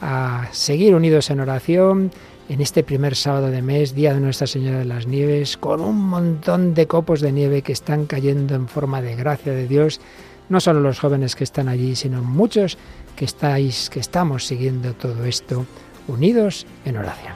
[0.03, 2.11] a seguir unidos en oración
[2.47, 5.97] en este primer sábado de mes, día de Nuestra Señora de las Nieves, con un
[5.97, 9.99] montón de copos de nieve que están cayendo en forma de gracia de Dios.
[10.47, 12.77] No solo los jóvenes que están allí, sino muchos
[13.15, 15.65] que estáis, que estamos siguiendo todo esto
[16.07, 17.34] unidos en oración.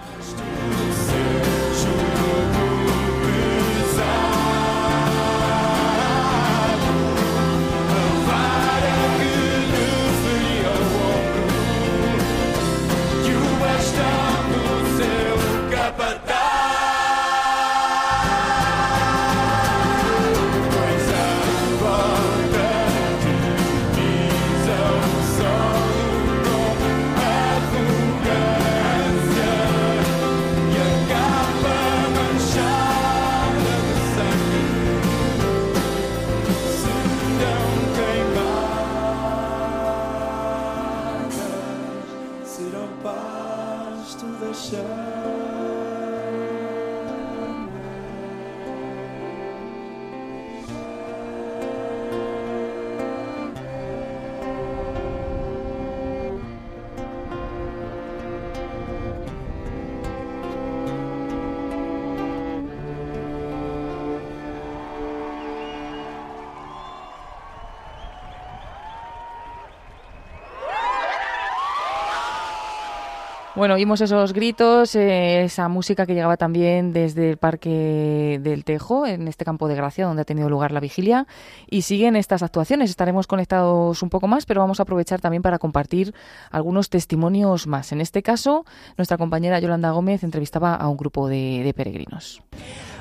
[73.58, 79.08] Bueno, oímos esos gritos, eh, esa música que llegaba también desde el Parque del Tejo,
[79.08, 81.26] en este campo de Gracia, donde ha tenido lugar la vigilia.
[81.68, 82.92] Y siguen estas actuaciones.
[82.92, 86.14] Estaremos conectados un poco más, pero vamos a aprovechar también para compartir
[86.52, 87.92] algunos testimonios más.
[87.92, 88.64] En este caso,
[88.96, 92.44] nuestra compañera Yolanda Gómez entrevistaba a un grupo de, de peregrinos.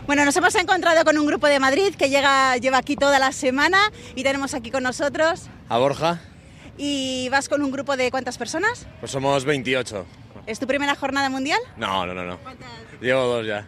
[0.07, 3.33] Bueno, nos hemos encontrado con un grupo de Madrid que llega, lleva aquí toda la
[3.33, 3.77] semana
[4.15, 5.51] y tenemos aquí con nosotros.
[5.69, 6.19] A Borja,
[6.79, 8.87] ¿Y vas con un grupo de cuántas personas?
[9.01, 10.07] pues somos 28.
[10.47, 11.59] ¿Es tu primera jornada mundial?
[11.77, 12.39] No, no, no, no.
[13.01, 13.67] Llevo dos ya.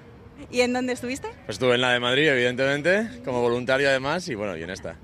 [0.51, 1.29] ¿Y en dónde estuviste?
[1.45, 4.97] Pues estuve en la de Madrid, evidentemente, como voluntario además, y bueno, y en esta.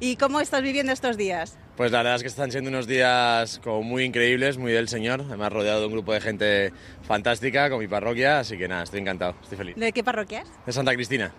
[0.00, 1.56] ¿Y cómo estás viviendo estos días?
[1.76, 5.22] Pues la verdad es que están siendo unos días como muy increíbles, muy del Señor.
[5.22, 9.00] Además, rodeado de un grupo de gente fantástica, con mi parroquia, así que nada, estoy
[9.00, 9.76] encantado, estoy feliz.
[9.76, 10.48] ¿De qué parroquia es?
[10.66, 11.32] De Santa Cristina.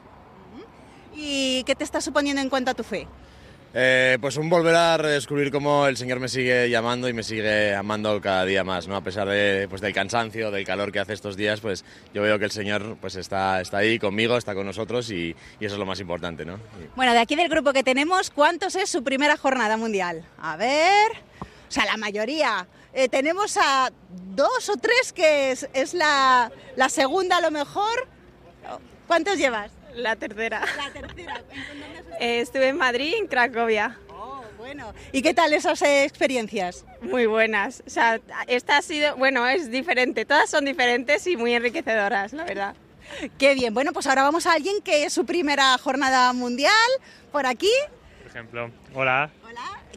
[1.14, 3.08] ¿Y qué te está suponiendo en cuanto a tu fe?
[3.74, 7.74] Eh, pues un volver a redescubrir cómo el Señor me sigue llamando y me sigue
[7.74, 8.98] amando cada día más, ¿no?
[8.98, 12.38] A pesar de, pues, del cansancio, del calor que hace estos días, pues yo veo
[12.38, 15.80] que el Señor pues está, está ahí conmigo, está con nosotros y, y eso es
[15.80, 16.60] lo más importante, ¿no?
[16.98, 20.26] Bueno, de aquí del grupo que tenemos, ¿cuántos es su primera jornada mundial?
[20.38, 21.12] A ver.
[21.42, 22.68] O sea, la mayoría.
[22.94, 23.90] Eh, tenemos a
[24.36, 28.08] dos o tres que es, es la, la segunda a lo mejor.
[29.08, 29.72] ¿Cuántos llevas?
[29.96, 30.64] La tercera.
[30.78, 31.42] La tercera.
[32.20, 33.98] Eh, estuve en Madrid, en Cracovia.
[34.10, 34.94] Oh, bueno.
[35.12, 36.86] ¿Y qué tal esas eh, experiencias?
[37.02, 37.84] Muy buenas.
[37.86, 40.26] O sea, esta ha sido, bueno, es diferente.
[40.26, 42.76] Todas son diferentes y muy enriquecedoras, la verdad.
[43.38, 43.74] Qué bien.
[43.74, 46.72] Bueno, pues ahora vamos a alguien que es su primera jornada mundial
[47.32, 47.72] por aquí.
[48.22, 49.30] Por ejemplo, hola.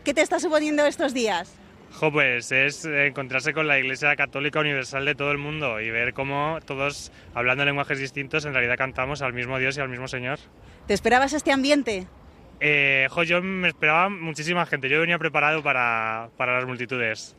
[0.03, 1.51] ¿Qué te está suponiendo estos días?
[1.95, 6.13] Jo, pues es encontrarse con la Iglesia Católica Universal de todo el mundo y ver
[6.13, 10.41] cómo todos, hablando lenguajes distintos, en realidad cantamos al mismo Dios y al mismo Señor.
[10.89, 12.07] ¿Te esperabas este ambiente?
[12.61, 14.89] Eh, jo, yo me esperaba muchísima gente.
[14.89, 17.37] Yo venía preparado para, para las multitudes.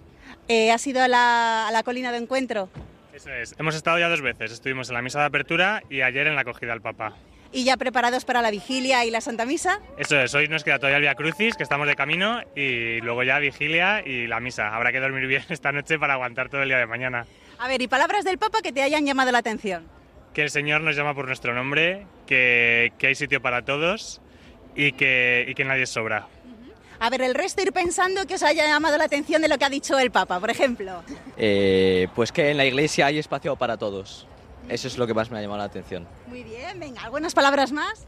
[0.48, 2.70] Eh, ¿Has ido a la, a la colina de encuentro?
[3.14, 3.56] Eso es.
[3.60, 4.52] Hemos estado ya dos veces.
[4.52, 7.14] Estuvimos en la misa de apertura y ayer en la acogida al Papa.
[7.56, 9.80] ¿Y ya preparados para la vigilia y la Santa Misa?
[9.98, 10.36] Eso es.
[10.36, 14.06] Hoy nos queda todavía el Via Crucis, que estamos de camino, y luego ya vigilia
[14.06, 14.76] y la misa.
[14.76, 17.26] Habrá que dormir bien esta noche para aguantar todo el día de mañana.
[17.58, 19.88] A ver, ¿y palabras del Papa que te hayan llamado la atención?
[20.34, 24.22] Que el Señor nos llama por nuestro nombre, que, que hay sitio para todos
[24.76, 26.28] y que, y que nadie sobra.
[27.00, 29.64] A ver, el resto ir pensando que os haya llamado la atención de lo que
[29.64, 31.04] ha dicho el Papa, por ejemplo.
[31.38, 34.28] Eh, pues que en la iglesia hay espacio para todos.
[34.70, 36.08] Eso es lo que más me ha llamado la atención.
[36.28, 38.08] Muy bien, venga, ¿algunas palabras más?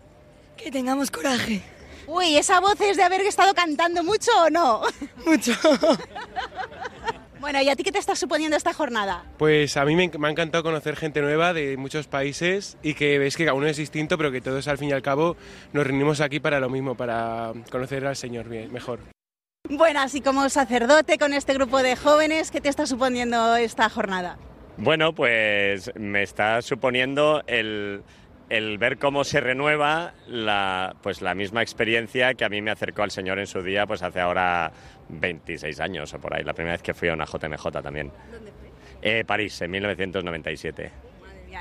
[0.55, 1.61] Que tengamos coraje.
[2.07, 4.81] Uy, ¿esa voz es de haber estado cantando mucho o no?
[5.25, 5.51] Mucho.
[7.39, 9.25] bueno, ¿y a ti qué te está suponiendo esta jornada?
[9.37, 13.19] Pues a mí me, me ha encantado conocer gente nueva de muchos países y que
[13.19, 15.35] ves que cada uno es distinto, pero que todos al fin y al cabo
[15.73, 18.99] nos reunimos aquí para lo mismo, para conocer al Señor bien, mejor.
[19.69, 24.37] Bueno, así como sacerdote con este grupo de jóvenes, ¿qué te está suponiendo esta jornada?
[24.77, 28.03] Bueno, pues me está suponiendo el,
[28.49, 33.03] el ver cómo se renueva la, pues la misma experiencia que a mí me acercó
[33.03, 34.71] al Señor en su día, pues hace ahora
[35.09, 38.11] 26 años o por ahí, la primera vez que fui a una JMJ también.
[38.31, 39.19] ¿Dónde fue?
[39.19, 40.91] Eh, París, en 1997.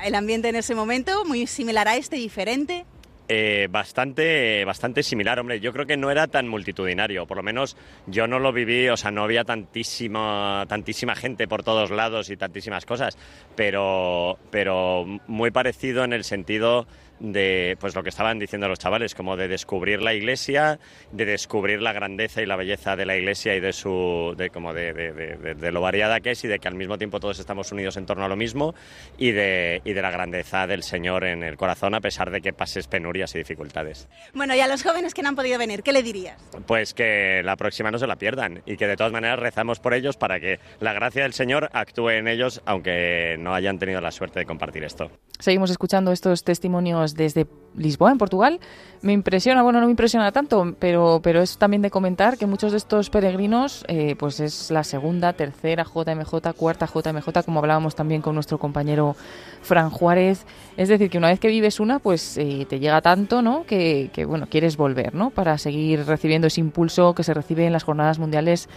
[0.03, 2.85] El ambiente en ese momento, muy similar a este, diferente.
[3.29, 5.59] Eh, bastante, bastante similar, hombre.
[5.59, 7.75] Yo creo que no era tan multitudinario, por lo menos
[8.05, 12.37] yo no lo viví, o sea, no había tantísima, tantísima gente por todos lados y
[12.37, 13.17] tantísimas cosas,
[13.55, 16.87] pero, pero muy parecido en el sentido
[17.19, 20.79] de pues lo que estaban diciendo los chavales, como de descubrir la iglesia,
[21.11, 24.73] de descubrir la grandeza y la belleza de la iglesia y de su de como
[24.73, 27.39] de, de, de, de lo variada que es y de que al mismo tiempo todos
[27.39, 28.75] estamos unidos en torno a lo mismo
[29.17, 32.53] y de, y de la grandeza del Señor en el corazón a pesar de que
[32.53, 34.07] pases penurias y dificultades.
[34.33, 36.37] Bueno, y a los jóvenes que no han podido venir, ¿qué le dirías?
[36.65, 39.93] Pues que la próxima no se la pierdan y que de todas maneras rezamos por
[39.93, 44.11] ellos para que la gracia del Señor actúe en ellos aunque no hayan tenido la
[44.11, 45.11] suerte de compartir esto.
[45.39, 47.47] Seguimos escuchando estos testimonios desde
[47.77, 48.59] Lisboa, en Portugal.
[49.01, 52.71] Me impresiona, bueno, no me impresiona tanto, pero, pero es también de comentar que muchos
[52.71, 58.21] de estos peregrinos, eh, pues es la segunda, tercera JMJ, cuarta JMJ, como hablábamos también
[58.21, 59.15] con nuestro compañero
[59.61, 60.45] Fran Juárez.
[60.77, 63.65] Es decir, que una vez que vives una, pues eh, te llega tanto, ¿no?
[63.65, 65.29] Que, que, bueno, quieres volver, ¿no?
[65.29, 68.67] Para seguir recibiendo ese impulso que se recibe en las jornadas mundiales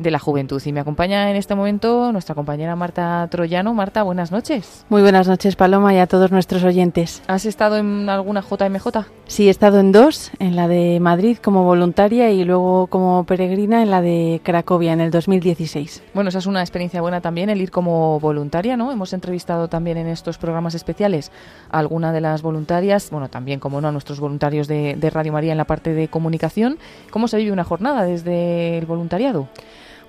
[0.00, 0.60] de la juventud.
[0.64, 3.74] Y me acompaña en este momento nuestra compañera Marta Troyano.
[3.74, 4.84] Marta, buenas noches.
[4.88, 7.22] Muy buenas noches, Paloma, y a todos nuestros oyentes.
[7.26, 9.06] ¿Has estado en alguna JMJ?
[9.26, 13.82] Sí, he estado en dos, en la de Madrid como voluntaria y luego como peregrina
[13.82, 16.02] en la de Cracovia en el 2016.
[16.14, 18.90] Bueno, esa es una experiencia buena también, el ir como voluntaria, ¿no?
[18.90, 21.30] Hemos entrevistado también en estos programas especiales
[21.70, 25.32] a alguna de las voluntarias, bueno, también, como no, a nuestros voluntarios de, de Radio
[25.32, 26.78] María en la parte de comunicación.
[27.10, 29.48] ¿Cómo se vive una jornada desde el voluntariado?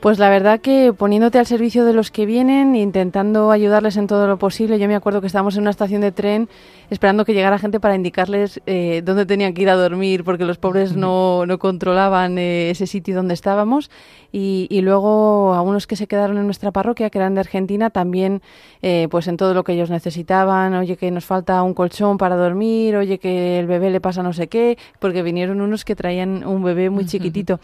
[0.02, 4.26] Pues la verdad que poniéndote al servicio de los que vienen, intentando ayudarles en todo
[4.26, 4.80] lo posible.
[4.80, 6.50] Yo me acuerdo que estábamos en una estación de tren
[6.90, 10.58] esperando que llegara gente para indicarles eh, dónde tenían que ir a dormir, porque los
[10.58, 13.92] pobres no, no controlaban eh, ese sitio donde estábamos.
[14.32, 17.92] Y, y, luego a unos que se quedaron en nuestra parroquia, que eran de Argentina,
[17.92, 18.42] también
[18.82, 20.74] eh, pues en todo lo que ellos necesitaban.
[20.74, 24.34] Oye, que nos falta un colchón para dormir, oye, que el bebé le pasa no
[24.34, 27.60] sé qué, porque vinieron unos que traían un bebé muy chiquitito.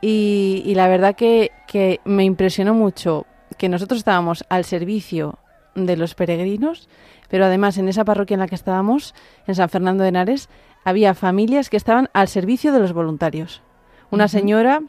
[0.00, 3.26] Y, y la verdad que, que me impresionó mucho
[3.58, 5.38] que nosotros estábamos al servicio
[5.74, 6.88] de los peregrinos,
[7.28, 9.14] pero además en esa parroquia en la que estábamos,
[9.46, 10.48] en San Fernando de Henares,
[10.84, 13.62] había familias que estaban al servicio de los voluntarios.
[14.10, 14.30] Una uh -huh.
[14.30, 14.80] señora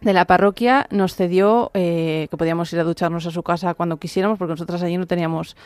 [0.00, 3.98] de la parroquia nos cedió eh, que podíamos ir a ducharnos a su casa cuando
[3.98, 5.56] quisiéramos, porque nosotras allí no teníamos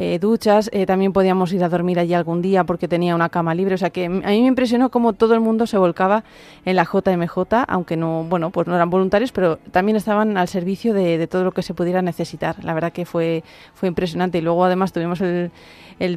[0.00, 3.52] eh, duchas, eh, también podíamos ir a dormir allí algún día porque tenía una cama
[3.52, 6.22] libre, o sea que a mí me impresionó cómo todo el mundo se volcaba
[6.64, 10.94] en la JMJ, aunque no, bueno, pues no eran voluntarios, pero también estaban al servicio
[10.94, 12.62] de, todo lo que se pudiera necesitar.
[12.64, 13.42] La verdad que fue,
[13.74, 15.50] fue impresionante y luego además tuvimos el,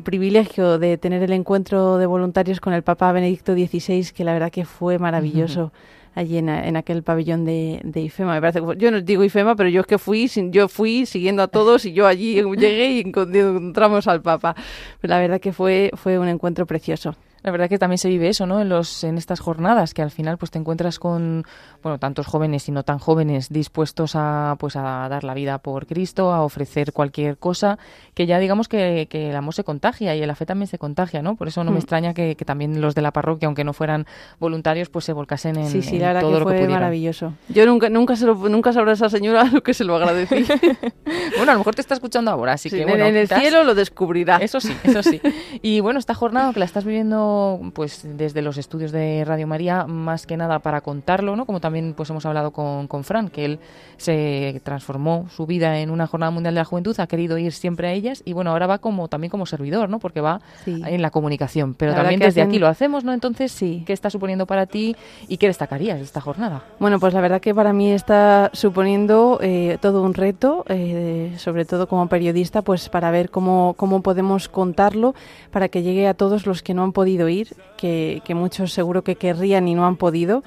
[0.04, 4.52] privilegio de tener el encuentro de voluntarios con el Papa Benedicto XVI, que la verdad
[4.52, 5.72] que fue maravilloso.
[6.16, 8.34] allí en, aquel pabellón de, de, IFEMA.
[8.34, 11.44] Me parece que yo no digo IFEMA, pero yo es que fui, yo fui siguiendo
[11.44, 14.56] a todos y yo allí llegué y encontramos al Papa.
[15.00, 17.16] Pero la verdad que fue, fue un encuentro precioso.
[17.44, 18.62] La verdad que también se vive eso, ¿no?
[18.62, 21.46] En los en estas jornadas que al final pues te encuentras con
[21.82, 25.88] bueno, tantos jóvenes y no tan jóvenes dispuestos a pues a dar la vida por
[25.88, 27.80] Cristo, a ofrecer cualquier cosa,
[28.14, 31.22] que ya digamos que, que el amor se contagia y la fe también se contagia,
[31.22, 31.36] ¿no?
[31.36, 31.74] Por eso no mm.
[31.74, 34.06] me extraña que, que, también los de la parroquia, aunque no fueran
[34.40, 37.34] voluntarios, pues se volcasen en, sí, sí, en la todo que lo fue que maravilloso.
[37.50, 40.46] Yo nunca nunca se lo, nunca sabrá esa señora lo que se lo agradecí.
[41.38, 43.28] bueno, a lo mejor te está escuchando ahora, así sí, que en, bueno, en el
[43.28, 43.40] quizás...
[43.42, 44.38] cielo lo descubrirá.
[44.38, 45.20] Eso sí, eso sí.
[45.62, 47.31] Y bueno, esta jornada que la estás viviendo
[47.74, 51.46] pues desde los estudios de Radio María más que nada para contarlo, ¿no?
[51.46, 53.60] Como también pues hemos hablado con, con Fran, que él
[53.98, 57.88] se transformó su vida en una jornada mundial de la juventud, ha querido ir siempre
[57.88, 60.00] a ellas y bueno, ahora va como también como servidor, ¿no?
[60.00, 63.14] Porque va en la comunicación, pero La también desde hacen- aquí lo hacemos, ¿no?
[63.14, 63.84] Entonces, sí.
[63.86, 64.96] ¿qué está suponiendo para ti
[65.28, 66.64] y qué destacarías de esta jornada?
[66.80, 71.66] Bueno, pues la verdad que para mí está suponiendo eh, todo un reto, eh, sobre
[71.66, 75.14] todo como periodista, pues para ver cómo, cómo podemos contarlo
[75.52, 79.04] para que llegue a todos los que no han podido ir, que, que muchos seguro
[79.04, 80.44] que querrían y no han podido.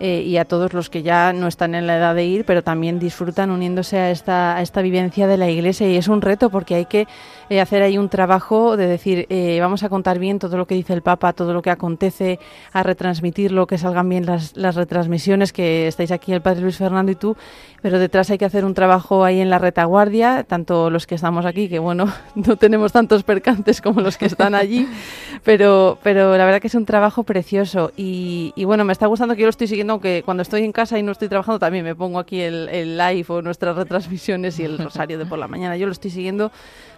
[0.00, 2.62] Eh, y a todos los que ya no están en la edad de ir, pero
[2.62, 5.88] también disfrutan uniéndose a esta, a esta vivencia de la iglesia.
[5.88, 7.06] Y es un reto porque hay que
[7.50, 10.74] eh, hacer ahí un trabajo de decir, eh, vamos a contar bien todo lo que
[10.74, 12.38] dice el Papa, todo lo que acontece,
[12.72, 17.10] a retransmitirlo, que salgan bien las, las retransmisiones, que estáis aquí el Padre Luis Fernando
[17.10, 17.36] y tú,
[17.80, 21.46] pero detrás hay que hacer un trabajo ahí en la retaguardia, tanto los que estamos
[21.46, 24.86] aquí, que bueno, no tenemos tantos percantes como los que están allí,
[25.42, 29.34] pero, pero la verdad que es un trabajo precioso y, y bueno, me está gustando
[29.34, 31.84] que yo lo estoy siguiendo, aunque cuando estoy en casa y no estoy trabajando también
[31.84, 35.48] me pongo aquí el, el live o nuestras retransmisiones y el rosario de por la
[35.48, 36.50] mañana, yo lo estoy siguiendo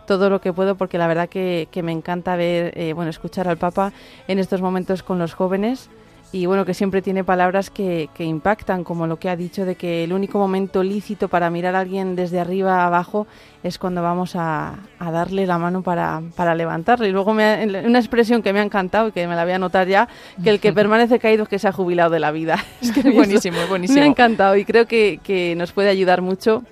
[0.07, 3.49] todo lo que puedo porque la verdad que, que me encanta ver, eh, bueno, escuchar
[3.49, 3.93] al Papa
[4.29, 5.91] en estos momentos con los jóvenes
[6.33, 9.75] y bueno, que siempre tiene palabras que, que impactan, como lo que ha dicho de
[9.75, 13.27] que el único momento lícito para mirar a alguien desde arriba a abajo
[13.65, 17.09] es cuando vamos a, a darle la mano para, para levantarle.
[17.09, 19.53] Y luego me ha- una expresión que me ha encantado y que me la voy
[19.53, 20.09] a anotar ya,
[20.45, 22.57] que el que permanece caído es que se ha jubilado de la vida.
[22.81, 23.99] Es que Buenísimo, buenísimo.
[23.99, 26.63] Me ha encantado y creo que, que nos puede ayudar mucho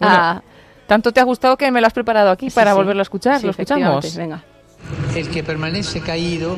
[0.00, 0.34] a...
[0.34, 0.42] Bueno,
[0.86, 2.76] tanto te ha gustado que me lo has preparado aquí Sí, para sí.
[2.76, 3.40] volverlo a escuchar.
[3.40, 4.16] Sí, ¿Lo escuchamos?
[4.16, 4.44] Venga.
[5.16, 6.56] El que permanece caído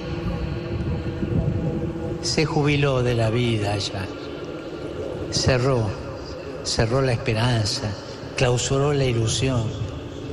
[2.22, 4.06] se jubiló de la vida ya.
[5.30, 5.86] Cerró,
[6.64, 7.90] cerró la esperanza,
[8.36, 9.64] clausuró la ilusión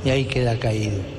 [0.04, 1.13] y ahí queda caído.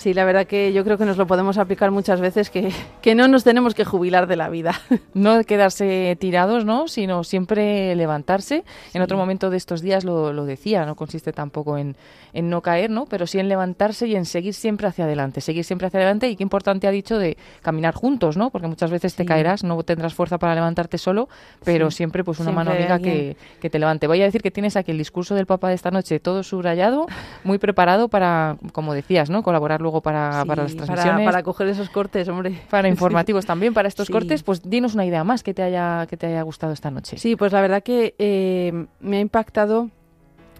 [0.00, 2.72] Sí, la verdad que yo creo que nos lo podemos aplicar muchas veces, que,
[3.02, 4.72] que no nos tenemos que jubilar de la vida.
[5.12, 6.86] No quedarse tirados, ¿no?
[6.88, 8.64] Sino siempre levantarse.
[8.94, 11.96] En otro momento de estos días lo, lo decía, no consiste tampoco en,
[12.32, 13.04] en no caer, ¿no?
[13.06, 16.28] Pero sí en levantarse y en seguir siempre hacia adelante, seguir siempre hacia adelante.
[16.30, 18.50] Y qué importante ha dicho de caminar juntos, ¿no?
[18.50, 21.28] Porque muchas veces te caerás, no tendrás fuerza para levantarte solo,
[21.64, 21.98] pero Sí.
[21.98, 24.06] siempre pues una Siempre mano amiga que, que te levante.
[24.06, 27.06] Voy a decir que tienes aquí el discurso del Papa de esta noche todo subrayado,
[27.44, 29.42] muy preparado para, como decías, ¿no?
[29.42, 31.26] Colaborar luego para, Sí, para las para- transmisiones.
[31.26, 32.56] Para, coger esos cortes, hombre.
[32.70, 34.12] Para informativos también, para estos Sí.
[34.12, 37.18] cortes, pues dinos una idea más que te haya, que te haya gustado esta noche.
[37.18, 39.90] Sí, pues la verdad que eh, me ha impactado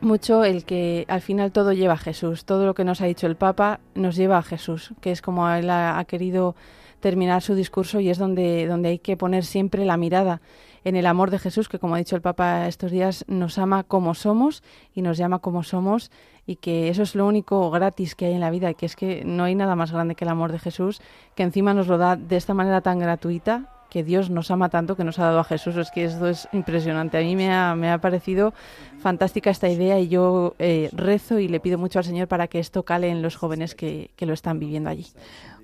[0.01, 2.45] mucho el que al final todo lleva a Jesús.
[2.45, 5.49] Todo lo que nos ha dicho el Papa nos lleva a Jesús, que es como
[5.51, 6.57] él ha, ha querido
[7.01, 10.41] terminar su discurso y es donde, donde hay que poner siempre la mirada
[10.85, 13.83] en el amor de Jesús, que como ha dicho el Papa estos días, nos ama
[13.85, 14.63] como somos
[14.95, 16.11] y nos llama como somos
[16.47, 19.25] y que eso es lo único gratis que hay en la vida, que es que
[19.25, 21.01] no hay nada más grande que el amor de Jesús,
[21.35, 24.97] que encima nos lo da de esta manera tan gratuita, que Dios nos ama tanto
[24.97, 25.77] que nos ha dado a Jesús.
[25.77, 27.19] Es que esto es impresionante.
[27.19, 28.55] A mí me ha, me ha parecido
[29.01, 32.61] fantástica esta idea y yo eh, rezo y le pido mucho al Señor para que
[32.61, 35.07] esto cale en los jóvenes que, que lo están viviendo allí.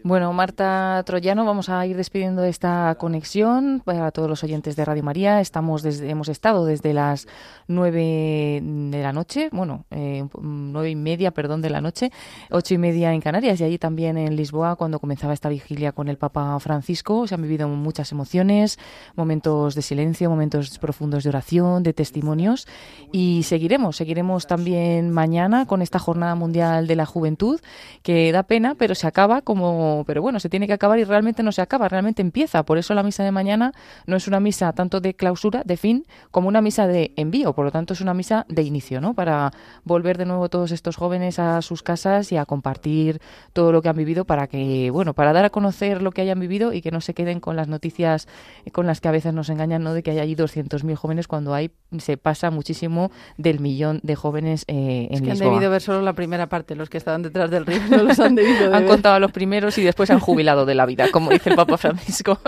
[0.03, 5.03] Bueno, Marta Troyano, vamos a ir despidiendo esta conexión para todos los oyentes de Radio
[5.03, 5.41] María.
[5.41, 7.27] Estamos desde, hemos estado desde las
[7.67, 12.13] nueve de la noche, bueno, eh, nueve y media, perdón, de la noche,
[12.51, 16.09] ocho y media en Canarias y allí también en Lisboa cuando comenzaba esta vigilia con
[16.09, 17.27] el Papa Francisco.
[17.27, 18.79] Se han vivido muchas emociones,
[19.17, 22.69] momentos de silencio, momentos profundos de oración, de testimonios
[23.13, 27.61] y seguiremos, seguiremos también mañana con esta Jornada Mundial de la Juventud
[28.03, 31.43] que da pena, pero se acaba como, pero bueno, se tiene que acabar y realmente
[31.43, 32.65] no se acaba, realmente empieza.
[32.65, 33.73] Por eso la misa de mañana
[34.07, 37.53] no es una misa tanto de clausura, de fin, como una misa de envío.
[37.55, 39.15] Por lo tanto, es una misa de inicio, ¿no?
[39.15, 39.51] Para
[39.85, 43.21] volver de nuevo todos estos jóvenes a sus casas y a compartir
[43.53, 46.41] todo lo que han vivido para que, bueno, para dar a conocer lo que hayan
[46.41, 48.29] vivido y que no se queden con las noticias
[48.73, 49.95] con las que a veces nos engañan, ¿no?
[49.95, 54.65] De que hay allí 200.000 jóvenes cuando hay se pasa muchísimo del millón de jóvenes
[54.69, 55.53] eh, en Es que han Lisboa.
[55.53, 58.35] debido ver solo la primera parte, los que estaban detrás del río no los han
[58.35, 58.91] debido de han ver.
[58.91, 61.57] contado a los primeros y después se han jubilado de la vida, como dice el
[61.57, 62.39] Papa Francisco.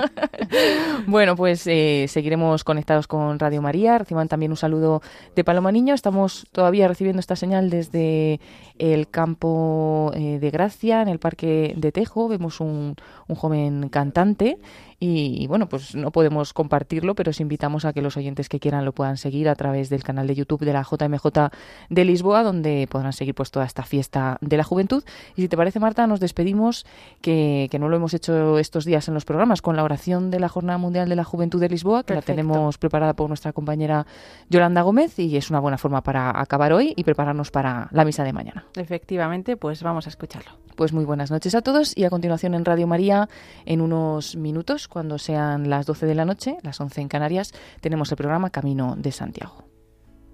[1.06, 3.98] bueno, pues eh, seguiremos conectados con Radio María.
[3.98, 5.02] Reciban también un saludo
[5.34, 5.94] de Paloma Niño.
[5.94, 8.40] Estamos todavía recibiendo esta señal desde
[8.78, 12.28] el campo eh, de Gracia, en el Parque de Tejo.
[12.28, 14.58] Vemos un, un joven cantante
[15.00, 18.84] y, bueno, pues no podemos compartirlo, pero os invitamos a que los oyentes que quieran
[18.84, 21.50] lo puedan seguir a través del canal de YouTube de la JMJ
[21.88, 25.04] de Lisboa, donde podrán seguir pues toda esta fiesta de la juventud.
[25.36, 26.84] Y si te parece, Marta, nos despedimos,
[27.20, 30.40] que, que no lo hemos hecho estos días en los programas, con la oración de
[30.40, 32.32] la Jornada Mundial de la Juventud de Lisboa, que Perfecto.
[32.32, 34.04] la tenemos preparada por nuestra compañera
[34.50, 38.24] Yolanda Gómez, y es una buena forma para acabar hoy y prepararnos para la misa
[38.24, 38.66] de mañana.
[38.74, 40.50] Efectivamente, pues vamos a escucharlo.
[40.74, 43.28] Pues muy buenas noches a todos y a continuación en Radio María,
[43.66, 48.10] en unos minutos, cuando sean las 12 de la noche, las 11 en Canarias, tenemos
[48.10, 49.64] el programa Camino de Santiago.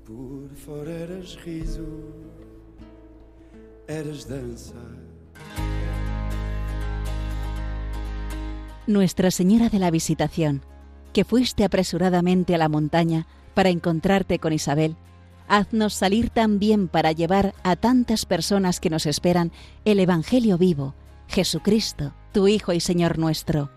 [0.07, 1.09] Por
[1.45, 1.83] riso.
[8.87, 10.63] Nuestra Señora de la Visitación,
[11.13, 14.97] que fuiste apresuradamente a la montaña para encontrarte con Isabel,
[15.49, 19.53] haznos salir también para llevar a tantas personas que nos esperan
[19.85, 20.95] el Evangelio vivo,
[21.29, 23.71] Jesucristo, tu Hijo y Señor nuestro.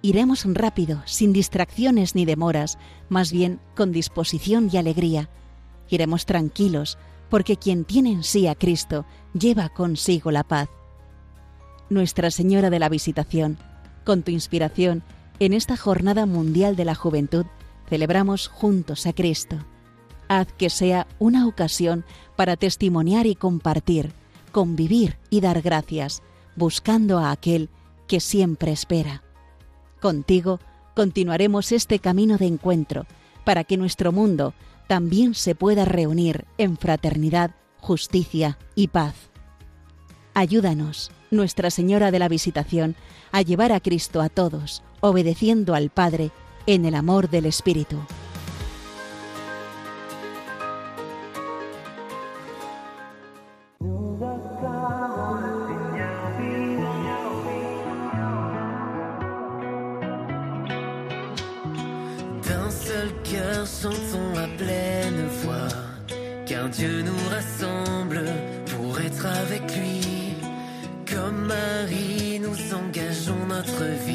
[0.00, 2.78] Iremos rápido, sin distracciones ni demoras,
[3.08, 5.28] más bien con disposición y alegría.
[5.88, 9.04] Iremos tranquilos, porque quien tiene en sí a Cristo
[9.34, 10.68] lleva consigo la paz.
[11.90, 13.58] Nuestra Señora de la Visitación,
[14.04, 15.02] con tu inspiración,
[15.40, 17.46] en esta Jornada Mundial de la Juventud,
[17.88, 19.56] celebramos juntos a Cristo.
[20.28, 22.04] Haz que sea una ocasión
[22.36, 24.12] para testimoniar y compartir,
[24.52, 26.22] convivir y dar gracias,
[26.54, 27.70] buscando a aquel
[28.06, 29.22] que siempre espera.
[30.00, 30.60] Contigo
[30.94, 33.06] continuaremos este camino de encuentro
[33.44, 34.54] para que nuestro mundo
[34.88, 39.14] también se pueda reunir en fraternidad, justicia y paz.
[40.34, 42.96] Ayúdanos, Nuestra Señora de la Visitación,
[43.32, 46.30] a llevar a Cristo a todos, obedeciendo al Padre
[46.66, 47.98] en el amor del Espíritu.
[63.68, 65.68] Chantons à pleine voix,
[66.46, 68.24] car Dieu nous rassemble
[68.66, 70.34] pour être avec lui.
[71.06, 74.07] Comme Marie, nous engageons notre vie